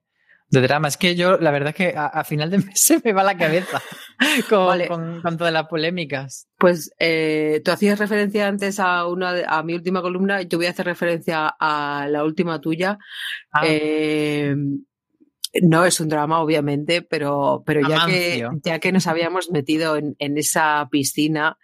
de 0.51 0.61
drama. 0.61 0.89
Es 0.89 0.97
que 0.97 1.15
yo, 1.15 1.37
la 1.37 1.51
verdad 1.51 1.69
es 1.69 1.75
que 1.75 1.97
a, 1.97 2.07
a 2.07 2.23
final 2.23 2.51
de 2.51 2.59
mes 2.59 2.69
se 2.75 3.01
me 3.03 3.13
va 3.13 3.23
la 3.23 3.37
cabeza 3.37 3.81
con, 4.49 4.67
vale. 4.67 4.87
con, 4.87 5.21
con, 5.21 5.37
todas 5.37 5.53
las 5.53 5.67
polémicas. 5.67 6.47
Pues 6.57 6.91
eh, 6.99 7.61
tú 7.65 7.71
hacías 7.71 7.97
referencia 7.97 8.47
antes 8.47 8.79
a 8.79 9.07
una 9.07 9.31
a 9.47 9.63
mi 9.63 9.73
última 9.73 10.01
columna 10.01 10.41
y 10.41 10.47
yo 10.47 10.57
voy 10.57 10.67
a 10.67 10.71
hacer 10.71 10.85
referencia 10.85 11.55
a 11.59 12.07
la 12.09 12.23
última 12.23 12.59
tuya. 12.59 12.99
Ah. 13.51 13.63
Eh, 13.65 14.55
no 15.61 15.85
es 15.85 15.99
un 15.99 16.07
drama, 16.07 16.41
obviamente, 16.41 17.01
pero, 17.01 17.61
pero 17.65 17.87
ya, 17.87 18.05
que, 18.05 18.47
ya 18.63 18.79
que 18.79 18.91
nos 18.93 19.07
habíamos 19.07 19.51
metido 19.51 19.97
en, 19.97 20.15
en 20.17 20.37
esa 20.37 20.87
piscina, 20.89 21.57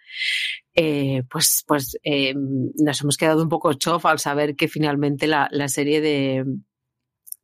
eh, 0.74 1.22
pues, 1.30 1.64
pues 1.66 1.96
eh, 2.02 2.34
nos 2.36 3.00
hemos 3.00 3.16
quedado 3.16 3.42
un 3.42 3.48
poco 3.48 3.72
chof 3.72 4.04
al 4.04 4.18
saber 4.18 4.56
que 4.56 4.68
finalmente 4.68 5.26
la, 5.26 5.48
la 5.52 5.68
serie 5.68 6.02
de, 6.02 6.44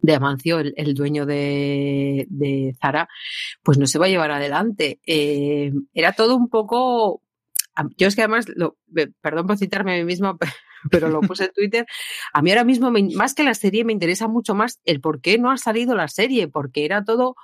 de 0.04 0.14
Amancio, 0.14 0.58
el, 0.58 0.94
dueño 0.94 1.24
de, 1.24 2.76
Zara, 2.80 3.08
pues 3.62 3.78
no 3.78 3.86
se 3.86 3.98
va 3.98 4.06
a 4.06 4.10
llevar 4.10 4.30
adelante. 4.30 5.00
Eh, 5.06 5.72
era 5.94 6.12
todo 6.12 6.36
un 6.36 6.48
poco. 6.48 7.22
Yo 7.96 8.06
es 8.06 8.14
que 8.14 8.22
además, 8.22 8.46
lo, 8.54 8.76
perdón 9.20 9.46
por 9.46 9.58
citarme 9.58 9.94
a 9.94 9.98
mí 9.98 10.04
misma, 10.04 10.36
pero 10.90 11.08
lo 11.08 11.20
puse 11.22 11.44
en 11.44 11.52
Twitter. 11.52 11.86
A 12.32 12.42
mí 12.42 12.50
ahora 12.50 12.64
mismo, 12.64 12.92
más 13.14 13.34
que 13.34 13.44
la 13.44 13.54
serie, 13.54 13.84
me 13.84 13.92
interesa 13.92 14.28
mucho 14.28 14.54
más 14.54 14.80
el 14.84 15.00
por 15.00 15.20
qué 15.20 15.38
no 15.38 15.50
ha 15.50 15.56
salido 15.56 15.94
la 15.94 16.08
serie, 16.08 16.48
porque 16.48 16.84
era 16.84 17.04
todo 17.04 17.34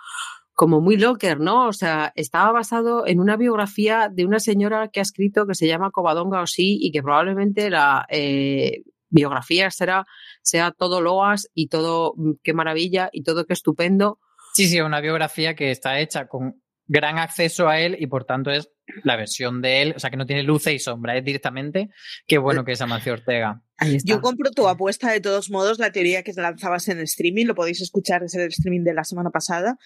como 0.52 0.82
muy 0.82 0.98
locker, 0.98 1.40
¿no? 1.40 1.66
O 1.68 1.72
sea, 1.72 2.12
estaba 2.16 2.52
basado 2.52 3.06
en 3.06 3.20
una 3.20 3.38
biografía 3.38 4.10
de 4.12 4.26
una 4.26 4.40
señora 4.40 4.88
que 4.88 5.00
ha 5.00 5.02
escrito 5.02 5.46
que 5.46 5.54
se 5.54 5.66
llama 5.66 5.90
Covadonga 5.90 6.42
Osí 6.42 6.76
y 6.78 6.92
que 6.92 7.02
probablemente 7.02 7.70
la 7.70 8.04
eh, 8.10 8.82
biografía 9.10 9.70
será 9.70 10.06
sea 10.42 10.72
todo 10.72 11.00
loas 11.00 11.48
y 11.54 11.68
todo 11.68 12.14
qué 12.42 12.54
maravilla 12.54 13.10
y 13.12 13.22
todo 13.22 13.44
qué 13.44 13.52
estupendo. 13.52 14.18
Sí, 14.54 14.66
sí, 14.66 14.80
una 14.80 15.00
biografía 15.00 15.54
que 15.54 15.70
está 15.70 16.00
hecha 16.00 16.26
con 16.26 16.60
gran 16.86 17.18
acceso 17.18 17.68
a 17.68 17.78
él 17.78 17.96
y 18.00 18.08
por 18.08 18.24
tanto 18.24 18.50
es 18.50 18.68
la 19.04 19.14
versión 19.14 19.62
de 19.62 19.82
él, 19.82 19.92
o 19.96 20.00
sea, 20.00 20.10
que 20.10 20.16
no 20.16 20.26
tiene 20.26 20.42
luces 20.42 20.74
y 20.74 20.78
sombra, 20.80 21.16
es 21.16 21.24
directamente 21.24 21.88
qué 22.26 22.38
bueno 22.38 22.64
que 22.64 22.72
es 22.72 22.80
Amancio 22.80 23.12
Ortega. 23.12 23.62
Yo 24.04 24.20
compro 24.20 24.50
tu 24.50 24.66
apuesta 24.66 25.12
de 25.12 25.20
todos 25.20 25.50
modos, 25.50 25.78
la 25.78 25.92
teoría 25.92 26.24
que 26.24 26.32
lanzabas 26.32 26.88
en 26.88 26.98
el 26.98 27.04
streaming, 27.04 27.46
lo 27.46 27.54
podéis 27.54 27.80
escuchar 27.80 28.22
desde 28.22 28.42
el 28.42 28.48
streaming 28.48 28.82
de 28.82 28.94
la 28.94 29.04
semana 29.04 29.30
pasada, 29.30 29.76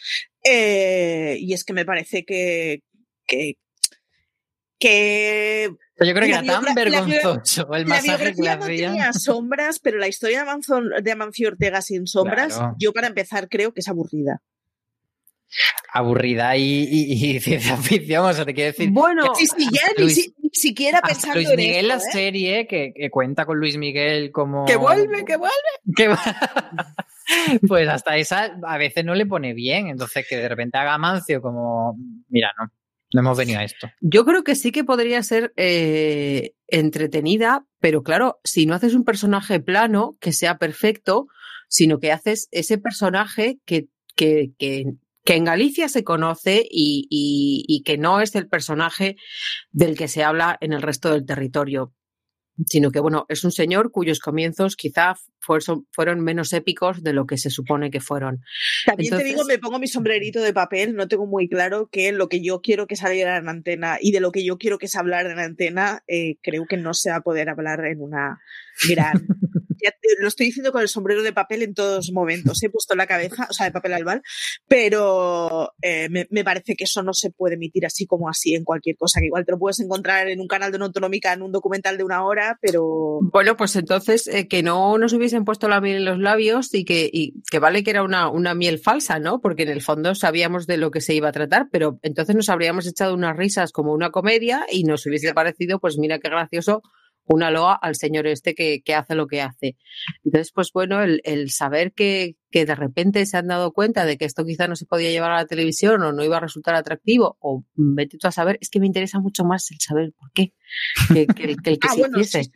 eh, 0.42 1.36
y 1.38 1.52
es 1.52 1.62
que 1.64 1.74
me 1.74 1.84
parece 1.84 2.24
que, 2.24 2.82
que, 3.26 3.58
que 4.78 5.76
yo 6.00 6.14
creo 6.14 6.20
que 6.20 6.30
era 6.30 6.42
tan 6.42 6.74
vergonzoso 6.74 7.72
el 7.74 7.86
masaje 7.86 8.34
que 8.34 8.42
le 8.42 8.56
no 8.56 8.66
tenía 8.66 9.12
sombras, 9.12 9.78
pero 9.78 9.98
la 9.98 10.08
historia 10.08 10.38
de, 10.38 10.50
Amancio, 10.50 10.80
de 11.02 11.12
Amancio 11.12 11.48
Ortega 11.48 11.82
sin 11.82 12.06
sombras, 12.06 12.60
yo 12.78 12.92
para 12.92 13.06
empezar 13.06 13.48
creo 13.48 13.72
que 13.72 13.80
es 13.80 13.88
aburrida 13.88 14.42
aburrida 15.92 16.56
y, 16.56 17.38
ciencia 17.40 17.76
ficción, 17.76 18.26
o 18.26 18.32
sea, 18.32 18.44
te 18.44 18.54
quiero 18.54 18.72
decir. 18.72 18.90
Bueno, 18.90 19.32
ya 19.58 19.86
ni, 19.96 20.10
siquiera 20.52 21.00
pensando 21.00 21.36
Luis 21.36 21.56
Miguel, 21.56 21.88
la 21.88 21.96
¿eh? 21.96 22.00
serie 22.00 22.66
que, 22.66 22.92
cuenta 23.10 23.46
con 23.46 23.58
Luis 23.58 23.76
Miguel 23.76 24.30
como. 24.32 24.64
¡Que 24.64 24.76
vuelve, 24.76 25.24
que 25.24 25.36
vuelve! 25.36 25.54
pues 27.68 27.88
hasta 27.88 28.16
esa 28.16 28.56
a 28.64 28.78
veces 28.78 29.04
no 29.04 29.14
le 29.14 29.26
pone 29.26 29.54
bien, 29.54 29.88
entonces 29.88 30.26
que 30.28 30.36
de 30.36 30.48
repente 30.48 30.78
haga 30.78 30.98
Mancio 30.98 31.40
como. 31.40 31.96
Mira, 32.28 32.52
no. 32.58 32.70
No 33.14 33.20
hemos 33.20 33.38
venido 33.38 33.60
a 33.60 33.64
esto. 33.64 33.88
Yo 34.00 34.24
creo 34.24 34.42
que 34.42 34.56
sí 34.56 34.72
que 34.72 34.82
podría 34.82 35.22
ser 35.22 35.52
eh, 35.56 36.54
entretenida, 36.66 37.64
pero 37.78 38.02
claro, 38.02 38.40
si 38.42 38.66
no 38.66 38.74
haces 38.74 38.94
un 38.94 39.04
personaje 39.04 39.60
plano 39.60 40.18
que 40.20 40.32
sea 40.32 40.58
perfecto, 40.58 41.28
sino 41.68 42.00
que 42.00 42.10
haces 42.10 42.48
ese 42.50 42.76
personaje 42.76 43.60
que, 43.64 43.86
que, 44.16 44.50
que 44.58 44.94
que 45.24 45.36
en 45.36 45.44
Galicia 45.44 45.88
se 45.88 46.04
conoce 46.04 46.66
y, 46.70 47.06
y, 47.08 47.82
que 47.82 47.96
no 47.96 48.20
es 48.20 48.34
el 48.34 48.46
personaje 48.46 49.16
del 49.70 49.96
que 49.96 50.06
se 50.06 50.22
habla 50.22 50.58
en 50.60 50.74
el 50.74 50.82
resto 50.82 51.10
del 51.10 51.24
territorio 51.24 51.94
sino 52.66 52.90
que 52.90 53.00
bueno, 53.00 53.26
es 53.28 53.44
un 53.44 53.52
señor 53.52 53.90
cuyos 53.90 54.20
comienzos 54.20 54.76
quizá 54.76 55.14
fueron, 55.40 55.86
fueron 55.92 56.20
menos 56.20 56.52
épicos 56.52 57.02
de 57.02 57.12
lo 57.12 57.26
que 57.26 57.36
se 57.36 57.50
supone 57.50 57.90
que 57.90 58.00
fueron. 58.00 58.40
También 58.86 59.16
te 59.16 59.24
digo, 59.24 59.44
me 59.44 59.58
pongo 59.58 59.78
mi 59.78 59.88
sombrerito 59.88 60.40
de 60.40 60.52
papel, 60.52 60.94
no 60.94 61.08
tengo 61.08 61.26
muy 61.26 61.48
claro 61.48 61.88
que 61.90 62.12
lo 62.12 62.28
que 62.28 62.42
yo 62.42 62.60
quiero 62.60 62.86
que 62.86 62.96
saliera 62.96 63.36
en 63.36 63.48
antena 63.48 63.98
y 64.00 64.12
de 64.12 64.20
lo 64.20 64.32
que 64.32 64.44
yo 64.44 64.58
quiero 64.58 64.78
que 64.78 64.88
se 64.88 64.98
hablar 64.98 65.26
en 65.26 65.38
antena, 65.38 66.02
eh, 66.06 66.36
creo 66.42 66.66
que 66.66 66.76
no 66.76 66.94
se 66.94 67.10
va 67.10 67.16
a 67.16 67.22
poder 67.22 67.48
hablar 67.48 67.84
en 67.84 68.00
una 68.00 68.40
gran 68.88 69.26
lo 70.18 70.28
estoy 70.28 70.46
diciendo 70.46 70.72
con 70.72 70.82
el 70.82 70.88
sombrero 70.88 71.22
de 71.22 71.32
papel 71.32 71.62
en 71.62 71.74
todos 71.74 72.12
momentos. 72.12 72.62
He 72.62 72.70
puesto 72.70 72.94
la 72.94 73.06
cabeza, 73.06 73.46
o 73.50 73.52
sea, 73.52 73.66
de 73.66 73.72
papel 73.72 73.94
albal, 73.94 74.22
pero 74.68 75.72
eh, 75.82 76.08
me, 76.08 76.44
parece 76.44 76.74
que 76.76 76.84
eso 76.84 77.02
no 77.02 77.12
se 77.12 77.30
puede 77.30 77.54
emitir 77.54 77.86
así 77.86 78.06
como 78.06 78.28
así 78.28 78.54
en 78.54 78.64
cualquier 78.64 78.96
cosa, 78.96 79.20
que 79.20 79.26
igual 79.26 79.44
te 79.44 79.52
lo 79.52 79.58
puedes 79.58 79.80
encontrar 79.80 80.28
en 80.28 80.40
un 80.40 80.48
canal 80.48 80.70
de 80.70 80.76
una 80.76 80.86
autonómica, 80.86 81.32
en 81.32 81.42
un 81.42 81.52
documental 81.52 81.96
de 81.96 82.04
una 82.04 82.24
hora, 82.24 82.58
pero... 82.60 83.18
Bueno, 83.22 83.56
pues 83.56 83.76
entonces 83.76 84.26
eh, 84.28 84.48
que 84.48 84.62
no 84.62 84.98
nos 84.98 85.12
hubiesen 85.12 85.44
puesto 85.44 85.68
la 85.68 85.80
miel 85.80 85.96
en 85.96 86.04
los 86.04 86.18
labios 86.18 86.72
y 86.74 86.84
que, 86.84 87.08
y 87.12 87.34
que 87.50 87.58
vale 87.58 87.82
que 87.82 87.90
era 87.90 88.02
una, 88.02 88.28
una 88.28 88.54
miel 88.54 88.78
falsa, 88.78 89.18
¿no? 89.18 89.40
Porque 89.40 89.62
en 89.62 89.70
el 89.70 89.82
fondo 89.82 90.14
sabíamos 90.14 90.66
de 90.66 90.76
lo 90.76 90.90
que 90.90 91.00
se 91.00 91.14
iba 91.14 91.28
a 91.28 91.32
tratar, 91.32 91.68
pero 91.70 91.98
entonces 92.02 92.34
nos 92.36 92.48
habríamos 92.48 92.86
echado 92.86 93.14
unas 93.14 93.36
risas 93.36 93.72
como 93.72 93.92
una 93.92 94.10
comedia 94.10 94.66
y 94.70 94.84
nos 94.84 95.06
hubiese 95.06 95.32
parecido, 95.34 95.78
pues 95.78 95.98
mira 95.98 96.18
qué 96.18 96.28
gracioso 96.28 96.82
una 97.26 97.50
loa 97.50 97.74
al 97.74 97.94
señor 97.96 98.26
este 98.26 98.54
que, 98.54 98.82
que 98.82 98.94
hace 98.94 99.14
lo 99.14 99.26
que 99.26 99.42
hace. 99.42 99.76
Entonces, 100.24 100.52
pues 100.52 100.70
bueno, 100.72 101.02
el, 101.02 101.20
el 101.24 101.50
saber 101.50 101.92
que, 101.92 102.36
que, 102.54 102.64
de 102.64 102.74
repente 102.74 103.26
se 103.26 103.36
han 103.36 103.48
dado 103.48 103.72
cuenta 103.72 104.04
de 104.04 104.16
que 104.16 104.24
esto 104.24 104.44
quizá 104.44 104.68
no 104.68 104.76
se 104.76 104.86
podía 104.86 105.10
llevar 105.10 105.32
a 105.32 105.36
la 105.36 105.46
televisión 105.46 106.02
o 106.02 106.12
no 106.12 106.22
iba 106.22 106.36
a 106.36 106.40
resultar 106.40 106.74
atractivo, 106.74 107.36
o 107.40 107.64
vete 107.74 108.16
tú 108.18 108.28
a 108.28 108.32
saber, 108.32 108.58
es 108.60 108.70
que 108.70 108.80
me 108.80 108.86
interesa 108.86 109.18
mucho 109.18 109.44
más 109.44 109.70
el 109.70 109.78
saber 109.80 110.12
por 110.16 110.30
qué 110.32 110.54
que, 111.12 111.26
que, 111.26 111.44
el 111.44 111.62
que 111.62 111.78
ah, 111.82 112.24
se 112.24 112.50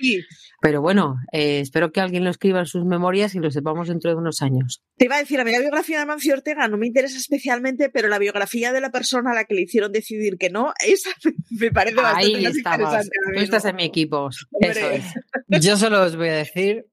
Pero 0.60 0.80
bueno, 0.80 1.16
eh, 1.32 1.60
espero 1.60 1.92
que 1.92 2.00
alguien 2.00 2.24
lo 2.24 2.30
escriba 2.30 2.60
en 2.60 2.66
sus 2.66 2.84
memorias 2.84 3.34
y 3.34 3.38
lo 3.38 3.50
sepamos 3.50 3.88
dentro 3.88 4.10
de 4.10 4.16
unos 4.16 4.42
años. 4.42 4.82
Te 4.96 5.06
iba 5.06 5.16
a 5.16 5.18
decir, 5.18 5.40
a 5.40 5.44
mí 5.44 5.52
la 5.52 5.60
biografía 5.60 5.98
de 5.98 6.06
Mancio 6.06 6.34
Ortega 6.34 6.68
no 6.68 6.78
me 6.78 6.86
interesa 6.86 7.16
especialmente, 7.16 7.90
pero 7.90 8.08
la 8.08 8.18
biografía 8.18 8.72
de 8.72 8.80
la 8.80 8.90
persona 8.90 9.32
a 9.32 9.34
la 9.34 9.44
que 9.44 9.54
le 9.54 9.62
hicieron 9.62 9.92
decidir 9.92 10.36
que 10.38 10.50
no, 10.50 10.72
esa 10.86 11.10
me 11.50 11.70
parece 11.70 11.96
bastante 11.96 12.36
Ahí 12.36 12.46
interesante. 12.46 13.10
Tú 13.34 13.40
estás 13.40 13.64
en 13.64 13.76
mi 13.76 13.84
equipo. 13.84 14.28
Eso 14.60 14.90
es. 14.90 15.04
Yo 15.64 15.76
solo 15.76 16.02
os 16.02 16.16
voy 16.16 16.28
a 16.28 16.36
decir 16.36 16.86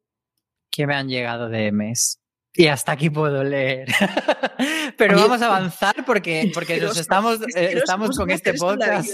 que 0.72 0.88
me 0.88 0.96
han 0.96 1.08
llegado 1.08 1.50
DMs. 1.50 2.20
Y 2.58 2.68
hasta 2.68 2.94
aquí 2.94 3.10
puedo 3.10 3.44
leer. 3.44 3.90
Pero 4.98 5.18
vamos 5.18 5.42
a 5.42 5.48
avanzar 5.48 6.06
porque, 6.06 6.50
porque 6.54 6.80
nos 6.80 6.98
estamos, 6.98 7.42
eh, 7.56 7.74
estamos 7.76 8.18
con 8.18 8.32
este 8.32 8.54
podcast. 8.54 9.10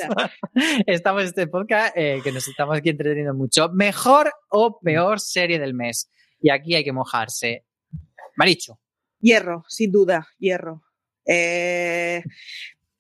estamos 0.86 1.24
en 1.24 1.28
este 1.28 1.48
podcast 1.48 1.98
eh, 1.98 2.20
que 2.24 2.32
nos 2.32 2.48
estamos 2.48 2.78
aquí 2.78 2.90
entreteniendo 2.90 3.34
mucho. 3.34 3.70
Mejor 3.70 4.32
o 4.50 4.80
peor 4.80 5.20
serie 5.20 5.60
del 5.60 5.74
mes. 5.74 6.10
Y 6.40 6.52
aquí 6.52 6.76
hay 6.76 6.84
que 6.84 6.94
mojarse. 6.94 7.66
Maricho. 8.36 8.80
Hierro, 9.20 9.64
sin 9.68 9.92
duda, 9.92 10.28
hierro. 10.38 10.84
Eh, 11.26 12.24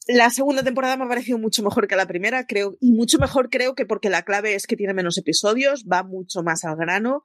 la 0.07 0.29
segunda 0.29 0.63
temporada 0.63 0.97
me 0.97 1.05
ha 1.05 1.07
parecido 1.07 1.37
mucho 1.37 1.63
mejor 1.63 1.87
que 1.87 1.95
la 1.95 2.07
primera, 2.07 2.45
creo, 2.45 2.75
y 2.79 2.91
mucho 2.91 3.17
mejor 3.19 3.49
creo 3.49 3.75
que 3.75 3.85
porque 3.85 4.09
la 4.09 4.23
clave 4.23 4.55
es 4.55 4.67
que 4.67 4.75
tiene 4.75 4.93
menos 4.93 5.17
episodios, 5.17 5.85
va 5.91 6.03
mucho 6.03 6.43
más 6.43 6.63
al 6.63 6.75
grano. 6.75 7.23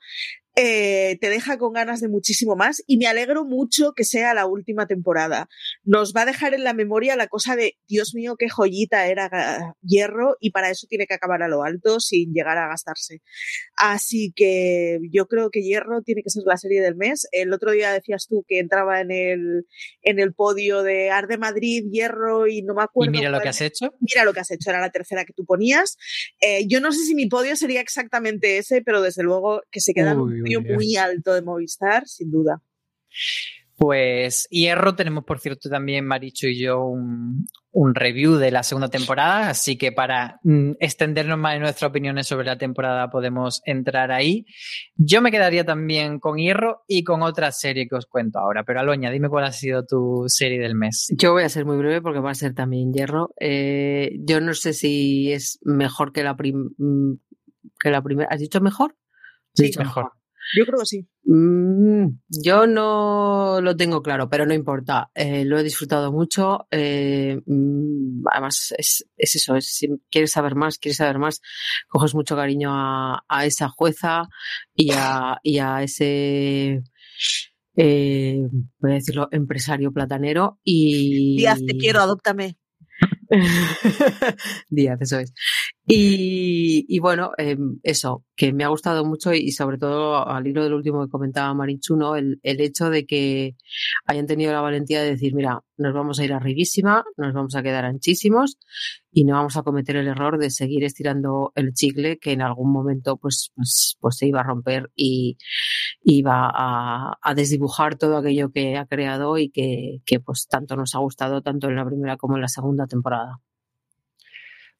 Eh, 0.58 1.18
te 1.20 1.28
deja 1.28 1.58
con 1.58 1.74
ganas 1.74 2.00
de 2.00 2.08
muchísimo 2.08 2.56
más 2.56 2.82
y 2.86 2.96
me 2.96 3.06
alegro 3.06 3.44
mucho 3.44 3.92
que 3.92 4.04
sea 4.04 4.32
la 4.32 4.46
última 4.46 4.86
temporada. 4.86 5.50
Nos 5.84 6.14
va 6.14 6.22
a 6.22 6.24
dejar 6.24 6.54
en 6.54 6.64
la 6.64 6.72
memoria 6.72 7.14
la 7.14 7.26
cosa 7.26 7.56
de, 7.56 7.76
Dios 7.86 8.14
mío, 8.14 8.36
qué 8.38 8.48
joyita 8.48 9.06
era 9.06 9.74
Hierro 9.82 10.38
y 10.40 10.52
para 10.52 10.70
eso 10.70 10.86
tiene 10.88 11.06
que 11.06 11.12
acabar 11.12 11.42
a 11.42 11.48
lo 11.48 11.62
alto 11.62 12.00
sin 12.00 12.32
llegar 12.32 12.56
a 12.56 12.68
gastarse. 12.68 13.20
Así 13.76 14.32
que 14.34 14.98
yo 15.12 15.26
creo 15.26 15.50
que 15.50 15.60
Hierro 15.60 16.00
tiene 16.00 16.22
que 16.22 16.30
ser 16.30 16.44
la 16.46 16.56
serie 16.56 16.80
del 16.80 16.96
mes. 16.96 17.28
El 17.32 17.52
otro 17.52 17.72
día 17.72 17.92
decías 17.92 18.26
tú 18.26 18.42
que 18.48 18.58
entraba 18.58 19.02
en 19.02 19.10
el, 19.10 19.66
en 20.00 20.18
el 20.18 20.32
podio 20.32 20.82
de 20.82 21.10
Arde 21.10 21.36
Madrid, 21.36 21.84
Hierro 21.92 22.46
y 22.46 22.62
no 22.62 22.72
me 22.74 22.82
acuerdo. 22.82 23.12
Y 23.12 23.18
mira 23.18 23.30
lo 23.30 23.40
que 23.40 23.50
has 23.50 23.60
hecho. 23.60 23.92
Mira 24.00 24.24
lo 24.24 24.32
que 24.32 24.40
has 24.40 24.50
hecho, 24.50 24.70
era 24.70 24.80
la 24.80 24.90
tercera 24.90 25.26
que 25.26 25.34
tú 25.34 25.44
ponías. 25.44 25.98
Eh, 26.40 26.66
yo 26.66 26.80
no 26.80 26.92
sé 26.92 27.04
si 27.04 27.14
mi 27.14 27.26
podio 27.26 27.56
sería 27.56 27.82
exactamente 27.82 28.56
ese, 28.56 28.80
pero 28.80 29.02
desde 29.02 29.22
luego 29.22 29.60
que 29.70 29.82
se 29.82 29.92
queda 29.92 30.14
muy 30.62 30.96
alto 30.96 31.34
de 31.34 31.42
Movistar, 31.42 32.06
sin 32.06 32.30
duda. 32.30 32.62
Pues 33.76 34.48
Hierro 34.50 34.94
tenemos, 34.94 35.24
por 35.24 35.38
cierto, 35.38 35.68
también 35.68 36.06
Maricho 36.06 36.46
y 36.48 36.58
yo 36.58 36.82
un, 36.82 37.46
review 37.94 38.36
de 38.36 38.50
la 38.50 38.62
segunda 38.62 38.88
temporada, 38.88 39.50
así 39.50 39.76
que 39.76 39.92
para 39.92 40.40
mm, 40.44 40.72
extendernos 40.80 41.38
más 41.38 41.56
en 41.56 41.60
nuestras 41.60 41.90
opiniones 41.90 42.26
sobre 42.26 42.46
la 42.46 42.56
temporada 42.56 43.10
podemos 43.10 43.60
entrar 43.66 44.12
ahí. 44.12 44.46
Yo 44.94 45.20
me 45.20 45.30
quedaría 45.30 45.66
también 45.66 46.20
con 46.20 46.38
Hierro 46.38 46.84
y 46.88 47.04
con 47.04 47.22
otra 47.22 47.52
serie 47.52 47.86
que 47.86 47.96
os 47.96 48.06
cuento 48.06 48.38
ahora, 48.38 48.64
pero 48.64 48.80
Aloña, 48.80 49.10
dime 49.10 49.28
cuál 49.28 49.44
ha 49.44 49.52
sido 49.52 49.84
tu 49.84 50.24
serie 50.28 50.58
del 50.58 50.74
mes. 50.74 51.08
Yo 51.14 51.32
voy 51.32 51.42
a 51.42 51.50
ser 51.50 51.66
muy 51.66 51.76
breve 51.76 52.00
porque 52.00 52.20
va 52.20 52.30
a 52.30 52.34
ser 52.34 52.54
también 52.54 52.94
Hierro. 52.94 53.34
Eh, 53.38 54.16
yo 54.20 54.40
no 54.40 54.54
sé 54.54 54.72
si 54.72 55.32
es 55.32 55.58
mejor 55.60 56.12
que 56.12 56.24
la, 56.24 56.32
mm, 56.32 57.12
que 57.78 57.90
la 57.90 58.02
primera. 58.02 58.28
¿Has 58.30 58.40
dicho 58.40 58.62
mejor? 58.62 58.96
Sí, 59.52 59.70
mejor. 59.78 60.12
Yo 60.54 60.64
creo 60.64 60.78
que 60.78 60.86
sí. 60.86 61.08
Mm, 61.24 62.18
yo 62.28 62.66
no 62.66 63.60
lo 63.60 63.76
tengo 63.76 64.02
claro, 64.02 64.28
pero 64.28 64.46
no 64.46 64.54
importa. 64.54 65.10
Eh, 65.14 65.44
lo 65.44 65.58
he 65.58 65.64
disfrutado 65.64 66.12
mucho. 66.12 66.66
Eh, 66.70 67.40
mm, 67.44 68.22
además, 68.30 68.74
es, 68.78 69.04
eso. 69.16 69.60
si 69.60 69.88
quieres 70.10 70.30
saber 70.30 70.54
más, 70.54 70.78
quieres 70.78 70.98
saber 70.98 71.18
más, 71.18 71.40
coges 71.88 72.14
mucho 72.14 72.36
cariño 72.36 72.70
a, 72.72 73.22
esa 73.44 73.68
jueza 73.68 74.24
y 74.74 74.92
a, 74.92 75.38
y 75.42 75.58
a 75.58 75.82
ese. 75.82 76.82
Eh, 77.76 78.40
voy 78.78 78.90
a 78.90 78.94
decirlo, 78.94 79.28
empresario 79.32 79.92
platanero 79.92 80.58
y... 80.64 81.36
Díaz, 81.36 81.60
te 81.66 81.76
quiero, 81.76 82.00
adóptame. 82.00 82.56
Díaz, 84.70 84.98
eso 85.00 85.18
es. 85.18 85.34
Y, 85.88 86.98
bueno, 86.98 87.32
em, 87.38 87.78
eso, 87.82 88.24
que 88.34 88.52
me 88.52 88.64
ha 88.64 88.68
gustado 88.68 89.04
mucho 89.04 89.32
y, 89.32 89.52
sobre 89.52 89.78
todo 89.78 90.26
al 90.26 90.46
hilo 90.46 90.64
del 90.64 90.74
último 90.74 91.04
que 91.04 91.10
comentaba 91.10 91.54
Marichuno, 91.54 92.16
el, 92.16 92.40
el 92.42 92.60
hecho 92.60 92.90
de 92.90 93.06
que 93.06 93.56
hayan 94.06 94.26
tenido 94.26 94.52
la 94.52 94.60
valentía 94.60 95.02
de 95.02 95.10
decir, 95.10 95.34
mira, 95.34 95.62
nos 95.76 95.94
vamos 95.94 96.18
a 96.18 96.24
ir 96.24 96.32
arribísima, 96.32 97.04
nos 97.16 97.32
vamos 97.34 97.54
a 97.54 97.62
quedar 97.62 97.84
anchísimos 97.84 98.58
y 99.12 99.24
no 99.24 99.34
vamos 99.34 99.56
a 99.56 99.62
cometer 99.62 99.96
el 99.96 100.08
error 100.08 100.38
de 100.38 100.50
seguir 100.50 100.84
estirando 100.84 101.52
el 101.54 101.72
chicle 101.72 102.18
que 102.18 102.32
en 102.32 102.42
algún 102.42 102.72
momento 102.72 103.16
pues, 103.16 103.52
pues, 103.54 103.96
pues 104.00 104.16
se 104.16 104.26
iba 104.26 104.40
a 104.40 104.44
romper 104.44 104.90
y 104.94 105.38
iba 106.02 106.50
a, 106.52 107.16
a, 107.22 107.34
desdibujar 107.34 107.96
todo 107.96 108.16
aquello 108.16 108.50
que 108.52 108.76
ha 108.76 108.86
creado 108.86 109.38
y 109.38 109.50
que, 109.50 110.00
que 110.04 110.20
pues 110.20 110.46
tanto 110.48 110.76
nos 110.76 110.94
ha 110.94 110.98
gustado 110.98 111.42
tanto 111.42 111.68
en 111.68 111.76
la 111.76 111.86
primera 111.86 112.16
como 112.16 112.36
en 112.36 112.42
la 112.42 112.48
segunda 112.48 112.86
temporada. 112.86 113.40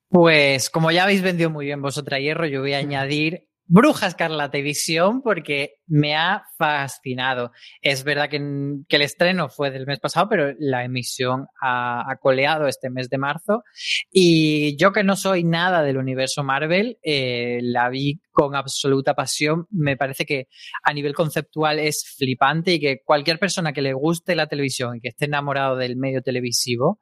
Pues 0.08 0.70
como 0.70 0.90
ya 0.90 1.04
habéis 1.04 1.22
vendido 1.22 1.50
muy 1.50 1.66
bien 1.66 1.82
vosotras 1.82 2.20
hierro, 2.20 2.46
yo 2.46 2.60
voy 2.60 2.74
a 2.74 2.78
añadir 2.78 3.48
Bruja 3.68 4.06
Escarlata 4.06 4.58
y 4.58 4.62
Visión 4.62 5.22
porque 5.22 5.80
me 5.88 6.14
ha 6.14 6.44
fascinado. 6.56 7.50
Es 7.82 8.04
verdad 8.04 8.28
que, 8.30 8.36
el 8.36 9.02
estreno 9.02 9.48
fue 9.48 9.72
del 9.72 9.86
mes 9.86 9.98
pasado, 9.98 10.28
pero 10.28 10.54
la 10.58 10.84
emisión 10.84 11.46
ha, 11.60 12.04
coleado 12.20 12.68
este 12.68 12.90
mes 12.90 13.08
de 13.10 13.18
marzo. 13.18 13.64
Y 14.10 14.76
yo 14.76 14.92
que 14.92 15.02
no 15.02 15.16
soy 15.16 15.42
nada 15.42 15.82
del 15.82 15.96
universo 15.96 16.44
Marvel, 16.44 16.98
eh, 17.02 17.58
la 17.62 17.88
vi 17.88 18.20
con 18.30 18.54
absoluta 18.54 19.14
pasión. 19.14 19.66
Me 19.70 19.96
parece 19.96 20.24
que 20.24 20.46
a 20.84 20.92
nivel 20.92 21.14
conceptual 21.14 21.80
es 21.80 22.14
flipante 22.16 22.74
y 22.74 22.80
que 22.80 23.00
cualquier 23.04 23.40
persona 23.40 23.72
que 23.72 23.82
le 23.82 23.94
guste 23.94 24.36
la 24.36 24.46
televisión 24.46 24.96
y 24.96 25.00
que 25.00 25.08
esté 25.08 25.24
enamorado 25.24 25.76
del 25.76 25.96
medio 25.96 26.22
televisivo 26.22 27.00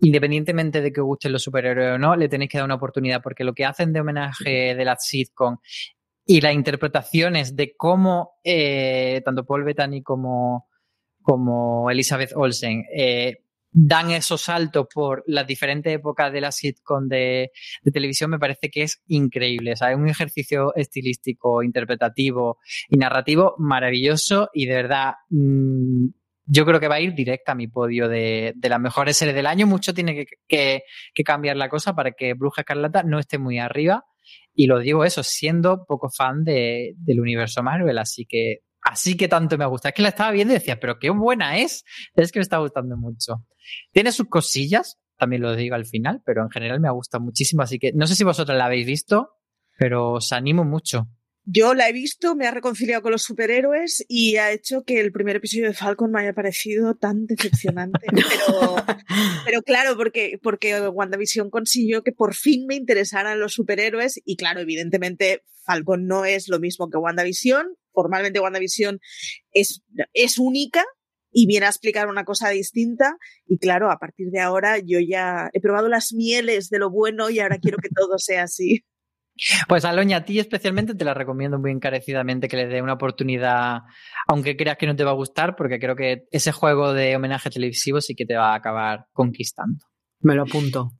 independientemente 0.00 0.80
de 0.80 0.92
que 0.92 1.00
os 1.00 1.06
gusten 1.06 1.32
los 1.32 1.42
superhéroes 1.42 1.94
o 1.94 1.98
no, 1.98 2.16
le 2.16 2.28
tenéis 2.28 2.50
que 2.50 2.58
dar 2.58 2.64
una 2.64 2.74
oportunidad, 2.74 3.22
porque 3.22 3.44
lo 3.44 3.54
que 3.54 3.64
hacen 3.64 3.92
de 3.92 4.00
homenaje 4.00 4.74
de 4.74 4.84
la 4.84 4.96
sitcom 4.96 5.58
y 6.26 6.40
las 6.40 6.54
interpretaciones 6.54 7.54
de 7.54 7.74
cómo 7.76 8.38
eh, 8.42 9.20
tanto 9.24 9.44
Paul 9.44 9.64
Bettany 9.64 10.02
como, 10.02 10.68
como 11.22 11.90
Elizabeth 11.90 12.32
Olsen 12.34 12.84
eh, 12.94 13.44
dan 13.76 14.12
esos 14.12 14.42
saltos 14.42 14.86
por 14.92 15.24
las 15.26 15.46
diferentes 15.46 15.92
épocas 15.92 16.32
de 16.32 16.40
la 16.40 16.52
sitcom 16.52 17.08
de, 17.08 17.50
televisión 17.92 18.30
me 18.30 18.38
parece 18.38 18.70
que 18.70 18.84
es 18.84 19.02
increíble. 19.08 19.72
O 19.72 19.86
es 19.86 19.96
un 19.96 20.08
ejercicio 20.08 20.74
estilístico, 20.76 21.62
interpretativo 21.62 22.58
y 22.88 22.96
narrativo 22.96 23.56
maravilloso 23.58 24.48
y 24.54 24.66
de 24.66 24.74
verdad 24.74 25.14
mm, 25.28 26.06
yo 26.46 26.64
creo 26.66 26.80
que 26.80 26.88
va 26.88 26.96
a 26.96 27.00
ir 27.00 27.14
directa 27.14 27.52
a 27.52 27.54
mi 27.54 27.68
podio 27.68 28.08
de, 28.08 28.52
de 28.56 28.68
las 28.68 28.80
mejores 28.80 29.16
series 29.16 29.34
del 29.34 29.46
año. 29.46 29.66
Mucho 29.66 29.94
tiene 29.94 30.26
que, 30.46 30.82
cambiar 31.24 31.56
la 31.56 31.68
cosa 31.68 31.94
para 31.94 32.12
que 32.12 32.34
Bruja 32.34 32.62
Escarlata 32.62 33.02
no 33.02 33.18
esté 33.18 33.38
muy 33.38 33.58
arriba. 33.58 34.04
Y 34.54 34.66
lo 34.66 34.78
digo 34.78 35.04
eso, 35.04 35.22
siendo 35.22 35.84
poco 35.86 36.10
fan 36.10 36.44
de, 36.44 36.94
del 36.98 37.20
universo 37.20 37.62
Marvel. 37.62 37.98
Así 37.98 38.26
que, 38.26 38.60
así 38.82 39.16
que 39.16 39.28
tanto 39.28 39.56
me 39.58 39.66
gusta. 39.66 39.88
Es 39.88 39.94
que 39.94 40.02
la 40.02 40.10
estaba 40.10 40.32
viendo 40.32 40.52
y 40.52 40.58
decía, 40.58 40.78
pero 40.78 40.98
qué 40.98 41.10
buena 41.10 41.58
es. 41.58 41.84
Es 42.14 42.30
que 42.30 42.38
me 42.38 42.42
está 42.42 42.58
gustando 42.58 42.96
mucho. 42.96 43.46
Tiene 43.92 44.12
sus 44.12 44.28
cosillas, 44.28 44.98
también 45.16 45.42
lo 45.42 45.56
digo 45.56 45.74
al 45.74 45.86
final, 45.86 46.22
pero 46.24 46.42
en 46.42 46.50
general 46.50 46.80
me 46.80 46.88
ha 46.88 46.92
gustado 46.92 47.24
muchísimo. 47.24 47.62
Así 47.62 47.78
que 47.78 47.92
no 47.94 48.06
sé 48.06 48.14
si 48.14 48.24
vosotros 48.24 48.56
la 48.56 48.66
habéis 48.66 48.86
visto, 48.86 49.30
pero 49.78 50.12
os 50.12 50.32
animo 50.32 50.64
mucho. 50.64 51.08
Yo 51.46 51.74
la 51.74 51.88
he 51.88 51.92
visto, 51.92 52.34
me 52.34 52.46
ha 52.46 52.50
reconciliado 52.50 53.02
con 53.02 53.12
los 53.12 53.22
superhéroes 53.22 54.04
y 54.08 54.36
ha 54.36 54.50
hecho 54.50 54.82
que 54.84 55.00
el 55.00 55.12
primer 55.12 55.36
episodio 55.36 55.66
de 55.66 55.74
Falcon 55.74 56.10
me 56.10 56.20
haya 56.20 56.32
parecido 56.32 56.94
tan 56.94 57.26
decepcionante. 57.26 58.06
pero, 58.12 58.76
pero 59.44 59.62
claro, 59.62 59.96
porque, 59.96 60.38
porque 60.42 60.80
WandaVision 60.88 61.50
consiguió 61.50 62.02
que 62.02 62.12
por 62.12 62.34
fin 62.34 62.66
me 62.66 62.76
interesaran 62.76 63.40
los 63.40 63.52
superhéroes 63.52 64.20
y 64.24 64.36
claro, 64.36 64.60
evidentemente 64.60 65.42
Falcon 65.64 66.06
no 66.06 66.24
es 66.24 66.48
lo 66.48 66.60
mismo 66.60 66.88
que 66.88 66.98
WandaVision. 66.98 67.76
Formalmente 67.92 68.40
WandaVision 68.40 68.98
es, 69.52 69.82
es 70.14 70.38
única, 70.38 70.84
y 71.34 71.46
viene 71.46 71.66
a 71.66 71.68
explicar 71.68 72.08
una 72.08 72.24
cosa 72.24 72.48
distinta. 72.50 73.18
Y 73.46 73.58
claro, 73.58 73.90
a 73.90 73.98
partir 73.98 74.30
de 74.30 74.40
ahora 74.40 74.78
yo 74.78 75.00
ya 75.00 75.50
he 75.52 75.60
probado 75.60 75.88
las 75.88 76.12
mieles 76.14 76.70
de 76.70 76.78
lo 76.78 76.90
bueno 76.90 77.28
y 77.28 77.40
ahora 77.40 77.58
quiero 77.58 77.76
que 77.78 77.88
todo 77.94 78.18
sea 78.18 78.44
así. 78.44 78.84
Pues 79.68 79.84
Aloña, 79.84 80.18
a 80.18 80.24
ti 80.24 80.38
especialmente 80.38 80.94
te 80.94 81.04
la 81.04 81.12
recomiendo 81.12 81.58
muy 81.58 81.72
encarecidamente 81.72 82.48
que 82.48 82.56
le 82.56 82.66
dé 82.66 82.80
una 82.80 82.92
oportunidad, 82.92 83.82
aunque 84.28 84.56
creas 84.56 84.76
que 84.76 84.86
no 84.86 84.94
te 84.94 85.04
va 85.04 85.10
a 85.10 85.14
gustar, 85.14 85.56
porque 85.56 85.80
creo 85.80 85.96
que 85.96 86.24
ese 86.30 86.52
juego 86.52 86.92
de 86.92 87.16
homenaje 87.16 87.50
televisivo 87.50 88.00
sí 88.00 88.14
que 88.14 88.26
te 88.26 88.36
va 88.36 88.52
a 88.52 88.56
acabar 88.56 89.06
conquistando. 89.12 89.84
Me 90.20 90.34
lo 90.34 90.42
apunto. 90.42 90.92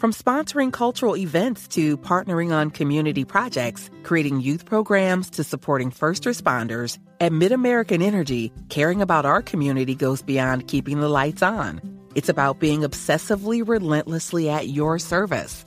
From 0.00 0.12
sponsoring 0.12 0.72
cultural 0.72 1.14
events 1.14 1.68
to 1.68 1.98
partnering 1.98 2.52
on 2.52 2.70
community 2.70 3.22
projects, 3.22 3.90
creating 4.02 4.40
youth 4.40 4.64
programs 4.64 5.28
to 5.32 5.44
supporting 5.44 5.90
first 5.90 6.24
responders, 6.24 6.98
at 7.20 7.32
MidAmerican 7.32 8.02
Energy, 8.02 8.50
caring 8.70 9.02
about 9.02 9.26
our 9.26 9.42
community 9.42 9.94
goes 9.94 10.22
beyond 10.22 10.68
keeping 10.68 11.00
the 11.00 11.08
lights 11.08 11.42
on. 11.42 11.82
It's 12.14 12.30
about 12.30 12.60
being 12.60 12.80
obsessively 12.80 13.62
relentlessly 13.66 14.48
at 14.48 14.68
your 14.68 14.98
service. 14.98 15.66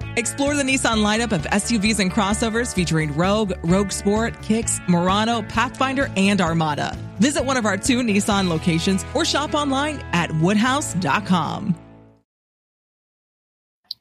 Explore 0.17 0.55
the 0.55 0.63
Nissan 0.63 1.03
lineup 1.03 1.31
of 1.31 1.43
SUVs 1.43 1.99
and 1.99 2.11
crossovers 2.11 2.73
featuring 2.73 3.15
Rogue, 3.15 3.53
Rogue 3.63 3.91
Sport, 3.91 4.41
Kicks, 4.41 4.79
Murano, 4.87 5.41
Pathfinder, 5.43 6.09
and 6.17 6.41
Armada. 6.41 6.97
Visit 7.19 7.45
one 7.45 7.57
of 7.57 7.65
our 7.65 7.77
two 7.77 7.99
Nissan 8.01 8.49
locations 8.49 9.05
or 9.13 9.23
shop 9.23 9.53
online 9.53 10.03
at 10.11 10.29
woodhouse.com. 10.31 11.75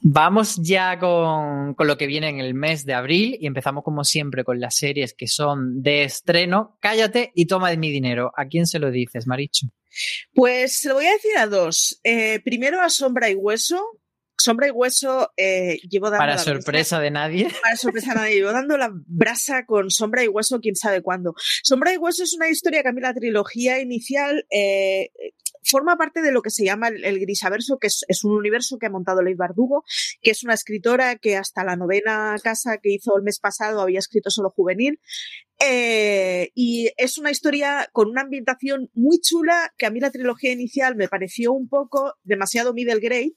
Vamos 0.02 0.56
ya 0.62 0.98
con, 0.98 1.74
con, 1.74 1.86
lo 1.86 1.98
que 1.98 2.06
viene 2.06 2.30
en 2.30 2.40
el 2.40 2.54
mes 2.54 2.86
de 2.86 2.94
abril 2.94 3.36
y 3.38 3.46
empezamos 3.46 3.84
como 3.84 4.02
siempre 4.02 4.44
con 4.44 4.58
las 4.58 4.76
series 4.76 5.12
que 5.12 5.28
son 5.28 5.82
de 5.82 6.04
estreno. 6.04 6.78
Cállate 6.80 7.32
y 7.34 7.44
toma 7.44 7.68
de 7.68 7.76
mi 7.76 7.90
dinero. 7.90 8.32
¿A 8.34 8.46
quién 8.46 8.66
se 8.66 8.78
lo 8.78 8.90
dices, 8.90 9.26
Maricho? 9.26 9.66
Pues 10.32 10.78
se 10.78 10.88
lo 10.88 10.94
voy 10.94 11.06
a 11.06 11.12
decir 11.12 11.36
a 11.36 11.46
dos. 11.46 12.00
Eh, 12.02 12.40
primero 12.40 12.80
a 12.80 12.88
Sombra 12.88 13.28
y 13.28 13.34
Hueso, 13.34 13.99
Sombra 14.40 14.68
y 14.68 14.70
Hueso 14.70 15.30
eh, 15.36 15.80
llevo 15.88 16.10
dando. 16.10 16.18
Para 16.18 16.38
sorpresa 16.38 16.98
de 17.00 17.10
nadie. 17.10 17.48
Para 17.62 17.76
sorpresa 17.76 18.10
de 18.10 18.20
nadie. 18.20 18.34
Llevo 18.36 18.52
dando 18.52 18.76
la 18.76 18.90
brasa 19.06 19.66
con 19.66 19.90
Sombra 19.90 20.24
y 20.24 20.28
Hueso, 20.28 20.60
quién 20.60 20.76
sabe 20.76 21.02
cuándo. 21.02 21.34
Sombra 21.62 21.92
y 21.92 21.96
Hueso 21.96 22.24
es 22.24 22.34
una 22.34 22.48
historia 22.48 22.82
que 22.82 22.88
a 22.88 22.92
mí 22.92 23.00
la 23.00 23.14
trilogía 23.14 23.80
inicial 23.80 24.46
eh, 24.50 25.10
forma 25.62 25.96
parte 25.96 26.22
de 26.22 26.32
lo 26.32 26.42
que 26.42 26.50
se 26.50 26.64
llama 26.64 26.88
el, 26.88 27.20
Grisaverso, 27.20 27.78
que 27.78 27.88
es, 27.88 28.24
un 28.24 28.32
universo 28.32 28.78
que 28.78 28.86
ha 28.86 28.90
montado 28.90 29.22
Leigh 29.22 29.36
Bardugo, 29.36 29.84
que 30.22 30.30
es 30.30 30.42
una 30.42 30.54
escritora 30.54 31.16
que 31.16 31.36
hasta 31.36 31.64
la 31.64 31.76
novena 31.76 32.34
casa 32.42 32.78
que 32.78 32.92
hizo 32.92 33.16
el 33.16 33.22
mes 33.22 33.38
pasado 33.38 33.80
había 33.80 33.98
escrito 33.98 34.30
solo 34.30 34.50
juvenil. 34.50 35.00
Eh, 35.62 36.50
y 36.54 36.90
es 36.96 37.18
una 37.18 37.30
historia 37.30 37.88
con 37.92 38.08
una 38.08 38.22
ambientación 38.22 38.90
muy 38.94 39.20
chula 39.20 39.74
que 39.76 39.84
a 39.84 39.90
mí 39.90 40.00
la 40.00 40.10
trilogía 40.10 40.52
inicial 40.52 40.96
me 40.96 41.08
pareció 41.08 41.52
un 41.52 41.68
poco 41.68 42.14
demasiado 42.24 42.72
middle 42.72 43.00
grade 43.00 43.34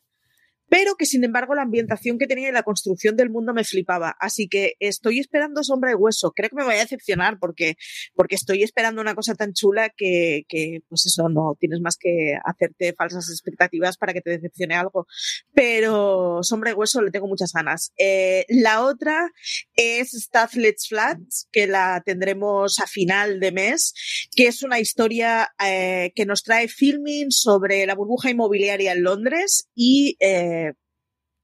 pero 0.73 0.95
que 0.95 1.05
sin 1.05 1.23
embargo 1.23 1.53
la 1.53 1.61
ambientación 1.61 2.17
que 2.17 2.25
tenía 2.25 2.49
y 2.49 2.51
la 2.51 2.63
construcción 2.63 3.15
del 3.15 3.29
mundo 3.29 3.53
me 3.53 3.63
flipaba. 3.63 4.15
Así 4.19 4.47
que 4.47 4.73
estoy 4.79 5.19
esperando 5.19 5.63
Sombra 5.63 5.91
y 5.91 5.93
Hueso. 5.93 6.31
Creo 6.31 6.49
que 6.49 6.55
me 6.55 6.63
voy 6.63 6.73
a 6.73 6.79
decepcionar 6.79 7.37
porque, 7.37 7.75
porque 8.15 8.33
estoy 8.33 8.63
esperando 8.63 8.99
una 8.99 9.13
cosa 9.13 9.35
tan 9.35 9.53
chula 9.53 9.91
que, 9.95 10.45
que, 10.49 10.79
pues 10.89 11.05
eso, 11.05 11.29
no 11.29 11.55
tienes 11.59 11.79
más 11.79 11.95
que 11.95 12.33
hacerte 12.43 12.95
falsas 12.97 13.29
expectativas 13.29 13.97
para 13.97 14.13
que 14.13 14.21
te 14.21 14.31
decepcione 14.31 14.73
algo. 14.73 15.05
Pero 15.53 16.39
Sombra 16.41 16.71
y 16.71 16.73
Hueso 16.73 17.03
le 17.03 17.11
tengo 17.11 17.27
muchas 17.27 17.51
ganas. 17.53 17.93
Eh, 17.99 18.43
la 18.49 18.81
otra 18.81 19.29
es 19.75 20.09
Stuff 20.09 20.55
Let's 20.55 20.87
Flat, 20.87 21.19
que 21.51 21.67
la 21.67 22.01
tendremos 22.03 22.79
a 22.79 22.87
final 22.87 23.39
de 23.39 23.51
mes, 23.51 23.93
que 24.35 24.47
es 24.47 24.63
una 24.63 24.79
historia 24.79 25.49
eh, 25.63 26.11
que 26.15 26.25
nos 26.25 26.41
trae 26.41 26.67
filming 26.67 27.29
sobre 27.29 27.85
la 27.85 27.93
burbuja 27.93 28.31
inmobiliaria 28.31 28.93
en 28.93 29.03
Londres 29.03 29.69
y 29.75 30.17
eh, 30.19 30.62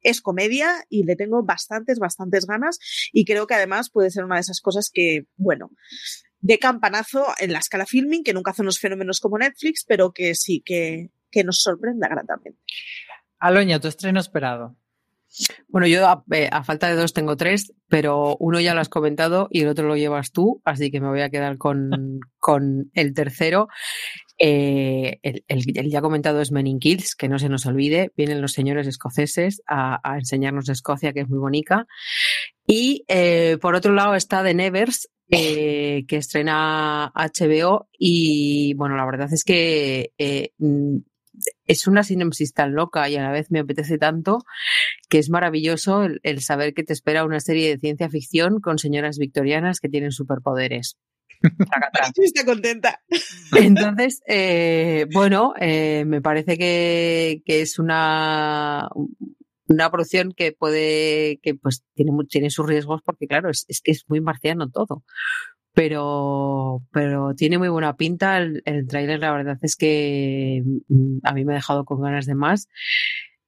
es 0.01 0.21
comedia 0.21 0.85
y 0.89 1.03
le 1.03 1.15
tengo 1.15 1.43
bastantes, 1.43 1.99
bastantes 1.99 2.45
ganas 2.45 2.79
y 3.11 3.25
creo 3.25 3.47
que 3.47 3.55
además 3.55 3.89
puede 3.89 4.11
ser 4.11 4.23
una 4.23 4.35
de 4.35 4.41
esas 4.41 4.61
cosas 4.61 4.89
que, 4.93 5.25
bueno, 5.37 5.71
de 6.39 6.57
campanazo 6.59 7.27
en 7.39 7.53
la 7.53 7.59
escala 7.59 7.85
filming, 7.85 8.23
que 8.23 8.33
nunca 8.33 8.51
hace 8.51 8.61
unos 8.61 8.79
fenómenos 8.79 9.19
como 9.19 9.37
Netflix, 9.37 9.83
pero 9.87 10.11
que 10.11 10.35
sí, 10.35 10.61
que, 10.65 11.09
que 11.31 11.43
nos 11.43 11.61
sorprenda 11.61 12.07
gratamente. 12.07 12.59
Aloña, 13.39 13.79
tu 13.79 13.87
estreno 13.87 14.19
esperado. 14.19 14.75
Bueno, 15.67 15.87
yo 15.87 16.07
a, 16.07 16.23
eh, 16.31 16.49
falta 16.63 16.87
de 16.87 16.95
dos 16.95 17.13
tengo 17.13 17.37
tres, 17.37 17.73
pero 17.87 18.35
uno 18.39 18.59
ya 18.59 18.73
lo 18.73 18.81
has 18.81 18.89
comentado 18.89 19.47
y 19.51 19.61
el 19.61 19.67
otro 19.67 19.87
lo 19.87 19.95
llevas 19.95 20.31
tú, 20.31 20.61
así 20.65 20.91
que 20.91 20.99
me 20.99 21.09
voy 21.09 21.21
a 21.21 21.29
quedar 21.29 21.57
con, 21.57 22.19
con 22.39 22.89
el 22.93 23.13
tercero. 23.13 23.67
Eh, 24.37 25.19
el, 25.21 25.89
ya 25.89 26.01
comentado 26.01 26.41
es 26.41 26.51
Men 26.51 26.67
in 26.67 26.79
Kills, 26.79 27.15
que 27.15 27.29
no 27.29 27.39
se 27.39 27.49
nos 27.49 27.65
olvide. 27.65 28.11
Vienen 28.15 28.41
los 28.41 28.53
señores 28.53 28.87
escoceses 28.87 29.61
a, 29.67 29.99
enseñarnos 30.17 30.69
Escocia, 30.69 31.13
que 31.13 31.21
es 31.21 31.29
muy 31.29 31.39
bonita. 31.39 31.85
Y 32.65 33.03
eh, 33.07 33.57
por 33.61 33.75
otro 33.75 33.93
lado 33.93 34.15
está 34.15 34.43
The 34.43 34.53
Nevers, 34.53 35.09
que 35.29 36.05
estrena 36.09 37.11
HBO. 37.13 37.89
Y 37.97 38.73
bueno, 38.75 38.95
la 38.95 39.05
verdad 39.05 39.31
es 39.31 39.43
que 39.43 40.11
es 41.65 41.87
una 41.87 42.03
sinopsis 42.03 42.53
tan 42.53 42.73
loca 42.73 43.09
y 43.09 43.15
a 43.15 43.23
la 43.23 43.31
vez 43.31 43.51
me 43.51 43.59
apetece 43.59 43.97
tanto 43.97 44.39
que 45.09 45.19
es 45.19 45.29
maravilloso 45.29 46.07
el, 46.23 46.41
saber 46.41 46.73
que 46.73 46.83
te 46.83 46.93
espera 46.93 47.25
una 47.25 47.39
serie 47.39 47.69
de 47.69 47.79
ciencia 47.79 48.09
ficción 48.09 48.59
con 48.59 48.77
señoras 48.77 49.17
victorianas 49.17 49.79
que 49.79 49.89
tienen 49.89 50.11
superpoderes. 50.11 50.97
está 52.23 52.45
contenta. 52.45 53.01
Entonces, 53.55 54.21
eh, 54.27 55.05
bueno, 55.13 55.53
eh, 55.59 56.03
me 56.05 56.21
parece 56.21 56.57
que, 56.57 57.41
que 57.45 57.61
es 57.61 57.79
una, 57.79 58.89
una 59.67 59.89
producción 59.89 60.33
que 60.35 60.51
puede, 60.51 61.39
que 61.41 61.55
pues 61.55 61.83
tiene, 61.93 62.11
tiene 62.27 62.49
sus 62.49 62.67
riesgos 62.67 63.01
porque 63.03 63.27
claro, 63.27 63.49
es, 63.49 63.65
es 63.67 63.81
que 63.81 63.91
es 63.91 64.03
muy 64.07 64.19
marciano 64.19 64.69
todo. 64.69 65.03
Pero, 65.73 66.83
pero 66.91 67.33
tiene 67.35 67.57
muy 67.57 67.69
buena 67.69 67.95
pinta. 67.95 68.37
El, 68.37 68.61
el 68.65 68.87
tráiler, 68.87 69.19
la 69.19 69.31
verdad 69.31 69.57
es 69.61 69.75
que 69.75 70.63
mm, 70.87 71.19
a 71.23 71.33
mí 71.33 71.45
me 71.45 71.53
ha 71.53 71.55
dejado 71.55 71.85
con 71.85 72.01
ganas 72.01 72.25
de 72.25 72.35
más. 72.35 72.67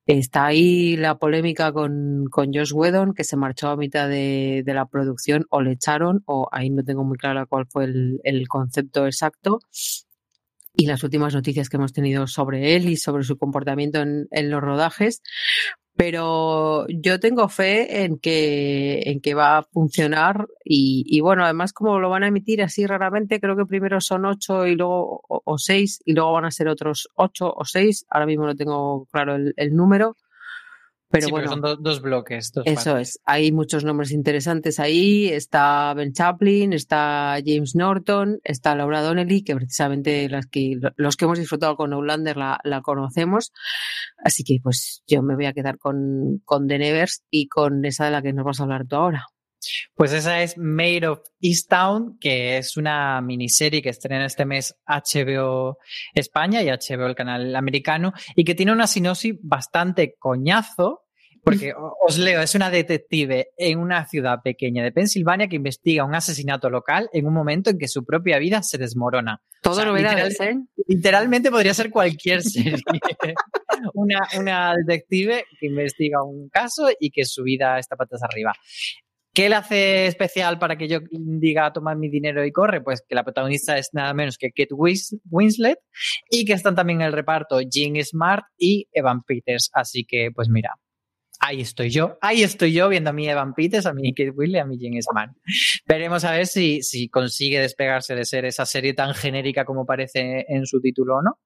Está 0.07 0.47
ahí 0.47 0.97
la 0.97 1.17
polémica 1.19 1.71
con, 1.71 2.25
con 2.29 2.53
Josh 2.53 2.73
Whedon, 2.73 3.13
que 3.13 3.23
se 3.23 3.37
marchó 3.37 3.69
a 3.69 3.77
mitad 3.77 4.09
de, 4.09 4.63
de, 4.65 4.73
la 4.73 4.85
producción, 4.87 5.45
o 5.49 5.61
le 5.61 5.73
echaron, 5.73 6.23
o 6.25 6.49
ahí 6.51 6.69
no 6.69 6.83
tengo 6.83 7.03
muy 7.03 7.17
claro 7.17 7.45
cuál 7.47 7.67
fue 7.69 7.85
el, 7.85 8.19
el 8.23 8.47
concepto 8.47 9.05
exacto 9.05 9.59
y 10.75 10.85
las 10.85 11.03
últimas 11.03 11.33
noticias 11.33 11.69
que 11.69 11.77
hemos 11.77 11.93
tenido 11.93 12.27
sobre 12.27 12.75
él 12.75 12.89
y 12.89 12.97
sobre 12.97 13.23
su 13.23 13.37
comportamiento 13.37 14.01
en, 14.01 14.27
en, 14.31 14.49
los 14.49 14.61
rodajes, 14.61 15.21
pero 16.01 16.87
yo 16.87 17.19
tengo 17.19 17.47
fe 17.47 18.05
en 18.05 18.17
que, 18.17 19.03
en 19.05 19.21
que 19.21 19.35
va 19.35 19.59
a 19.59 19.61
funcionar 19.61 20.47
y, 20.65 21.03
y, 21.05 21.19
bueno, 21.19 21.43
además 21.43 21.73
como 21.73 21.99
lo 21.99 22.09
van 22.09 22.23
a 22.23 22.27
emitir 22.27 22.63
así 22.63 22.87
raramente, 22.87 23.39
creo 23.39 23.55
que 23.55 23.67
primero 23.67 24.01
son 24.01 24.25
ocho 24.25 24.65
y 24.65 24.75
luego 24.75 25.23
o, 25.27 25.57
seis 25.59 26.01
y 26.03 26.13
luego 26.13 26.31
van 26.31 26.45
a 26.45 26.49
ser 26.49 26.69
otros 26.69 27.07
ocho 27.13 27.53
o 27.55 27.65
seis, 27.65 28.07
ahora 28.09 28.25
mismo 28.25 28.47
no 28.47 28.55
tengo 28.55 29.05
claro 29.11 29.35
el 29.35 29.75
número, 29.75 30.17
pero 31.11 31.25
sí, 31.25 31.31
bueno, 31.31 31.49
son 31.49 31.61
dos, 31.61 31.77
dos 31.81 32.01
bloques. 32.01 32.51
Dos 32.53 32.65
eso 32.65 32.91
partes. 32.91 33.09
es. 33.09 33.21
Hay 33.25 33.51
muchos 33.51 33.83
nombres 33.83 34.11
interesantes 34.11 34.79
ahí. 34.79 35.27
Está 35.27 35.93
Ben 35.93 36.13
Chaplin, 36.13 36.73
está 36.73 37.37
James 37.45 37.75
Norton, 37.75 38.39
está 38.43 38.75
Laura 38.75 39.01
Donnelly, 39.01 39.43
que 39.43 39.55
precisamente 39.55 40.29
las 40.29 40.47
que, 40.47 40.79
los 40.95 41.17
que 41.17 41.25
hemos 41.25 41.39
disfrutado 41.39 41.75
con 41.75 41.93
Outlander 41.93 42.37
la, 42.37 42.59
la 42.63 42.81
conocemos. 42.81 43.51
Así 44.23 44.43
que 44.43 44.59
pues 44.63 45.03
yo 45.05 45.21
me 45.21 45.35
voy 45.35 45.45
a 45.45 45.53
quedar 45.53 45.77
con, 45.77 46.41
con 46.45 46.67
The 46.67 46.79
Nevers 46.79 47.23
y 47.29 47.47
con 47.47 47.83
esa 47.85 48.05
de 48.05 48.11
la 48.11 48.21
que 48.21 48.33
nos 48.33 48.45
vas 48.45 48.59
a 48.59 48.63
hablar 48.63 48.87
tú 48.87 48.95
ahora. 48.95 49.25
Pues 49.95 50.13
esa 50.13 50.41
es 50.41 50.57
Made 50.57 51.07
of 51.07 51.19
Easttown, 51.39 52.17
que 52.19 52.57
es 52.57 52.77
una 52.77 53.21
miniserie 53.21 53.81
que 53.81 53.89
estrena 53.89 54.25
este 54.25 54.45
mes 54.45 54.75
HBO 54.85 55.77
España 56.13 56.61
y 56.63 56.67
HBO 56.67 57.07
el 57.07 57.15
canal 57.15 57.55
americano, 57.55 58.13
y 58.35 58.43
que 58.43 58.55
tiene 58.55 58.71
una 58.71 58.87
sinopsis 58.87 59.35
bastante 59.41 60.15
coñazo, 60.17 61.05
porque 61.43 61.73
os 62.05 62.19
leo, 62.19 62.41
es 62.41 62.53
una 62.53 62.69
detective 62.69 63.49
en 63.57 63.79
una 63.79 64.05
ciudad 64.05 64.41
pequeña 64.43 64.83
de 64.83 64.91
Pensilvania 64.91 65.47
que 65.47 65.55
investiga 65.55 66.05
un 66.05 66.13
asesinato 66.13 66.69
local 66.69 67.09
en 67.13 67.25
un 67.25 67.33
momento 67.33 67.71
en 67.71 67.79
que 67.79 67.87
su 67.87 68.05
propia 68.05 68.37
vida 68.37 68.61
se 68.61 68.77
desmorona. 68.77 69.41
Todo 69.61 69.73
o 69.73 69.77
sea, 69.77 69.85
novedades, 69.85 70.33
literal, 70.33 70.55
¿eh? 70.55 70.83
Literalmente 70.87 71.51
podría 71.51 71.73
ser 71.73 71.89
cualquier 71.89 72.43
serie. 72.43 72.77
una, 73.93 74.27
una 74.37 74.75
detective 74.75 75.45
que 75.59 75.67
investiga 75.67 76.23
un 76.23 76.49
caso 76.49 76.89
y 76.99 77.09
que 77.09 77.25
su 77.25 77.43
vida 77.43 77.79
está 77.79 77.95
patas 77.95 78.21
arriba. 78.23 78.53
¿Qué 79.33 79.47
le 79.47 79.55
hace 79.55 80.07
especial 80.07 80.59
para 80.59 80.77
que 80.77 80.89
yo 80.89 80.99
diga 81.09 81.71
tomar 81.71 81.95
mi 81.95 82.09
dinero 82.09 82.43
y 82.45 82.51
corre? 82.51 82.81
Pues 82.81 83.01
que 83.07 83.15
la 83.15 83.23
protagonista 83.23 83.77
es 83.77 83.89
nada 83.93 84.13
menos 84.13 84.37
que 84.37 84.51
Kate 84.51 84.73
Winslet 84.73 85.79
y 86.29 86.43
que 86.43 86.53
están 86.53 86.75
también 86.75 86.99
en 86.99 87.07
el 87.07 87.13
reparto 87.13 87.61
Jean 87.61 87.95
Smart 88.03 88.43
y 88.57 88.89
Evan 88.91 89.23
Peters. 89.23 89.69
Así 89.73 90.03
que, 90.03 90.31
pues 90.35 90.49
mira, 90.49 90.75
ahí 91.39 91.61
estoy 91.61 91.89
yo, 91.91 92.17
ahí 92.19 92.43
estoy 92.43 92.73
yo 92.73 92.89
viendo 92.89 93.11
a 93.11 93.13
mi 93.13 93.29
Evan 93.29 93.53
Peters, 93.53 93.85
a 93.85 93.93
mi 93.93 94.13
Kate 94.13 94.31
Winslet, 94.31 94.63
a 94.63 94.65
mi 94.65 94.77
Jean 94.77 95.01
Smart. 95.01 95.31
Veremos 95.87 96.25
a 96.25 96.33
ver 96.33 96.45
si, 96.45 96.81
si 96.81 97.07
consigue 97.07 97.61
despegarse 97.61 98.15
de 98.15 98.25
ser 98.25 98.43
esa 98.43 98.65
serie 98.65 98.93
tan 98.93 99.13
genérica 99.13 99.63
como 99.63 99.85
parece 99.85 100.45
en 100.49 100.65
su 100.65 100.81
título 100.81 101.17
o 101.17 101.21
no. 101.21 101.39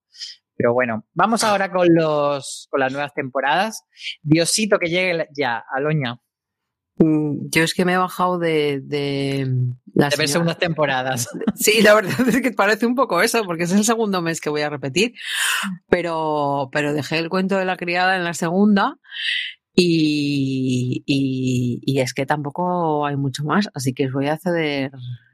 Pero 0.58 0.74
bueno, 0.74 1.06
vamos 1.14 1.44
ahora 1.44 1.72
con 1.72 1.88
los 1.94 2.68
con 2.72 2.80
las 2.80 2.92
nuevas 2.92 3.14
temporadas. 3.14 3.84
Diosito 4.24 4.80
que 4.80 4.90
llegue 4.90 5.28
ya, 5.38 5.64
Aloña. 5.70 6.20
Yo 6.98 7.64
es 7.64 7.74
que 7.74 7.84
me 7.84 7.94
he 7.94 7.98
bajado 7.98 8.40
de, 8.40 8.80
de 8.82 9.54
las 9.94 10.12
de 10.12 10.18
ver 10.18 10.30
segundas 10.30 10.58
temporadas. 10.58 11.28
Sí, 11.56 11.82
la 11.82 11.94
verdad 11.94 12.28
es 12.28 12.42
que 12.42 12.52
parece 12.52 12.86
un 12.86 12.96
poco 12.96 13.22
eso, 13.22 13.44
porque 13.46 13.64
es 13.64 13.72
el 13.72 13.84
segundo 13.84 14.22
mes 14.22 14.42
que 14.42 14.50
voy 14.50 14.62
a 14.62 14.70
repetir. 14.70 15.14
Pero, 15.90 16.70
pero 16.72 16.94
dejé 16.94 17.18
el 17.18 17.30
cuento 17.30 17.58
de 17.58 17.66
la 17.66 17.78
criada 17.78 18.16
en 18.16 18.24
la 18.24 18.34
segunda 18.34 18.98
y, 19.74 21.04
y, 21.06 21.82
y 21.82 22.00
es 22.00 22.14
que 22.14 22.26
tampoco 22.26 23.06
hay 23.06 23.18
mucho 23.18 23.44
más, 23.44 23.70
así 23.74 23.94
que 23.94 24.08
os 24.08 24.14
voy 24.14 24.28
a 24.28 24.38
ceder 24.38 24.92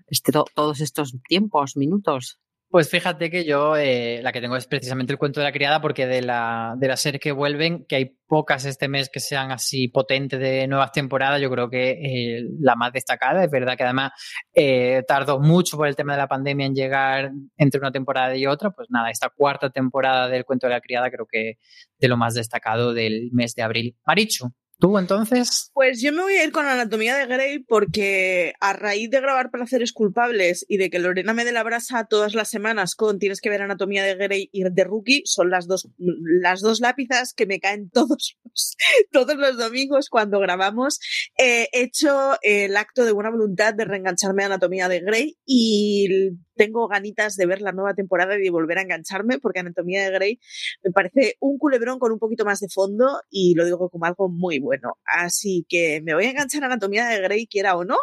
este, 0.07 0.31
todos 0.31 0.81
estos 0.81 1.15
tiempos, 1.27 1.77
minutos. 1.77 2.39
Pues 2.71 2.89
fíjate 2.89 3.29
que 3.29 3.43
yo 3.43 3.75
eh, 3.75 4.21
la 4.23 4.31
que 4.31 4.39
tengo 4.39 4.55
es 4.55 4.65
precisamente 4.65 5.11
el 5.11 5.19
cuento 5.19 5.41
de 5.41 5.43
la 5.43 5.51
criada 5.51 5.81
porque 5.81 6.07
de 6.07 6.21
la, 6.21 6.73
de 6.77 6.87
la 6.87 6.95
serie 6.95 7.19
que 7.19 7.33
vuelven, 7.33 7.85
que 7.85 7.97
hay 7.97 8.05
pocas 8.25 8.63
este 8.63 8.87
mes 8.87 9.09
que 9.09 9.19
sean 9.19 9.51
así 9.51 9.89
potentes 9.89 10.39
de 10.39 10.67
nuevas 10.69 10.93
temporadas, 10.93 11.41
yo 11.41 11.51
creo 11.51 11.69
que 11.69 11.89
eh, 11.91 12.45
la 12.61 12.77
más 12.77 12.93
destacada, 12.93 13.43
es 13.43 13.51
verdad 13.51 13.75
que 13.75 13.83
además 13.83 14.13
eh, 14.53 15.03
tardó 15.05 15.41
mucho 15.41 15.75
por 15.75 15.85
el 15.85 15.97
tema 15.97 16.13
de 16.13 16.19
la 16.19 16.29
pandemia 16.29 16.65
en 16.65 16.73
llegar 16.73 17.31
entre 17.57 17.81
una 17.81 17.91
temporada 17.91 18.37
y 18.37 18.45
otra, 18.45 18.71
pues 18.71 18.87
nada, 18.89 19.09
esta 19.09 19.27
cuarta 19.27 19.69
temporada 19.69 20.29
del 20.29 20.45
cuento 20.45 20.67
de 20.67 20.73
la 20.73 20.79
criada 20.79 21.11
creo 21.11 21.27
que 21.29 21.57
de 21.99 22.07
lo 22.07 22.15
más 22.15 22.35
destacado 22.35 22.93
del 22.93 23.31
mes 23.33 23.53
de 23.53 23.63
abril. 23.63 23.97
Marichu, 24.05 24.49
¿Tú 24.81 24.97
entonces? 24.97 25.69
Pues 25.75 26.01
yo 26.01 26.11
me 26.11 26.23
voy 26.23 26.33
a 26.33 26.43
ir 26.43 26.51
con 26.51 26.65
Anatomía 26.65 27.15
de 27.15 27.27
Grey 27.27 27.59
porque 27.59 28.55
a 28.59 28.73
raíz 28.73 29.11
de 29.11 29.21
grabar 29.21 29.51
Placeres 29.51 29.93
Culpables 29.93 30.65
y 30.67 30.77
de 30.77 30.89
que 30.89 30.97
Lorena 30.97 31.35
me 31.35 31.45
dé 31.45 31.51
la 31.51 31.61
brasa 31.61 32.07
todas 32.09 32.33
las 32.33 32.49
semanas 32.49 32.95
con 32.95 33.19
Tienes 33.19 33.41
que 33.41 33.51
ver 33.51 33.61
Anatomía 33.61 34.03
de 34.03 34.15
Grey 34.15 34.49
y 34.51 34.63
The 34.63 34.83
Rookie, 34.85 35.21
son 35.25 35.51
las 35.51 35.67
dos, 35.67 35.87
las 35.97 36.61
dos 36.61 36.79
lápidas 36.79 37.35
que 37.35 37.45
me 37.45 37.59
caen 37.59 37.91
todos 37.91 38.35
los, 38.43 38.75
todos 39.11 39.35
los 39.35 39.55
domingos 39.55 40.09
cuando 40.09 40.39
grabamos. 40.39 40.99
Eh, 41.37 41.67
he 41.73 41.83
hecho 41.83 42.39
el 42.41 42.75
acto 42.75 43.05
de 43.05 43.11
buena 43.11 43.29
voluntad 43.29 43.75
de 43.75 43.85
reengancharme 43.85 44.41
a 44.41 44.47
Anatomía 44.47 44.89
de 44.89 45.01
Grey 45.01 45.37
y 45.45 46.31
tengo 46.61 46.87
ganitas 46.87 47.37
de 47.37 47.47
ver 47.47 47.59
la 47.59 47.71
nueva 47.71 47.95
temporada 47.95 48.37
y 48.37 48.43
de 48.43 48.51
volver 48.51 48.77
a 48.77 48.83
engancharme 48.83 49.39
porque 49.39 49.61
Anatomía 49.61 50.03
de 50.03 50.11
Grey 50.11 50.39
me 50.83 50.91
parece 50.91 51.35
un 51.39 51.57
culebrón 51.57 51.97
con 51.97 52.11
un 52.11 52.19
poquito 52.19 52.45
más 52.45 52.59
de 52.59 52.69
fondo 52.69 53.19
y 53.31 53.55
lo 53.55 53.65
digo 53.65 53.89
como 53.89 54.05
algo 54.05 54.29
muy 54.29 54.59
bueno. 54.59 54.99
Así 55.03 55.65
que 55.67 56.01
me 56.03 56.13
voy 56.13 56.25
a 56.25 56.29
enganchar 56.29 56.61
a 56.61 56.67
Anatomía 56.67 57.07
de 57.07 57.19
Grey, 57.19 57.47
quiera 57.47 57.75
o 57.75 57.83
no, 57.83 57.97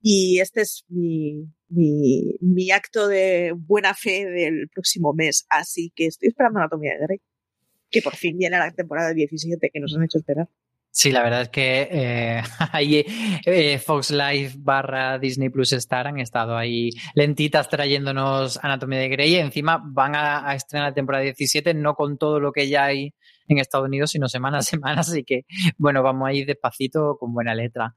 y 0.00 0.38
este 0.38 0.60
es 0.60 0.84
mi, 0.88 1.48
mi, 1.68 2.70
acto 2.70 3.08
de 3.08 3.52
buena 3.56 3.92
fe 3.92 4.24
del 4.24 4.68
próximo 4.72 5.12
mes. 5.12 5.44
Así 5.48 5.92
que 5.96 6.06
estoy 6.06 6.28
esperando 6.28 6.60
Anatomía 6.60 6.92
de 6.92 7.06
Grey, 7.06 7.18
que 7.90 8.02
por 8.02 8.14
fin 8.14 8.38
viene 8.38 8.56
la 8.56 8.70
temporada 8.70 9.14
17 9.14 9.68
que 9.68 9.80
nos 9.80 9.96
han 9.96 10.04
hecho 10.04 10.18
esperar. 10.18 10.48
Sí, 10.98 11.12
la 11.12 11.22
verdad 11.22 11.42
es 11.42 11.48
que 11.50 11.88
eh, 11.90 12.42
ahí 12.72 13.04
eh, 13.44 13.78
Fox 13.78 14.10
Live 14.10 14.52
barra 14.56 15.18
Disney 15.18 15.50
Plus 15.50 15.74
Star 15.74 16.06
han 16.06 16.18
estado 16.18 16.56
ahí 16.56 16.88
lentitas 17.14 17.68
trayéndonos 17.68 18.58
Anatomía 18.62 19.00
de 19.00 19.10
Grey. 19.10 19.34
Encima 19.34 19.78
van 19.84 20.14
a, 20.16 20.54
estrenar 20.54 20.88
la 20.88 20.94
temporada 20.94 21.22
17, 21.22 21.74
no 21.74 21.94
con 21.96 22.16
todo 22.16 22.40
lo 22.40 22.50
que 22.50 22.70
ya 22.70 22.86
hay 22.86 23.12
en 23.46 23.58
Estados 23.58 23.88
Unidos, 23.88 24.12
sino 24.12 24.26
semana 24.26 24.56
a 24.56 24.62
semana. 24.62 25.02
Así 25.02 25.22
que, 25.22 25.42
bueno, 25.76 26.02
vamos 26.02 26.30
a 26.30 26.32
ir 26.32 26.46
despacito 26.46 27.18
con 27.20 27.34
buena 27.34 27.54
letra. 27.54 27.94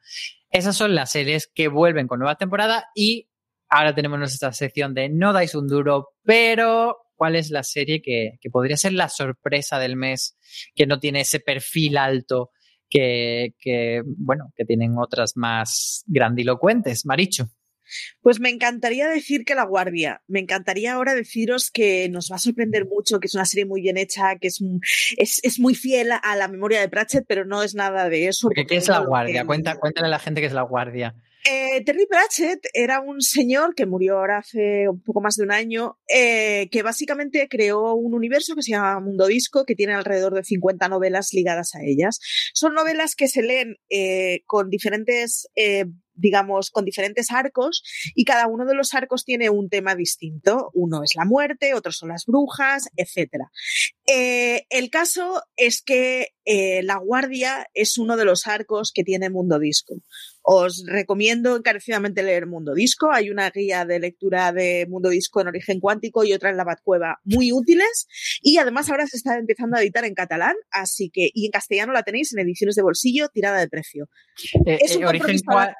Esas 0.51 0.75
son 0.75 0.93
las 0.93 1.09
series 1.09 1.49
que 1.55 1.69
vuelven 1.69 2.05
con 2.05 2.19
nueva 2.19 2.35
temporada 2.35 2.87
y 2.93 3.29
ahora 3.69 3.95
tenemos 3.95 4.19
nuestra 4.19 4.51
sección 4.51 4.93
de 4.93 5.07
No 5.07 5.31
dais 5.31 5.55
un 5.55 5.69
duro, 5.69 6.09
pero 6.23 6.97
cuál 7.15 7.37
es 7.37 7.49
la 7.49 7.63
serie 7.63 8.01
que, 8.01 8.39
que 8.41 8.49
podría 8.49 8.75
ser 8.75 8.91
la 8.91 9.07
sorpresa 9.07 9.79
del 9.79 9.95
mes, 9.95 10.37
que 10.75 10.85
no 10.85 10.99
tiene 10.99 11.21
ese 11.21 11.39
perfil 11.39 11.97
alto 11.97 12.51
que, 12.89 13.53
que, 13.59 14.01
bueno, 14.05 14.53
que 14.55 14.65
tienen 14.65 14.97
otras 14.97 15.37
más 15.37 16.03
grandilocuentes. 16.07 17.05
Maricho. 17.05 17.49
Pues 18.21 18.39
me 18.39 18.49
encantaría 18.49 19.07
decir 19.07 19.45
que 19.45 19.55
La 19.55 19.63
Guardia. 19.63 20.21
Me 20.27 20.39
encantaría 20.39 20.93
ahora 20.93 21.15
deciros 21.15 21.71
que 21.71 22.07
nos 22.09 22.31
va 22.31 22.35
a 22.35 22.39
sorprender 22.39 22.85
mucho, 22.85 23.19
que 23.19 23.27
es 23.27 23.35
una 23.35 23.45
serie 23.45 23.65
muy 23.65 23.81
bien 23.81 23.97
hecha, 23.97 24.35
que 24.37 24.47
es, 24.47 24.59
es, 25.17 25.39
es 25.43 25.59
muy 25.59 25.75
fiel 25.75 26.11
a 26.11 26.35
la 26.35 26.47
memoria 26.47 26.81
de 26.81 26.89
Pratchett, 26.89 27.25
pero 27.27 27.45
no 27.45 27.63
es 27.63 27.75
nada 27.75 28.09
de 28.09 28.27
eso. 28.27 28.47
Porque, 28.47 28.65
¿Qué 28.65 28.77
es 28.77 28.87
La 28.87 28.99
Guardia? 28.99 29.41
Que... 29.41 29.47
Cuenta, 29.47 29.75
cuéntale 29.77 30.07
a 30.07 30.11
la 30.11 30.19
gente 30.19 30.41
qué 30.41 30.47
es 30.47 30.53
La 30.53 30.61
Guardia. 30.61 31.15
Eh, 31.45 31.83
Terry 31.85 32.05
Pratchett 32.05 32.67
era 32.73 32.99
un 32.99 33.21
señor 33.21 33.73
que 33.73 33.85
murió 33.85 34.17
ahora 34.17 34.39
hace 34.39 34.89
un 34.89 35.01
poco 35.01 35.21
más 35.21 35.35
de 35.37 35.43
un 35.43 35.51
año, 35.51 35.97
eh, 36.07 36.67
que 36.69 36.83
básicamente 36.83 37.47
creó 37.49 37.93
un 37.93 38.13
universo 38.13 38.55
que 38.55 38.61
se 38.61 38.71
llama 38.71 38.99
Mundo 38.99 39.27
Disco, 39.27 39.63
que 39.65 39.75
tiene 39.75 39.93
alrededor 39.93 40.33
de 40.33 40.43
50 40.43 40.89
novelas 40.89 41.29
ligadas 41.31 41.75
a 41.75 41.79
ellas. 41.83 42.19
Son 42.53 42.73
novelas 42.73 43.15
que 43.15 43.29
se 43.29 43.41
leen 43.41 43.77
eh, 43.89 44.41
con 44.45 44.69
diferentes 44.69 45.47
digamos, 46.21 46.69
con 46.69 46.83
diferentes 46.83 47.31
arcos 47.31 47.81
y 48.13 48.25
cada 48.25 48.47
uno 48.47 48.65
de 48.65 48.73
los 48.73 48.93
arcos 48.93 49.23
tiene 49.23 49.49
un 49.49 49.69
tema 49.69 49.95
distinto. 49.95 50.69
Uno 50.73 51.01
es 51.01 51.15
la 51.15 51.23
muerte, 51.23 51.73
otros 51.73 51.95
son 51.95 52.09
las 52.09 52.25
brujas, 52.25 52.89
etc. 52.97 53.45
El 54.05 54.89
caso 54.89 55.41
es 55.55 55.81
que 55.81 56.33
La 56.83 56.97
Guardia 56.97 57.67
es 57.73 57.97
uno 57.97 58.17
de 58.17 58.25
los 58.25 58.47
arcos 58.47 58.91
que 58.93 59.05
tiene 59.05 59.29
Mundo 59.29 59.59
Disco. 59.59 59.95
Os 60.41 60.83
recomiendo 60.85 61.55
encarecidamente 61.55 62.23
leer 62.23 62.47
Mundo 62.47 62.73
Disco. 62.73 63.11
Hay 63.11 63.29
una 63.29 63.49
guía 63.49 63.85
de 63.85 63.99
lectura 63.99 64.51
de 64.51 64.85
Mundo 64.89 65.09
Disco 65.09 65.41
en 65.41 65.47
origen 65.47 65.79
cuántico 65.79 66.23
y 66.23 66.33
otra 66.33 66.49
en 66.49 66.57
la 66.57 66.63
Batcueva 66.63 67.19
muy 67.23 67.51
útiles. 67.51 68.07
Y 68.41 68.57
además 68.57 68.89
ahora 68.89 69.05
se 69.07 69.17
está 69.17 69.37
empezando 69.37 69.77
a 69.77 69.81
editar 69.81 70.05
en 70.05 70.13
catalán, 70.13 70.55
así 70.71 71.09
que, 71.11 71.29
y 71.33 71.45
en 71.45 71.51
castellano 71.51 71.93
la 71.93 72.03
tenéis 72.03 72.33
en 72.33 72.39
ediciones 72.39 72.75
de 72.75 72.81
bolsillo, 72.81 73.29
tirada 73.29 73.59
de 73.59 73.67
precio. 73.67 74.09
Eh, 74.65 74.79
eh, 74.81 75.05
origen, 75.05 75.37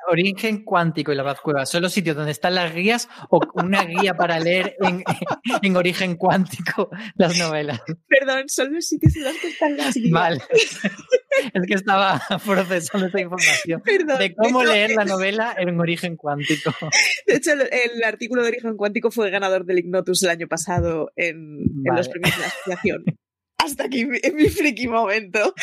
origen, 0.09 0.63
cuántico 0.63 1.11
y 1.11 1.15
la 1.15 1.23
Batcueva, 1.23 1.65
¿son 1.65 1.81
los 1.81 1.93
sitios 1.93 2.15
donde 2.15 2.31
están 2.31 2.55
las 2.55 2.73
guías 2.73 3.07
o 3.29 3.39
una 3.53 3.85
guía 3.85 4.13
para 4.13 4.39
leer 4.39 4.75
en, 4.81 5.03
en 5.61 5.75
origen 5.77 6.15
cuántico 6.15 6.89
las 7.15 7.37
novelas? 7.37 7.79
Perdón, 8.07 8.43
son 8.47 8.73
los 8.73 8.85
sitios 8.85 9.15
en 9.15 9.23
los 9.23 9.37
que 9.37 9.47
están 9.47 9.77
las 9.77 9.95
guías. 9.95 10.11
Vale. 10.11 10.41
es 11.53 11.67
que 11.67 11.73
estaba 11.73 12.21
procesando 12.45 13.07
esa 13.07 13.19
información. 13.19 13.81
de 14.19 14.35
cómo 14.35 14.48
leer 14.63 14.91
la 14.91 15.05
novela 15.05 15.55
en 15.57 15.79
origen 15.79 16.15
cuántico. 16.15 16.73
De 17.27 17.35
hecho, 17.35 17.51
el, 17.53 18.03
artículo 18.03 18.43
de 18.43 18.49
origen 18.49 18.77
cuántico 18.77 19.11
fue 19.11 19.29
ganador 19.29 19.65
del 19.65 19.79
Ignotus 19.79 20.23
el 20.23 20.29
año 20.29 20.47
pasado 20.47 21.11
en, 21.15 21.59
los 21.83 22.09
premios 22.09 22.35
de 22.35 22.41
la 22.41 22.47
asociación. 22.47 23.03
Hasta 23.69 23.85
aquí 23.85 24.01
en 24.01 24.09
mi 24.35 24.49
friki 24.49 24.87
momento. 24.87 25.53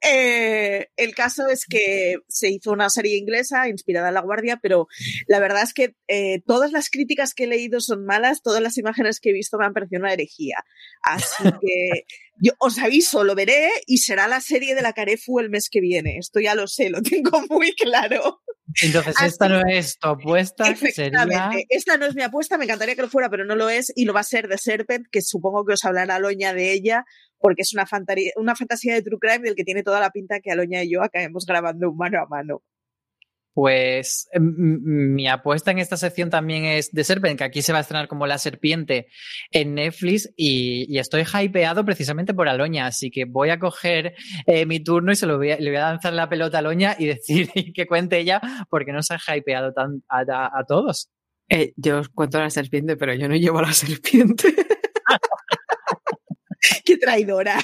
Eh, 0.00 0.88
el 0.96 1.14
caso 1.14 1.46
es 1.48 1.66
que 1.66 2.16
se 2.28 2.50
hizo 2.50 2.72
una 2.72 2.88
serie 2.88 3.18
inglesa 3.18 3.68
inspirada 3.68 4.08
en 4.08 4.14
La 4.14 4.22
Guardia, 4.22 4.58
pero 4.62 4.86
la 5.26 5.38
verdad 5.40 5.62
es 5.62 5.74
que 5.74 5.94
eh, 6.08 6.40
todas 6.46 6.72
las 6.72 6.88
críticas 6.88 7.34
que 7.34 7.44
he 7.44 7.46
leído 7.46 7.80
son 7.80 8.04
malas, 8.04 8.42
todas 8.42 8.62
las 8.62 8.78
imágenes 8.78 9.20
que 9.20 9.30
he 9.30 9.34
visto 9.34 9.58
me 9.58 9.66
han 9.66 9.74
parecido 9.74 10.00
una 10.00 10.12
herejía. 10.12 10.56
Así 11.02 11.44
que 11.60 12.04
yo 12.42 12.52
os 12.58 12.78
aviso, 12.78 13.24
lo 13.24 13.34
veré 13.34 13.70
y 13.86 13.98
será 13.98 14.26
la 14.26 14.40
serie 14.40 14.74
de 14.74 14.82
la 14.82 14.94
Carefu 14.94 15.40
el 15.40 15.50
mes 15.50 15.68
que 15.70 15.80
viene. 15.80 16.16
Esto 16.18 16.40
ya 16.40 16.54
lo 16.54 16.66
sé, 16.66 16.88
lo 16.88 17.02
tengo 17.02 17.42
muy 17.50 17.74
claro. 17.74 18.40
Entonces, 18.82 19.16
esta 19.22 19.48
no 19.48 19.62
es 19.68 19.98
tu 19.98 20.08
apuesta, 20.08 20.64
sería... 20.76 21.26
Esta 21.68 21.96
no 21.96 22.06
es 22.06 22.14
mi 22.14 22.22
apuesta, 22.22 22.56
me 22.56 22.64
encantaría 22.64 22.94
que 22.94 23.02
lo 23.02 23.10
fuera, 23.10 23.28
pero 23.28 23.44
no 23.44 23.56
lo 23.56 23.68
es, 23.68 23.92
y 23.96 24.04
lo 24.04 24.14
va 24.14 24.20
a 24.20 24.24
ser 24.24 24.46
de 24.46 24.58
Serpent, 24.58 25.06
que 25.10 25.22
supongo 25.22 25.64
que 25.64 25.74
os 25.74 25.84
hablará 25.84 26.20
Loña 26.20 26.54
de 26.54 26.72
ella, 26.72 27.04
porque 27.40 27.62
es 27.62 27.72
una, 27.74 27.86
una 28.36 28.54
fantasía 28.54 28.94
de 28.94 29.02
True 29.02 29.18
Crime 29.18 29.40
del 29.40 29.54
que 29.54 29.64
tiene 29.64 29.82
toda 29.82 30.00
la 30.00 30.10
pinta 30.10 30.40
que 30.40 30.52
Aloña 30.52 30.84
y 30.84 30.92
yo 30.92 31.02
acabemos 31.02 31.46
grabando 31.46 31.92
mano 31.92 32.20
a 32.20 32.26
mano. 32.26 32.62
Pues 33.52 34.28
mi 34.38 35.26
apuesta 35.28 35.72
en 35.72 35.80
esta 35.80 35.96
sección 35.96 36.30
también 36.30 36.64
es 36.64 36.92
de 36.92 37.02
Serpent, 37.02 37.36
que 37.36 37.44
aquí 37.44 37.62
se 37.62 37.72
va 37.72 37.78
a 37.78 37.80
estrenar 37.80 38.06
como 38.06 38.28
La 38.28 38.38
Serpiente 38.38 39.08
en 39.50 39.74
Netflix 39.74 40.32
y, 40.36 40.98
estoy 40.98 41.24
hypeado 41.24 41.84
precisamente 41.84 42.32
por 42.32 42.48
Aloña, 42.48 42.86
así 42.86 43.10
que 43.10 43.24
voy 43.24 43.50
a 43.50 43.58
coger 43.58 44.14
eh, 44.46 44.66
mi 44.66 44.80
turno 44.80 45.10
y 45.10 45.16
se 45.16 45.26
lo 45.26 45.36
voy 45.36 45.50
a, 45.50 45.58
le 45.58 45.70
voy 45.70 45.78
a 45.78 45.90
lanzar 45.90 46.12
la 46.12 46.28
pelota 46.28 46.58
a 46.58 46.60
Aloña 46.60 46.94
y 46.98 47.06
decir 47.06 47.50
que 47.74 47.86
cuente 47.86 48.18
ella 48.18 48.40
porque 48.70 48.92
no 48.92 49.02
se 49.02 49.14
ha 49.14 49.36
hypeado 49.36 49.72
tan, 49.72 50.04
a, 50.08 50.64
todos. 50.68 51.10
Eh, 51.48 51.72
yo 51.76 51.98
os 51.98 52.08
cuento 52.08 52.38
La 52.38 52.50
Serpiente, 52.50 52.96
pero 52.96 53.14
yo 53.14 53.28
no 53.28 53.34
llevo 53.34 53.58
a 53.58 53.62
La 53.62 53.72
Serpiente. 53.72 54.54
¡Qué 56.84 56.96
traidora! 56.96 57.58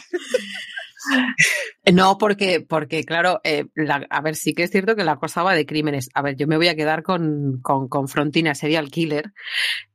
No, 1.93 2.19
porque, 2.19 2.61
porque 2.61 3.05
claro, 3.05 3.41
eh, 3.45 3.67
a 4.11 4.21
ver, 4.21 4.35
sí 4.35 4.55
que 4.55 4.65
es 4.65 4.71
cierto 4.71 4.97
que 4.97 5.05
la 5.05 5.17
cosa 5.17 5.43
va 5.43 5.55
de 5.55 5.67
crímenes. 5.67 6.11
A 6.15 6.23
ver, 6.23 6.37
yo 6.37 6.47
me 6.47 6.57
voy 6.57 6.69
a 6.69 6.75
quedar 6.75 7.03
con, 7.03 7.61
con, 7.63 8.09
Frontina 8.09 8.55
Serial 8.55 8.91
Killer, 8.91 9.33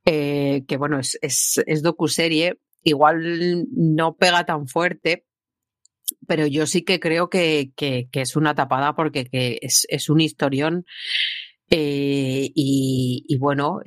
eh, 0.05 0.63
que 0.67 0.77
bueno, 0.77 0.99
es, 0.99 1.17
es, 1.21 1.61
es 1.65 1.81
docuserie. 1.81 2.59
Igual 2.83 3.65
no 3.71 4.15
pega 4.15 4.45
tan 4.45 4.67
fuerte, 4.67 5.25
pero 6.27 6.47
yo 6.47 6.65
sí 6.65 6.83
que 6.83 6.99
creo 6.99 7.29
que, 7.29 7.71
que, 7.75 8.07
es 8.13 8.35
una 8.35 8.55
tapada 8.55 8.95
porque 8.95 9.25
que 9.25 9.59
es, 9.61 9.85
es 9.89 10.09
un 10.09 10.21
historión. 10.21 10.85
Eh, 11.69 12.51
y, 12.53 13.25
y, 13.27 13.37
bueno, 13.37 13.79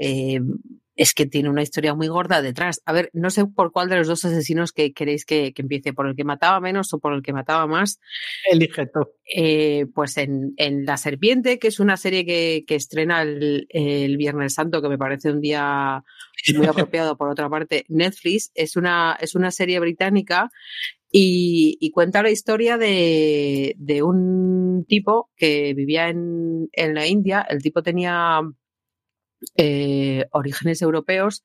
es 0.96 1.12
que 1.12 1.26
tiene 1.26 1.48
una 1.48 1.62
historia 1.62 1.94
muy 1.94 2.08
gorda 2.08 2.40
detrás. 2.40 2.80
A 2.84 2.92
ver, 2.92 3.10
no 3.12 3.30
sé 3.30 3.46
por 3.46 3.72
cuál 3.72 3.88
de 3.88 3.96
los 3.96 4.06
dos 4.06 4.24
asesinos 4.24 4.72
que 4.72 4.92
queréis 4.92 5.24
que, 5.24 5.52
empiece, 5.56 5.92
por 5.92 6.06
el 6.06 6.14
que 6.14 6.24
mataba 6.24 6.60
menos 6.60 6.92
o 6.92 7.00
por 7.00 7.14
el 7.14 7.22
que 7.22 7.32
mataba 7.32 7.66
más. 7.66 8.00
Elige 8.50 8.86
tú. 8.86 9.00
Eh, 9.34 9.86
pues 9.94 10.16
en, 10.18 10.54
La 10.84 10.96
Serpiente, 10.96 11.58
que 11.58 11.68
es 11.68 11.80
una 11.80 11.96
serie 11.96 12.24
que, 12.24 12.64
estrena 12.68 13.22
el, 13.22 14.16
Viernes 14.16 14.54
Santo, 14.54 14.80
que 14.80 14.88
me 14.88 14.98
parece 14.98 15.30
un 15.30 15.40
día 15.40 16.04
muy 16.56 16.66
apropiado 16.88 17.16
por 17.16 17.28
otra 17.28 17.48
parte, 17.48 17.84
Netflix, 17.88 18.52
es 18.54 18.76
una, 18.76 19.16
es 19.20 19.34
una 19.34 19.50
serie 19.50 19.80
británica 19.80 20.50
y, 21.10 21.90
cuenta 21.92 22.22
la 22.22 22.30
historia 22.30 22.76
de, 22.76 23.74
un 24.02 24.84
tipo 24.88 25.30
que 25.36 25.74
vivía 25.74 26.08
en, 26.08 26.68
en 26.72 26.94
la 26.94 27.06
India. 27.06 27.46
El 27.48 27.62
tipo 27.62 27.82
tenía 27.82 28.40
eh, 29.56 30.26
orígenes 30.32 30.82
europeos 30.82 31.42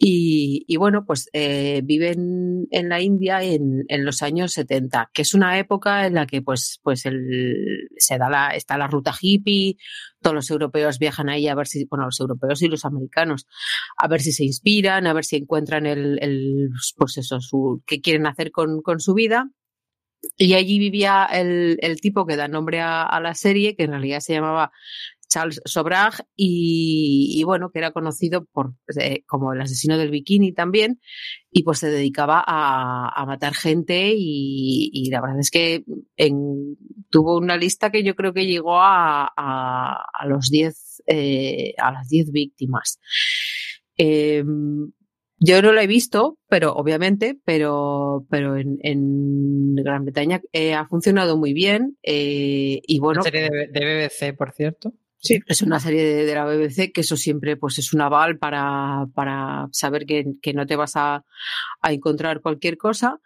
y, 0.00 0.76
bueno, 0.76 1.04
pues 1.04 1.28
eh, 1.32 1.80
viven 1.84 2.68
en 2.70 2.88
la 2.88 3.00
India 3.02 3.42
en, 3.42 3.84
los 4.04 4.22
años 4.22 4.52
70, 4.52 5.10
que 5.12 5.22
es 5.22 5.34
una 5.34 5.58
época 5.58 6.06
en 6.06 6.14
la 6.14 6.24
que 6.24 6.40
pues, 6.40 6.78
pues 6.84 7.04
el, 7.04 7.88
se 7.96 8.16
da 8.16 8.30
la, 8.30 8.50
está 8.50 8.78
la 8.78 8.86
ruta 8.86 9.12
hippie, 9.20 9.76
todos 10.22 10.34
los 10.34 10.50
europeos 10.50 11.00
viajan 11.00 11.28
ahí 11.28 11.48
a 11.48 11.56
ver 11.56 11.66
si, 11.66 11.84
bueno, 11.86 12.04
los 12.04 12.20
europeos 12.20 12.62
y 12.62 12.68
los 12.68 12.84
americanos, 12.84 13.46
a 13.96 14.06
ver 14.06 14.20
si 14.20 14.30
se 14.30 14.44
inspiran, 14.44 15.08
a 15.08 15.12
ver 15.12 15.24
si 15.24 15.34
encuentran 15.34 15.84
el, 15.84 16.70
pues 16.96 17.18
eso, 17.18 17.40
su, 17.40 17.82
qué 17.84 18.00
quieren 18.00 18.28
hacer 18.28 18.52
con, 18.52 18.82
con 18.82 19.00
su 19.00 19.14
vida. 19.14 19.50
Y 20.36 20.54
allí 20.54 20.78
vivía 20.78 21.26
el, 21.26 21.78
el 21.80 22.00
tipo 22.00 22.26
que 22.26 22.36
da 22.36 22.48
nombre 22.48 22.80
a, 22.80 23.20
la 23.20 23.34
serie, 23.34 23.76
que 23.76 23.84
en 23.84 23.90
realidad 23.90 24.20
se 24.20 24.34
llamaba 24.34 24.72
Charles 25.28 25.60
Sobrag 25.64 26.26
y, 26.34 27.42
bueno, 27.44 27.70
que 27.70 27.78
era 27.78 27.92
conocido 27.92 28.46
por, 28.46 28.74
eh, 28.98 29.22
como 29.26 29.52
el 29.52 29.60
asesino 29.60 29.98
del 29.98 30.10
bikini 30.10 30.52
también 30.52 31.00
y 31.50 31.62
pues 31.62 31.78
se 31.78 31.90
dedicaba 31.90 32.42
a, 32.46 33.24
matar 33.26 33.54
gente 33.54 34.12
y, 34.16 35.08
la 35.10 35.20
verdad 35.20 35.38
es 35.40 35.50
que 35.50 35.84
tuvo 37.10 37.36
una 37.36 37.56
lista 37.56 37.90
que 37.90 38.02
yo 38.02 38.14
creo 38.14 38.32
que 38.32 38.46
llegó 38.46 38.78
a, 38.80 40.06
los 40.26 40.50
10 40.50 41.02
eh, 41.06 41.74
a 41.78 41.92
las 41.92 42.08
10 42.08 42.32
víctimas. 42.32 42.98
Em, 43.96 44.92
yo 45.40 45.62
no 45.62 45.72
lo 45.72 45.80
he 45.80 45.86
visto, 45.86 46.38
pero 46.48 46.72
obviamente, 46.72 47.38
pero, 47.44 48.26
pero 48.28 48.56
en, 48.56 49.74
Gran 49.76 50.04
Bretaña 50.04 50.40
eh, 50.52 50.74
ha 50.74 50.86
funcionado 50.88 51.36
muy 51.36 51.52
bien. 51.52 51.96
y 52.02 52.98
bueno. 52.98 53.22
serie 53.22 53.48
de, 53.72 54.08
BBC, 54.08 54.36
por 54.36 54.52
cierto. 54.52 54.92
Sí, 55.20 55.40
es 55.46 55.62
una 55.62 55.80
serie 55.80 56.24
de, 56.24 56.34
la 56.34 56.44
BBC 56.44 56.92
que 56.92 57.00
eso 57.00 57.16
siempre 57.16 57.56
pues 57.56 57.78
es 57.78 57.92
un 57.92 58.00
aval 58.00 58.38
para, 58.38 59.06
para 59.14 59.66
saber 59.72 60.06
que, 60.06 60.24
no 60.54 60.66
te 60.66 60.76
vas 60.76 60.92
a, 60.94 61.24
encontrar 61.82 62.40
cualquier 62.40 62.78
cosa. 62.78 63.20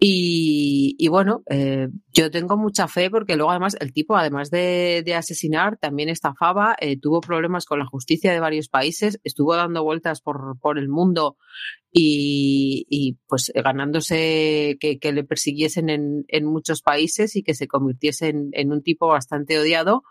Y, 0.00 1.08
bueno, 1.08 1.42
eh, 1.50 1.88
yo 2.12 2.30
tengo 2.30 2.56
mucha 2.56 2.86
fe 2.86 3.10
porque 3.10 3.34
luego 3.34 3.50
además 3.50 3.76
el 3.80 3.92
tipo, 3.92 4.16
además 4.16 4.48
de, 4.50 5.04
asesinar, 5.16 5.76
también 5.76 6.08
estafaba, 6.08 6.76
eh, 6.80 6.98
tuvo 7.00 7.20
problemas 7.20 7.66
con 7.66 7.80
la 7.80 7.86
justicia 7.86 8.32
de 8.32 8.38
varios 8.38 8.68
países, 8.68 9.18
estuvo 9.24 9.56
dando 9.56 9.82
vueltas 9.82 10.20
por, 10.20 10.56
por 10.60 10.78
el 10.78 10.88
mundo 10.88 11.36
y, 11.92 13.18
pues 13.26 13.52
ganándose 13.54 14.76
que, 14.80 15.12
le 15.12 15.24
persiguiesen 15.24 15.90
en, 15.90 16.24
en, 16.28 16.44
muchos 16.46 16.80
países 16.82 17.34
y 17.34 17.42
que 17.42 17.54
se 17.54 17.66
convirtiese 17.66 18.28
en 18.52 18.72
un 18.72 18.82
tipo 18.82 19.08
bastante 19.08 19.58
odiado. 19.58 20.04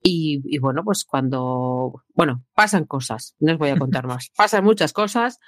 Y, 0.00 0.58
bueno, 0.58 0.82
pues 0.84 1.04
cuando, 1.04 2.04
bueno, 2.14 2.44
pasan 2.54 2.84
cosas, 2.84 3.34
no 3.40 3.52
os 3.52 3.58
voy 3.58 3.70
a 3.70 3.76
contar 3.76 4.06
más. 4.06 4.30
Pasan 4.36 4.64
muchas 4.64 4.92
cosas 4.92 5.38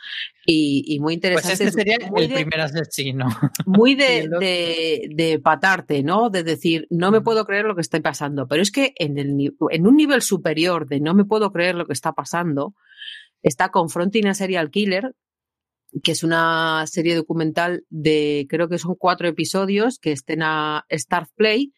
y, 0.45 0.99
muy 1.01 1.15
interesantes. 1.15 1.59
Pues 1.59 1.69
este 1.69 1.79
sería 1.79 1.97
el 2.17 2.33
primer 2.33 2.61
asesino. 2.61 3.27
Muy 3.65 3.95
de, 3.97 4.29
de, 4.41 5.09
de, 5.15 5.39
patarte, 5.39 6.03
¿no? 6.03 6.31
De 6.31 6.43
decir, 6.43 6.87
no 6.91 7.11
me 7.11 7.21
puedo 7.21 7.45
creer 7.47 7.65
lo 7.65 7.75
que 7.75 7.81
está 7.81 8.01
pasando. 8.01 8.49
Pero 8.49 8.63
es 8.63 8.71
que 8.71 8.93
en, 8.97 9.19
el, 9.19 9.55
en 9.71 9.87
un 9.87 9.97
nivel 9.97 10.23
superior 10.23 10.87
de 10.89 11.01
no 11.01 11.15
me 11.15 11.25
puedo 11.25 11.53
creer 11.53 11.77
lo 11.77 11.87
que 11.87 11.93
está 11.93 12.13
pasando, 12.13 12.75
está 13.43 13.71
Confronting 13.71 14.27
a 14.27 14.35
Serial 14.35 14.71
Killer, 14.71 15.15
que 16.03 16.13
es 16.13 16.23
una 16.23 16.85
serie 16.87 17.15
documental 17.15 17.85
de, 17.89 18.47
creo 18.49 18.69
que 18.69 18.79
son 18.79 18.95
cuatro 18.99 19.29
episodios 19.29 19.99
que 19.99 20.13
estén 20.13 20.43
a 20.43 20.85
Star 20.89 21.29
Play 21.37 21.73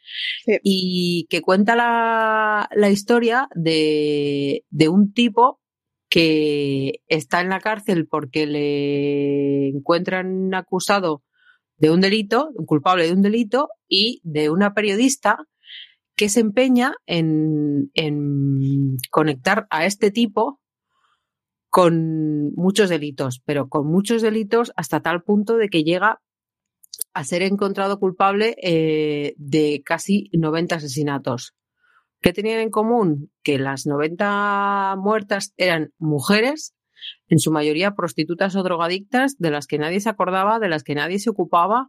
y 0.62 1.26
que 1.30 1.40
cuenta 1.40 1.76
la, 1.76 2.68
la 2.74 2.90
historia 2.90 3.48
de, 3.54 4.64
de, 4.70 4.88
un 4.88 5.12
tipo 5.12 5.60
que 6.08 7.00
está 7.08 7.40
en 7.40 7.48
la 7.48 7.60
cárcel 7.60 8.06
porque 8.06 8.46
le 8.46 9.68
encuentran 9.68 10.54
acusado 10.54 11.22
de 11.76 11.90
un 11.90 12.00
delito, 12.00 12.50
culpable 12.66 13.06
de 13.06 13.12
un 13.12 13.22
delito 13.22 13.68
y 13.88 14.20
de 14.22 14.50
una 14.50 14.74
periodista 14.74 15.38
que 16.14 16.28
se 16.28 16.40
empeña 16.40 16.94
en, 17.06 17.90
en 17.94 18.98
conectar 19.10 19.66
a 19.70 19.86
este 19.86 20.10
tipo 20.10 20.60
con 21.72 22.52
muchos 22.54 22.90
delitos, 22.90 23.40
pero 23.46 23.70
con 23.70 23.86
muchos 23.86 24.20
delitos 24.20 24.72
hasta 24.76 25.00
tal 25.00 25.22
punto 25.22 25.56
de 25.56 25.70
que 25.70 25.84
llega 25.84 26.20
a 27.14 27.24
ser 27.24 27.40
encontrado 27.40 27.98
culpable 27.98 28.56
eh, 28.62 29.32
de 29.38 29.82
casi 29.82 30.28
90 30.34 30.76
asesinatos. 30.76 31.54
¿Qué 32.20 32.34
tenían 32.34 32.60
en 32.60 32.68
común? 32.68 33.32
Que 33.42 33.58
las 33.58 33.86
90 33.86 34.96
muertas 34.98 35.54
eran 35.56 35.94
mujeres, 35.96 36.74
en 37.28 37.38
su 37.38 37.50
mayoría 37.50 37.94
prostitutas 37.94 38.54
o 38.54 38.62
drogadictas, 38.62 39.38
de 39.38 39.50
las 39.50 39.66
que 39.66 39.78
nadie 39.78 40.00
se 40.00 40.10
acordaba, 40.10 40.58
de 40.58 40.68
las 40.68 40.84
que 40.84 40.94
nadie 40.94 41.20
se 41.20 41.30
ocupaba 41.30 41.88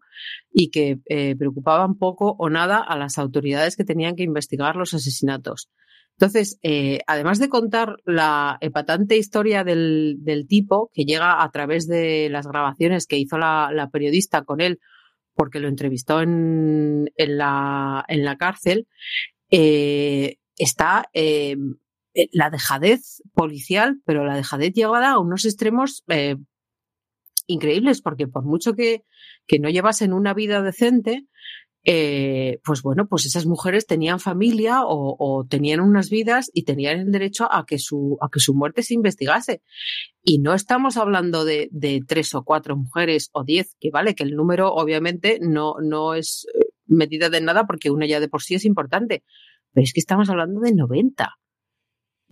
y 0.50 0.72
que 0.72 1.00
eh, 1.08 1.36
preocupaban 1.36 1.96
poco 1.96 2.38
o 2.40 2.50
nada 2.50 2.78
a 2.78 2.98
las 2.98 3.18
autoridades 3.18 3.76
que 3.76 3.84
tenían 3.84 4.16
que 4.16 4.24
investigar 4.24 4.78
los 4.78 4.94
asesinatos. 4.94 5.70
Entonces, 6.18 6.59
eh, 6.61 6.99
además 7.07 7.39
de 7.39 7.49
contar 7.49 7.97
la 8.05 8.57
epatante 8.61 9.18
historia 9.18 9.64
del, 9.64 10.45
tipo 10.47 10.91
que 10.93 11.05
llega 11.05 11.43
a 11.43 11.51
través 11.51 11.88
de 11.88 12.30
las 12.30 12.47
grabaciones 12.47 13.07
que 13.07 13.18
hizo 13.18 13.38
la, 13.38 13.89
periodista 13.91 14.43
con 14.43 14.61
él, 14.61 14.80
porque 15.34 15.59
lo 15.59 15.68
entrevistó 15.68 16.22
en, 16.22 17.09
la, 17.18 18.05
en 18.07 18.24
la 18.24 18.38
cárcel, 18.38 18.88
eh, 19.49 20.38
está 20.57 21.09
eh, 21.14 21.57
la 22.32 22.51
dejadez 22.51 23.24
policial, 23.34 23.99
pero 24.05 24.24
la 24.24 24.36
dejadez 24.36 24.74
llevada 24.74 25.11
a 25.11 25.20
unos 25.20 25.45
extremos 25.45 26.03
increíbles, 27.47 28.01
porque 28.01 28.28
por 28.28 28.43
mucho 28.45 28.76
que, 28.76 29.03
que 29.47 29.59
no 29.59 29.70
llevasen 29.70 30.14
una 30.14 30.34
vida 30.36 30.61
decente, 30.61 31.26
eh, 31.86 32.60
pues 32.64 32.82
bueno, 32.82 33.08
pues 33.08 33.26
esas 33.26 33.46
mujeres 33.46 33.86
tenían 33.86 34.20
familia 34.20 34.82
o, 34.86 35.46
tenían 35.50 35.82
unas 35.82 36.10
vidas 36.10 36.50
y 36.54 36.64
tenían 36.64 37.00
el 37.00 37.12
derecho 37.12 37.52
a 37.52 37.66
que 37.66 37.78
su, 37.78 38.18
a 38.22 38.30
que 38.32 38.40
su 38.40 38.54
muerte 38.54 38.84
se 38.84 38.94
investigase. 38.94 39.62
Y 40.24 40.40
no 40.40 40.54
estamos 40.54 40.96
hablando 40.96 41.44
de, 41.44 41.70
tres 42.08 42.34
o 42.36 42.44
cuatro 42.44 42.78
mujeres 42.78 43.30
o 43.34 43.44
diez, 43.44 43.76
que 43.80 43.92
vale, 43.92 44.16
que 44.16 44.24
el 44.24 44.36
número 44.36 44.74
obviamente 44.74 45.40
no, 45.42 45.76
no 45.82 46.14
es 46.14 46.48
eh, 46.54 46.68
medida 46.86 47.30
de 47.30 47.42
nada 47.42 47.66
porque 47.66 47.92
una 47.92 48.06
ya 48.06 48.20
de 48.22 48.30
por 48.30 48.42
sí 48.42 48.56
es 48.56 48.66
importante, 48.66 49.24
pero 49.74 49.84
es 49.84 49.92
que 49.92 50.00
estamos 50.00 50.30
hablando 50.30 50.62
de 50.62 50.74
90. 50.74 51.36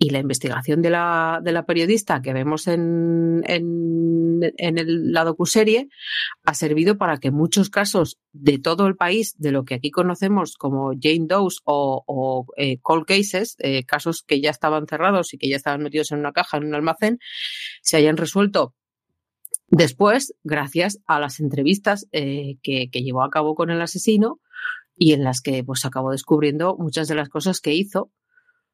Y 0.02 0.10
la 0.10 0.18
investigación 0.18 0.82
de 0.82 0.90
la, 0.90 1.64
periodista 1.64 2.20
que 2.22 2.32
vemos 2.32 2.66
en, 2.66 3.44
en, 3.46 4.40
en 4.56 4.78
el, 4.78 5.12
la 5.12 5.22
docuserie 5.22 5.90
ha 6.44 6.54
servido 6.54 6.98
para 6.98 7.18
que 7.18 7.30
muchos 7.30 7.70
casos 7.70 8.18
de 8.32 8.58
todo 8.58 8.88
el 8.88 8.96
país, 8.96 9.36
de 9.38 9.52
lo 9.52 9.64
que 9.64 9.76
aquí 9.76 9.92
conocemos 9.92 10.56
como 10.56 10.90
Jane 11.00 11.26
Doe's 11.28 11.60
o, 11.62 12.02
o 12.04 12.46
eh, 12.56 12.78
cold 12.80 13.06
cases, 13.06 13.54
eh, 13.60 13.84
casos 13.84 14.24
que 14.26 14.40
ya 14.40 14.50
estaban 14.50 14.88
cerrados 14.88 15.34
y 15.34 15.38
que 15.38 15.48
ya 15.48 15.54
estaban 15.54 15.84
metidos 15.84 16.10
en 16.10 16.18
una 16.18 16.32
caja, 16.32 16.56
en 16.56 16.64
un 16.64 16.74
almacén, 16.74 17.20
se 17.80 17.96
hayan 17.96 18.16
resuelto 18.16 18.74
después 19.68 20.34
gracias 20.42 20.98
a 21.06 21.20
las 21.20 21.38
entrevistas 21.38 22.08
eh, 22.10 22.56
que, 22.64 22.90
que 22.90 23.02
llevó 23.04 23.22
a 23.22 23.30
cabo 23.30 23.54
con 23.54 23.70
el 23.70 23.80
asesino 23.80 24.40
y 24.96 25.12
en 25.12 25.22
las 25.22 25.42
que 25.42 25.62
pues 25.62 25.84
acabó 25.84 26.10
descubriendo 26.10 26.76
muchas 26.76 27.06
de 27.06 27.14
las 27.14 27.28
cosas 27.28 27.60
que 27.60 27.72
hizo 27.72 28.10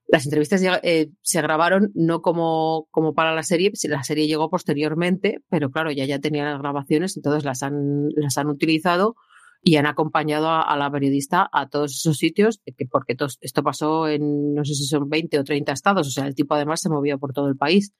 las 0.08 0.24
entrevistas 0.24 0.62
eh, 0.82 1.10
se 1.22 1.42
grabaron 1.42 1.90
no 1.94 2.22
como, 2.22 2.88
como 2.90 3.14
para 3.14 3.34
la 3.34 3.42
serie, 3.42 3.70
la 3.84 4.02
serie 4.02 4.26
llegó 4.26 4.48
posteriormente, 4.48 5.42
pero 5.50 5.70
claro, 5.70 5.92
ya 5.92 6.06
ya 6.06 6.18
tenían 6.18 6.46
las 6.46 6.58
grabaciones, 6.58 7.16
entonces 7.16 7.44
las 7.44 7.62
han, 7.62 8.08
las 8.16 8.38
han 8.38 8.48
utilizado 8.48 9.16
y 9.62 9.76
han 9.76 9.86
acompañado 9.86 10.48
a, 10.50 10.76
la 10.76 10.90
periodista 10.90 11.48
a 11.52 11.68
todos 11.68 11.92
esos 11.92 12.16
sitios, 12.16 12.60
porque 12.90 13.16
esto 13.40 13.62
pasó 13.62 14.08
en, 14.08 14.54
no 14.54 14.64
sé 14.64 14.74
si 14.74 14.86
son 14.86 15.08
20 15.08 15.38
o 15.40 15.44
30 15.44 15.72
estados, 15.72 16.06
o 16.06 16.10
sea, 16.10 16.26
el 16.26 16.34
tipo 16.34 16.54
además 16.54 16.80
se 16.80 16.88
movía 16.88 17.18
por 17.18 17.32
todo 17.32 17.48
el 17.48 17.56
país. 17.56 17.92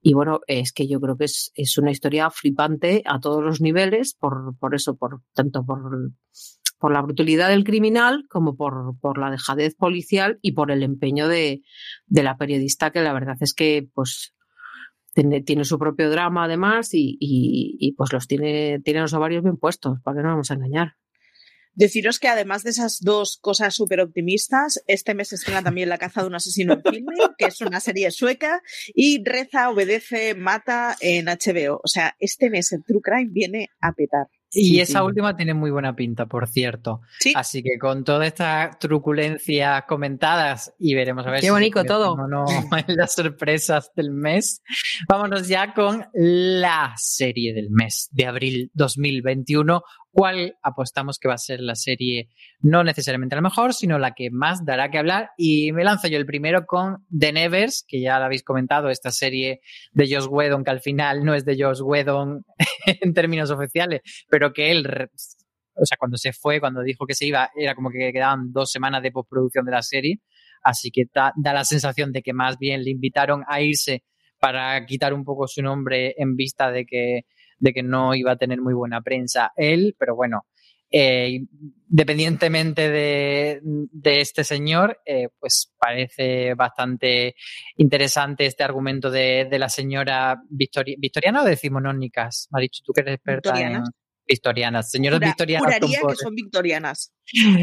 Y 0.00 0.14
bueno, 0.14 0.40
es 0.46 0.72
que 0.72 0.88
yo 0.88 1.00
creo 1.00 1.16
que 1.16 1.24
es, 1.24 1.52
es 1.54 1.76
una 1.76 1.90
historia 1.90 2.30
flipante 2.30 3.02
a 3.04 3.20
todos 3.20 3.42
los 3.42 3.60
niveles, 3.60 4.14
por, 4.14 4.56
por 4.58 4.74
eso, 4.74 4.96
por 4.96 5.20
tanto 5.34 5.64
por 5.64 6.12
por 6.82 6.92
la 6.92 7.00
brutalidad 7.00 7.48
del 7.48 7.62
criminal 7.62 8.26
como 8.28 8.56
por, 8.56 8.98
por 9.00 9.16
la 9.16 9.30
dejadez 9.30 9.76
policial 9.76 10.40
y 10.42 10.50
por 10.50 10.72
el 10.72 10.82
empeño 10.82 11.28
de, 11.28 11.62
de, 12.06 12.22
la 12.24 12.36
periodista, 12.36 12.90
que 12.90 13.02
la 13.02 13.12
verdad 13.12 13.36
es 13.38 13.54
que 13.54 13.86
pues 13.94 14.34
tiene, 15.14 15.42
tiene 15.42 15.64
su 15.64 15.78
propio 15.78 16.10
drama 16.10 16.46
además 16.46 16.92
y, 16.92 17.16
y, 17.20 17.92
pues 17.92 18.12
los 18.12 18.26
tiene, 18.26 18.80
tiene 18.80 19.00
los 19.00 19.14
ovarios 19.14 19.44
bien 19.44 19.58
puestos, 19.58 20.00
para 20.02 20.16
que 20.16 20.22
no 20.24 20.30
vamos 20.30 20.50
a 20.50 20.54
engañar. 20.54 20.96
Deciros 21.74 22.18
que 22.18 22.26
además 22.26 22.64
de 22.64 22.70
esas 22.70 22.98
dos 23.00 23.38
cosas 23.40 23.76
súper 23.76 24.00
optimistas, 24.00 24.82
este 24.88 25.14
mes 25.14 25.32
estrena 25.32 25.62
también 25.62 25.88
La 25.88 25.98
caza 25.98 26.22
de 26.22 26.26
un 26.26 26.34
asesino 26.34 26.72
en 26.72 26.82
filme, 26.82 27.14
que 27.38 27.44
es 27.44 27.60
una 27.60 27.78
serie 27.78 28.10
sueca, 28.10 28.60
y 28.92 29.22
Reza, 29.24 29.70
Obedece, 29.70 30.34
Mata 30.34 30.96
en 30.98 31.26
HBO. 31.26 31.80
O 31.84 31.86
sea, 31.86 32.16
este 32.18 32.50
mes 32.50 32.72
el 32.72 32.82
True 32.82 33.02
Crime 33.02 33.30
viene 33.30 33.68
a 33.80 33.92
petar. 33.92 34.26
Y 34.52 34.80
esa 34.80 35.02
última 35.02 35.34
tiene 35.34 35.54
muy 35.54 35.70
buena 35.70 35.96
pinta, 35.96 36.26
por 36.26 36.46
cierto. 36.46 37.00
Así 37.34 37.62
que 37.62 37.78
con 37.78 38.04
todas 38.04 38.26
estas 38.26 38.78
truculencias 38.78 39.84
comentadas 39.88 40.74
y 40.78 40.94
veremos 40.94 41.26
a 41.26 41.30
ver 41.30 41.40
Qué 41.40 41.50
bonito 41.50 41.84
todo. 41.84 42.16
no 42.28 42.44
las 42.88 43.14
sorpresas 43.14 43.92
del 43.96 44.10
mes. 44.10 44.62
Vámonos 45.08 45.48
ya 45.48 45.72
con 45.72 46.06
la 46.12 46.92
serie 46.96 47.54
del 47.54 47.70
mes 47.70 48.08
de 48.12 48.26
abril 48.26 48.70
2021, 48.74 49.82
cuál 50.12 50.58
apostamos 50.62 51.18
que 51.18 51.26
va 51.26 51.34
a 51.34 51.38
ser 51.38 51.60
la 51.60 51.74
serie, 51.74 52.28
no 52.60 52.84
necesariamente 52.84 53.34
la 53.34 53.42
mejor, 53.42 53.74
sino 53.74 53.98
la 53.98 54.12
que 54.12 54.30
más 54.30 54.64
dará 54.64 54.90
que 54.90 54.98
hablar. 54.98 55.30
Y 55.36 55.72
me 55.72 55.84
lanzo 55.84 56.08
yo 56.08 56.18
el 56.18 56.26
primero 56.26 56.66
con 56.66 57.04
The 57.16 57.32
Nevers, 57.32 57.84
que 57.88 58.00
ya 58.00 58.18
la 58.18 58.26
habéis 58.26 58.44
comentado, 58.44 58.90
esta 58.90 59.10
serie 59.10 59.60
de 59.92 60.14
Josh 60.14 60.28
Whedon, 60.30 60.64
que 60.64 60.70
al 60.70 60.80
final 60.80 61.24
no 61.24 61.34
es 61.34 61.44
de 61.44 61.56
Josh 61.58 61.80
Whedon 61.82 62.44
en 62.86 63.14
términos 63.14 63.50
oficiales, 63.50 64.02
pero 64.28 64.52
que 64.52 64.70
él, 64.70 64.86
o 64.86 65.86
sea, 65.86 65.96
cuando 65.98 66.18
se 66.18 66.32
fue, 66.32 66.60
cuando 66.60 66.82
dijo 66.82 67.06
que 67.06 67.14
se 67.14 67.26
iba, 67.26 67.50
era 67.56 67.74
como 67.74 67.90
que 67.90 68.12
quedaban 68.12 68.52
dos 68.52 68.70
semanas 68.70 69.02
de 69.02 69.12
postproducción 69.12 69.64
de 69.64 69.72
la 69.72 69.82
serie. 69.82 70.20
Así 70.62 70.90
que 70.92 71.06
da 71.12 71.32
la 71.52 71.64
sensación 71.64 72.12
de 72.12 72.22
que 72.22 72.32
más 72.32 72.56
bien 72.56 72.84
le 72.84 72.90
invitaron 72.90 73.42
a 73.48 73.60
irse 73.62 74.04
para 74.38 74.84
quitar 74.86 75.14
un 75.14 75.24
poco 75.24 75.48
su 75.48 75.62
nombre 75.62 76.14
en 76.18 76.36
vista 76.36 76.70
de 76.70 76.84
que 76.84 77.22
de 77.62 77.72
que 77.72 77.82
no 77.82 78.14
iba 78.14 78.32
a 78.32 78.36
tener 78.36 78.60
muy 78.60 78.74
buena 78.74 79.00
prensa 79.00 79.52
él, 79.56 79.94
pero 79.96 80.16
bueno, 80.16 80.46
eh, 80.90 81.46
dependientemente 81.86 82.90
de, 82.90 83.60
este 84.20 84.42
señor, 84.42 85.00
eh, 85.06 85.28
pues 85.38 85.72
parece 85.78 86.54
bastante 86.54 87.36
interesante 87.76 88.46
este 88.46 88.64
argumento 88.64 89.10
de, 89.10 89.46
la 89.58 89.68
señora 89.68 90.42
Victoriana 90.50 91.42
o 91.42 91.44
decimonónicas. 91.44 92.48
Me 92.50 92.58
ha 92.58 92.62
dicho 92.62 92.82
tú 92.84 92.92
que 92.92 93.02
eres 93.02 93.14
experta 93.14 93.58
en 93.60 93.84
victorianas. 94.26 94.90
Señoras 94.90 95.20
victorianas. 95.20 95.78
que 95.80 96.16
son 96.16 96.34
victorianas. 96.34 97.12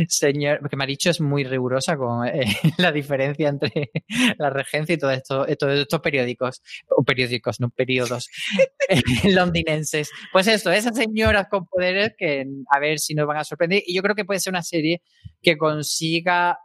Señor, 0.07 0.59
porque 0.59 0.75
me 0.75 0.83
ha 0.83 0.87
dicho 0.87 1.09
es 1.09 1.21
muy 1.21 1.43
rigurosa 1.43 1.97
con 1.97 2.27
eh, 2.27 2.45
la 2.77 2.91
diferencia 2.91 3.49
entre 3.49 3.91
la 4.37 4.49
regencia 4.49 4.95
y 4.95 4.97
todo 4.97 5.11
esto, 5.11 5.47
eh, 5.47 5.55
todos 5.55 5.77
estos 5.79 5.99
periódicos, 6.01 6.61
o 6.89 7.03
periódicos, 7.03 7.59
no 7.59 7.69
periodos 7.69 8.29
eh, 8.89 9.01
londinenses. 9.31 10.09
Pues 10.31 10.47
esto, 10.47 10.71
esas 10.71 10.95
señoras 10.95 11.47
con 11.49 11.65
poderes 11.67 12.13
que 12.17 12.45
a 12.71 12.79
ver 12.79 12.99
si 12.99 13.13
nos 13.13 13.27
van 13.27 13.37
a 13.37 13.43
sorprender. 13.43 13.83
Y 13.85 13.95
yo 13.95 14.01
creo 14.01 14.15
que 14.15 14.25
puede 14.25 14.39
ser 14.39 14.51
una 14.51 14.63
serie 14.63 15.01
que 15.41 15.57
consiga 15.57 16.59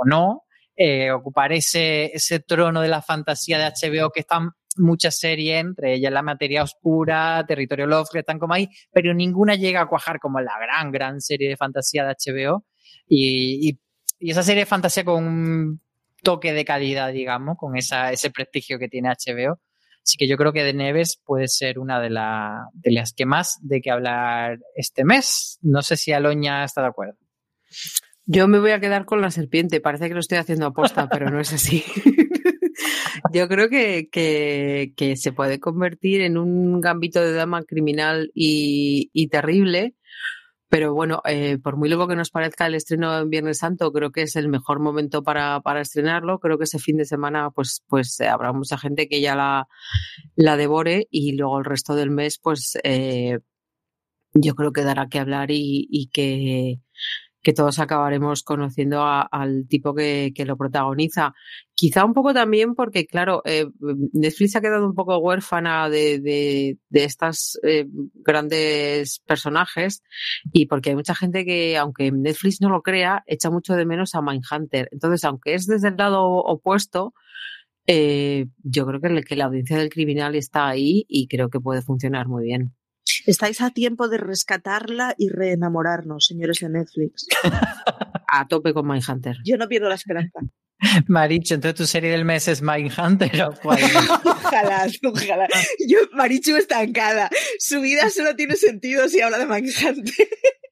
o 0.00 0.04
no 0.06 0.44
ocupar 1.12 1.52
ese, 1.52 2.12
ese 2.14 2.38
trono 2.38 2.80
de 2.80 2.86
la 2.86 3.02
fantasía 3.02 3.58
de 3.58 3.64
HBO 3.64 4.10
que 4.10 4.20
están 4.20 4.52
muchas 4.78 5.18
series, 5.18 5.60
entre 5.60 5.94
ellas 5.94 6.12
La 6.12 6.22
Materia 6.22 6.62
Oscura, 6.62 7.44
Territorio 7.46 7.86
Love, 7.86 8.08
que 8.12 8.18
están 8.20 8.38
como 8.38 8.54
ahí, 8.54 8.68
pero 8.92 9.14
ninguna 9.14 9.54
llega 9.54 9.82
a 9.82 9.86
cuajar 9.86 10.18
como 10.18 10.40
la 10.40 10.58
gran, 10.58 10.90
gran 10.90 11.20
serie 11.20 11.48
de 11.48 11.56
fantasía 11.56 12.04
de 12.04 12.14
HBO. 12.14 12.64
Y, 13.08 13.78
esa 14.20 14.42
serie 14.42 14.62
de 14.62 14.66
fantasía 14.66 15.04
con 15.04 15.24
un 15.24 15.80
toque 16.22 16.52
de 16.52 16.64
calidad, 16.64 17.12
digamos, 17.12 17.56
con 17.56 17.76
esa, 17.76 18.10
ese 18.10 18.30
prestigio 18.30 18.78
que 18.78 18.88
tiene 18.88 19.10
HBO. 19.10 19.60
Así 20.02 20.16
que 20.16 20.26
yo 20.26 20.36
creo 20.36 20.52
que 20.52 20.64
The 20.64 20.72
Neves 20.72 21.20
puede 21.24 21.48
ser 21.48 21.78
una 21.78 22.00
de, 22.00 22.08
de 22.08 22.92
las 22.92 23.12
que 23.12 23.26
más 23.26 23.58
de 23.62 23.80
que 23.80 23.90
hablar 23.90 24.58
este 24.74 25.04
mes. 25.04 25.58
No 25.62 25.82
sé 25.82 25.96
si 25.96 26.12
Aloña 26.12 26.64
está 26.64 26.80
de 26.80 26.88
acuerdo. 26.88 27.18
Yo 28.24 28.46
me 28.48 28.58
voy 28.58 28.72
a 28.72 28.80
quedar 28.80 29.04
con 29.04 29.20
la 29.20 29.30
serpiente. 29.30 29.80
Parece 29.80 30.08
que 30.08 30.14
lo 30.14 30.20
estoy 30.20 30.38
haciendo 30.38 30.66
aposta, 30.66 31.08
pero 31.12 31.30
no 31.30 31.40
es 31.40 31.52
así. 31.52 31.84
Yo 33.32 33.48
creo 33.48 33.68
que, 33.68 34.08
que, 34.10 35.16
se 35.16 35.32
puede 35.32 35.60
convertir 35.60 36.20
en 36.20 36.36
un 36.38 36.80
gambito 36.80 37.20
de 37.20 37.32
dama 37.32 37.62
criminal 37.62 38.30
y, 38.34 39.10
y 39.12 39.28
terrible. 39.28 39.94
Pero 40.70 40.92
bueno, 40.92 41.22
eh, 41.24 41.56
por 41.58 41.76
muy 41.76 41.88
luego 41.88 42.06
que 42.08 42.16
nos 42.16 42.30
parezca 42.30 42.66
el 42.66 42.74
estreno 42.74 43.18
en 43.18 43.30
Viernes 43.30 43.58
Santo, 43.58 43.90
creo 43.90 44.12
que 44.12 44.22
es 44.22 44.36
el 44.36 44.48
mejor 44.48 44.80
momento 44.80 45.22
para, 45.22 45.60
para 45.60 45.80
estrenarlo. 45.80 46.40
Creo 46.40 46.58
que 46.58 46.64
ese 46.64 46.78
fin 46.78 46.98
de 46.98 47.06
semana, 47.06 47.50
pues, 47.50 47.82
pues 47.88 48.20
habrá 48.20 48.52
mucha 48.52 48.76
gente 48.76 49.08
que 49.08 49.22
ya 49.22 49.34
la, 49.34 49.66
la 50.36 50.56
devore 50.58 51.06
y 51.10 51.32
luego 51.32 51.58
el 51.58 51.64
resto 51.64 51.94
del 51.94 52.10
mes, 52.10 52.38
pues 52.38 52.78
eh, 52.84 53.38
yo 54.34 54.54
creo 54.54 54.72
que 54.72 54.82
dará 54.82 55.08
que 55.08 55.18
hablar 55.18 55.50
y, 55.50 55.88
y 55.90 56.08
que 56.08 56.80
que 57.42 57.52
todos 57.52 57.78
acabaremos 57.78 58.42
conociendo 58.42 59.02
al 59.04 59.66
tipo 59.68 59.94
que, 59.94 60.32
lo 60.46 60.56
protagoniza. 60.56 61.34
Quizá 61.74 62.04
un 62.04 62.14
poco 62.14 62.34
también 62.34 62.74
porque, 62.74 63.06
claro, 63.06 63.42
eh, 63.44 63.66
Netflix 64.12 64.56
ha 64.56 64.60
quedado 64.60 64.86
un 64.86 64.94
poco 64.94 65.18
huérfana 65.18 65.88
de, 65.88 66.18
de, 66.20 66.76
estas 66.90 67.58
eh, 67.62 67.86
grandes 68.14 69.20
personajes 69.20 70.02
y 70.52 70.66
porque 70.66 70.90
hay 70.90 70.96
mucha 70.96 71.14
gente 71.14 71.44
que, 71.44 71.76
aunque 71.76 72.10
Netflix 72.10 72.60
no 72.60 72.70
lo 72.70 72.82
crea, 72.82 73.22
echa 73.26 73.50
mucho 73.50 73.74
de 73.74 73.86
menos 73.86 74.14
a 74.14 74.22
Mindhunter. 74.22 74.88
Entonces, 74.90 75.24
aunque 75.24 75.54
es 75.54 75.66
desde 75.66 75.88
el 75.88 75.96
lado 75.96 76.24
opuesto, 76.24 77.14
eh, 77.86 78.46
yo 78.62 78.86
creo 78.86 79.00
que 79.00 79.36
la 79.36 79.46
audiencia 79.46 79.78
del 79.78 79.88
criminal 79.88 80.34
está 80.34 80.68
ahí 80.68 81.06
y 81.08 81.28
creo 81.28 81.48
que 81.48 81.60
puede 81.60 81.82
funcionar 81.82 82.28
muy 82.28 82.44
bien. 82.44 82.74
Estáis 83.28 83.60
a 83.60 83.68
tiempo 83.68 84.08
de 84.08 84.16
rescatarla 84.16 85.14
y 85.18 85.28
reenamorarnos, 85.28 86.24
señores 86.24 86.60
de 86.60 86.70
Netflix. 86.70 87.26
a 88.26 88.48
tope 88.48 88.72
con 88.72 88.88
Mindhunter. 88.88 89.36
Yo 89.44 89.58
no 89.58 89.68
pierdo 89.68 89.90
la 89.90 89.96
esperanza. 89.96 90.40
Marichu, 91.08 91.52
entonces 91.52 91.76
tu 91.76 91.86
serie 91.86 92.10
del 92.10 92.24
mes 92.24 92.48
es 92.48 92.62
Mindhunter 92.62 93.42
o 93.42 93.52
cuál? 93.52 93.80
ojalá, 94.24 94.86
ojalá. 95.04 95.46
Yo, 95.86 95.98
Marichu 96.14 96.56
estancada. 96.56 97.28
Su 97.58 97.82
vida 97.82 98.08
solo 98.08 98.34
tiene 98.34 98.56
sentido 98.56 99.06
si 99.10 99.20
habla 99.20 99.36
de 99.36 99.44
Mindhunter. 99.44 100.28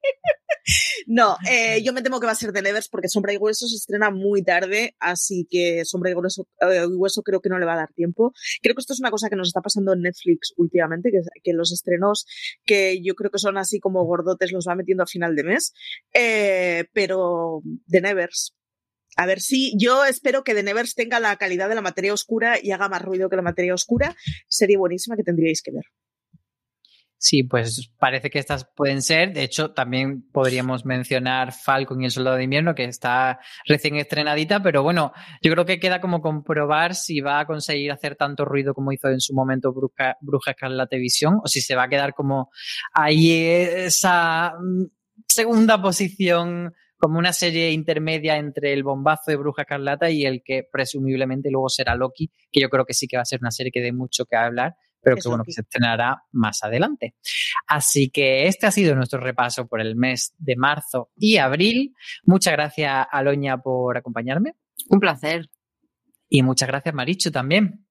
No, 1.07 1.37
eh, 1.49 1.81
yo 1.85 1.93
me 1.93 2.03
temo 2.03 2.19
que 2.19 2.27
va 2.27 2.33
a 2.33 2.37
ser 2.37 2.53
de 2.53 2.61
Nevers 2.61 2.89
porque 2.89 3.09
Sombra 3.09 3.33
y 3.33 3.37
Hueso 3.37 3.69
se 3.69 3.77
estrena 3.77 4.11
muy 4.11 4.43
tarde, 4.43 4.97
así 4.99 5.47
que 5.49 5.85
Sombra 5.85 6.11
y 6.11 6.15
Hueso, 6.15 6.49
eh, 6.61 6.87
Hueso, 6.87 7.23
creo 7.23 7.41
que 7.41 7.49
no 7.49 7.59
le 7.59 7.67
va 7.67 7.75
a 7.75 7.77
dar 7.77 7.93
tiempo. 7.93 8.33
Creo 8.63 8.75
que 8.75 8.81
esto 8.81 8.93
es 8.93 8.99
una 8.99 9.13
cosa 9.13 9.29
que 9.29 9.37
nos 9.37 9.49
está 9.49 9.61
pasando 9.61 9.93
en 9.93 10.03
Netflix 10.03 10.53
últimamente, 10.57 11.13
que, 11.13 11.21
que 11.43 11.53
los 11.53 11.73
estrenos 11.73 12.27
que 12.65 13.01
yo 13.03 13.15
creo 13.15 13.31
que 13.31 13.39
son 13.39 13.59
así 13.59 13.79
como 13.79 14.05
gordotes 14.05 14.51
los 14.51 14.67
va 14.69 14.75
metiendo 14.75 15.05
a 15.05 15.07
final 15.07 15.37
de 15.37 15.45
mes. 15.45 15.73
Eh, 16.13 16.87
pero 16.93 17.61
de 17.65 18.01
Nevers, 18.01 18.55
a 19.17 19.27
ver 19.27 19.41
si 19.41 19.77
yo 19.79 20.05
espero 20.05 20.45
que 20.45 20.55
The 20.55 20.63
Nevers 20.63 20.95
tenga 20.95 21.21
la 21.21 21.37
calidad 21.37 21.69
de 21.69 21.75
la 21.75 21.83
materia 21.83 22.13
oscura 22.13 22.59
y 22.63 22.73
haga 22.73 22.89
más 22.89 23.03
ruido 23.03 23.31
que 23.31 23.37
la 23.37 23.43
materia 23.43 23.75
oscura. 23.75 24.17
Sería 24.49 24.79
buenísima 24.79 25.17
que 25.17 25.23
tendríais 25.23 25.63
que 25.63 25.73
ver. 25.73 25.85
Sí, 27.19 27.45
pues 27.45 27.91
parece 27.99 28.29
que 28.29 28.39
estas 28.39 28.67
pueden 28.77 29.01
ser. 29.01 29.33
De 29.33 29.43
hecho, 29.43 29.73
también 29.73 30.29
podríamos 30.31 30.85
mencionar 30.85 31.53
Falcon 31.53 32.03
y 32.03 32.05
el 32.05 32.11
Soldado 32.11 32.37
de 32.37 32.45
Invierno, 32.45 32.75
que 32.75 32.85
está 32.85 33.41
recién 33.67 33.97
estrenadita, 33.97 34.63
pero 34.63 34.83
bueno, 34.83 35.13
yo 35.43 35.51
creo 35.53 35.65
que 35.65 35.81
queda 35.81 36.01
como 36.01 36.21
comprobar 36.21 36.95
si 36.95 37.21
va 37.21 37.41
a 37.41 37.47
conseguir 37.47 37.91
hacer 37.91 38.17
tanto 38.17 38.45
ruido 38.45 38.75
como 38.75 38.93
hizo 38.93 39.09
en 39.09 39.21
su 39.21 39.33
momento 39.33 39.73
Bruja, 39.73 40.17
Bruja 40.21 40.51
Escarlata 40.51 40.97
Visión, 40.97 41.41
o 41.43 41.49
si 41.49 41.63
se 41.63 41.75
va 41.75 41.85
a 41.85 41.89
quedar 41.89 42.13
como 42.13 42.51
ahí 42.93 43.33
esa 43.33 44.55
mm, 44.61 44.85
segunda 45.27 45.81
posición 45.81 46.75
como 46.99 47.19
una 47.19 47.33
serie 47.33 47.73
intermedia 47.73 48.37
entre 48.37 48.73
el 48.73 48.83
bombazo 48.83 49.31
de 49.31 49.37
Bruja 49.37 49.63
Escarlata 49.63 50.11
y 50.11 50.27
el 50.27 50.43
que 50.45 50.69
presumiblemente 50.71 51.51
luego 51.51 51.71
será 51.71 51.95
Loki, 51.95 52.31
que 52.53 52.61
yo 52.61 52.69
creo 52.69 52.85
que 52.85 52.95
sí 52.95 53.07
que 53.07 53.17
va 53.17 53.23
a 53.23 53.27
ser 53.27 53.41
una 53.41 53.51
serie 53.51 53.73
que 53.73 53.81
dé 53.81 53.93
mucho 53.93 54.27
que 54.27 54.37
hablar 54.37 54.77
pero 55.07 55.19
que 55.23 55.29
bueno, 55.29 55.45
que 55.45 55.53
se 55.53 55.61
estrenará 55.61 56.25
más 56.33 56.65
adelante. 56.65 57.15
Así 57.69 58.11
que 58.11 58.49
este 58.49 58.67
ha 58.67 58.73
sido 58.73 58.97
nuestro 58.97 59.21
repaso 59.21 59.69
por 59.69 59.81
el 59.81 59.95
mes 59.95 60.35
de 60.37 60.57
marzo 60.57 61.11
y 61.15 61.37
abril. 61.37 61.95
Muchas 62.25 62.55
gracias, 62.55 63.07
Aloña, 63.13 63.59
por 63.59 63.97
acompañarme. 63.97 64.55
Un 64.89 64.99
placer. 64.99 65.49
Y 66.29 66.43
muchas 66.43 66.67
gracias, 66.67 66.93
Marichu, 66.93 67.31
también 67.31 67.86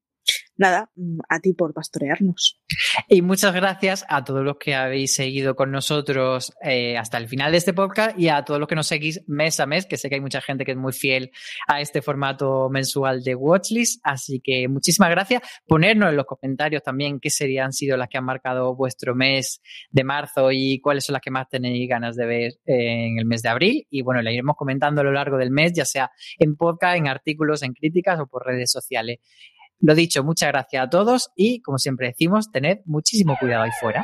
nada, 0.58 0.92
mm, 0.96 1.20
a 1.30 1.40
ti 1.40 1.54
por 1.54 1.74
pastorearnos. 1.74 2.62
Y 3.08 3.22
muchas 3.22 3.54
gracias 3.54 4.06
a 4.10 4.24
todos 4.24 4.44
los 4.44 4.58
que 4.58 4.76
habéis 4.76 5.16
seguido 5.16 5.56
con 5.56 5.72
nosotros 5.72 6.54
eh, 6.64 6.98
hasta 6.98 7.18
el 7.18 7.28
final 7.28 7.52
de 7.52 7.58
este 7.58 7.74
podcast 7.74 8.18
y 8.18 8.30
a 8.30 8.44
todos 8.44 8.60
los 8.60 8.68
que 8.68 8.76
nos 8.76 8.88
seguís 8.88 9.24
mes 9.28 9.60
a 9.60 9.66
mes, 9.66 9.86
que 9.86 9.98
sé 9.98 10.10
que 10.10 10.16
hay 10.16 10.22
mucha 10.22 10.42
gente 10.42 10.66
que 10.66 10.72
es 10.72 10.78
muy 10.78 10.94
fiel 10.94 11.32
a 11.68 11.82
este 11.82 12.02
formato 12.02 12.70
mensual 12.70 13.24
de 13.24 13.36
Watchlist. 13.36 14.02
Así 14.04 14.42
que 14.42 14.68
muchísimas 14.68 15.10
gracias. 15.10 15.42
Ponernos 15.68 16.10
en 16.10 16.18
los 16.18 16.26
comentarios 16.26 16.84
también 16.84 17.20
qué 17.20 17.30
serían 17.30 17.74
sido 17.74 17.98
las 17.98 18.10
que 18.10 18.18
han 18.18 18.26
marcado 18.26 18.76
vuestro 18.76 19.16
mes 19.16 19.62
de 19.90 20.04
marzo 20.04 20.52
y 20.52 20.80
cuáles 20.80 21.06
son 21.06 21.14
las 21.14 21.22
que 21.22 21.32
más 21.32 21.50
tenéis 21.50 21.88
ganas 21.90 22.16
de 22.16 22.26
ver 22.26 22.54
en 22.66 23.20
el 23.20 23.26
mes 23.26 23.42
de 23.42 23.50
abril. 23.50 23.88
Y 23.90 24.02
bueno, 24.02 24.22
la 24.22 24.32
iremos 24.32 24.56
comentando 24.56 25.02
a 25.02 25.04
lo 25.04 25.12
largo 25.12 25.38
del 25.38 25.52
mes, 25.52 25.74
ya 25.74 25.86
sea 25.86 26.12
en 26.38 26.56
podcast, 26.56 26.98
en 26.98 27.08
artículos, 27.08 27.64
en 27.64 27.74
críticas 27.74 28.20
o 28.20 28.28
por 28.28 28.46
redes 28.46 28.72
sociales. 28.72 29.20
Lo 29.80 29.94
dicho, 29.94 30.24
muchas 30.24 30.50
gracias 30.50 30.86
a 30.86 30.90
todos 30.90 31.30
y, 31.36 31.62
como 31.62 31.78
siempre 31.78 32.08
decimos, 32.08 32.52
tened 32.52 32.80
muchísimo 32.86 33.38
cuidado 33.40 33.64
ahí 33.64 33.72
fuera. 33.80 34.04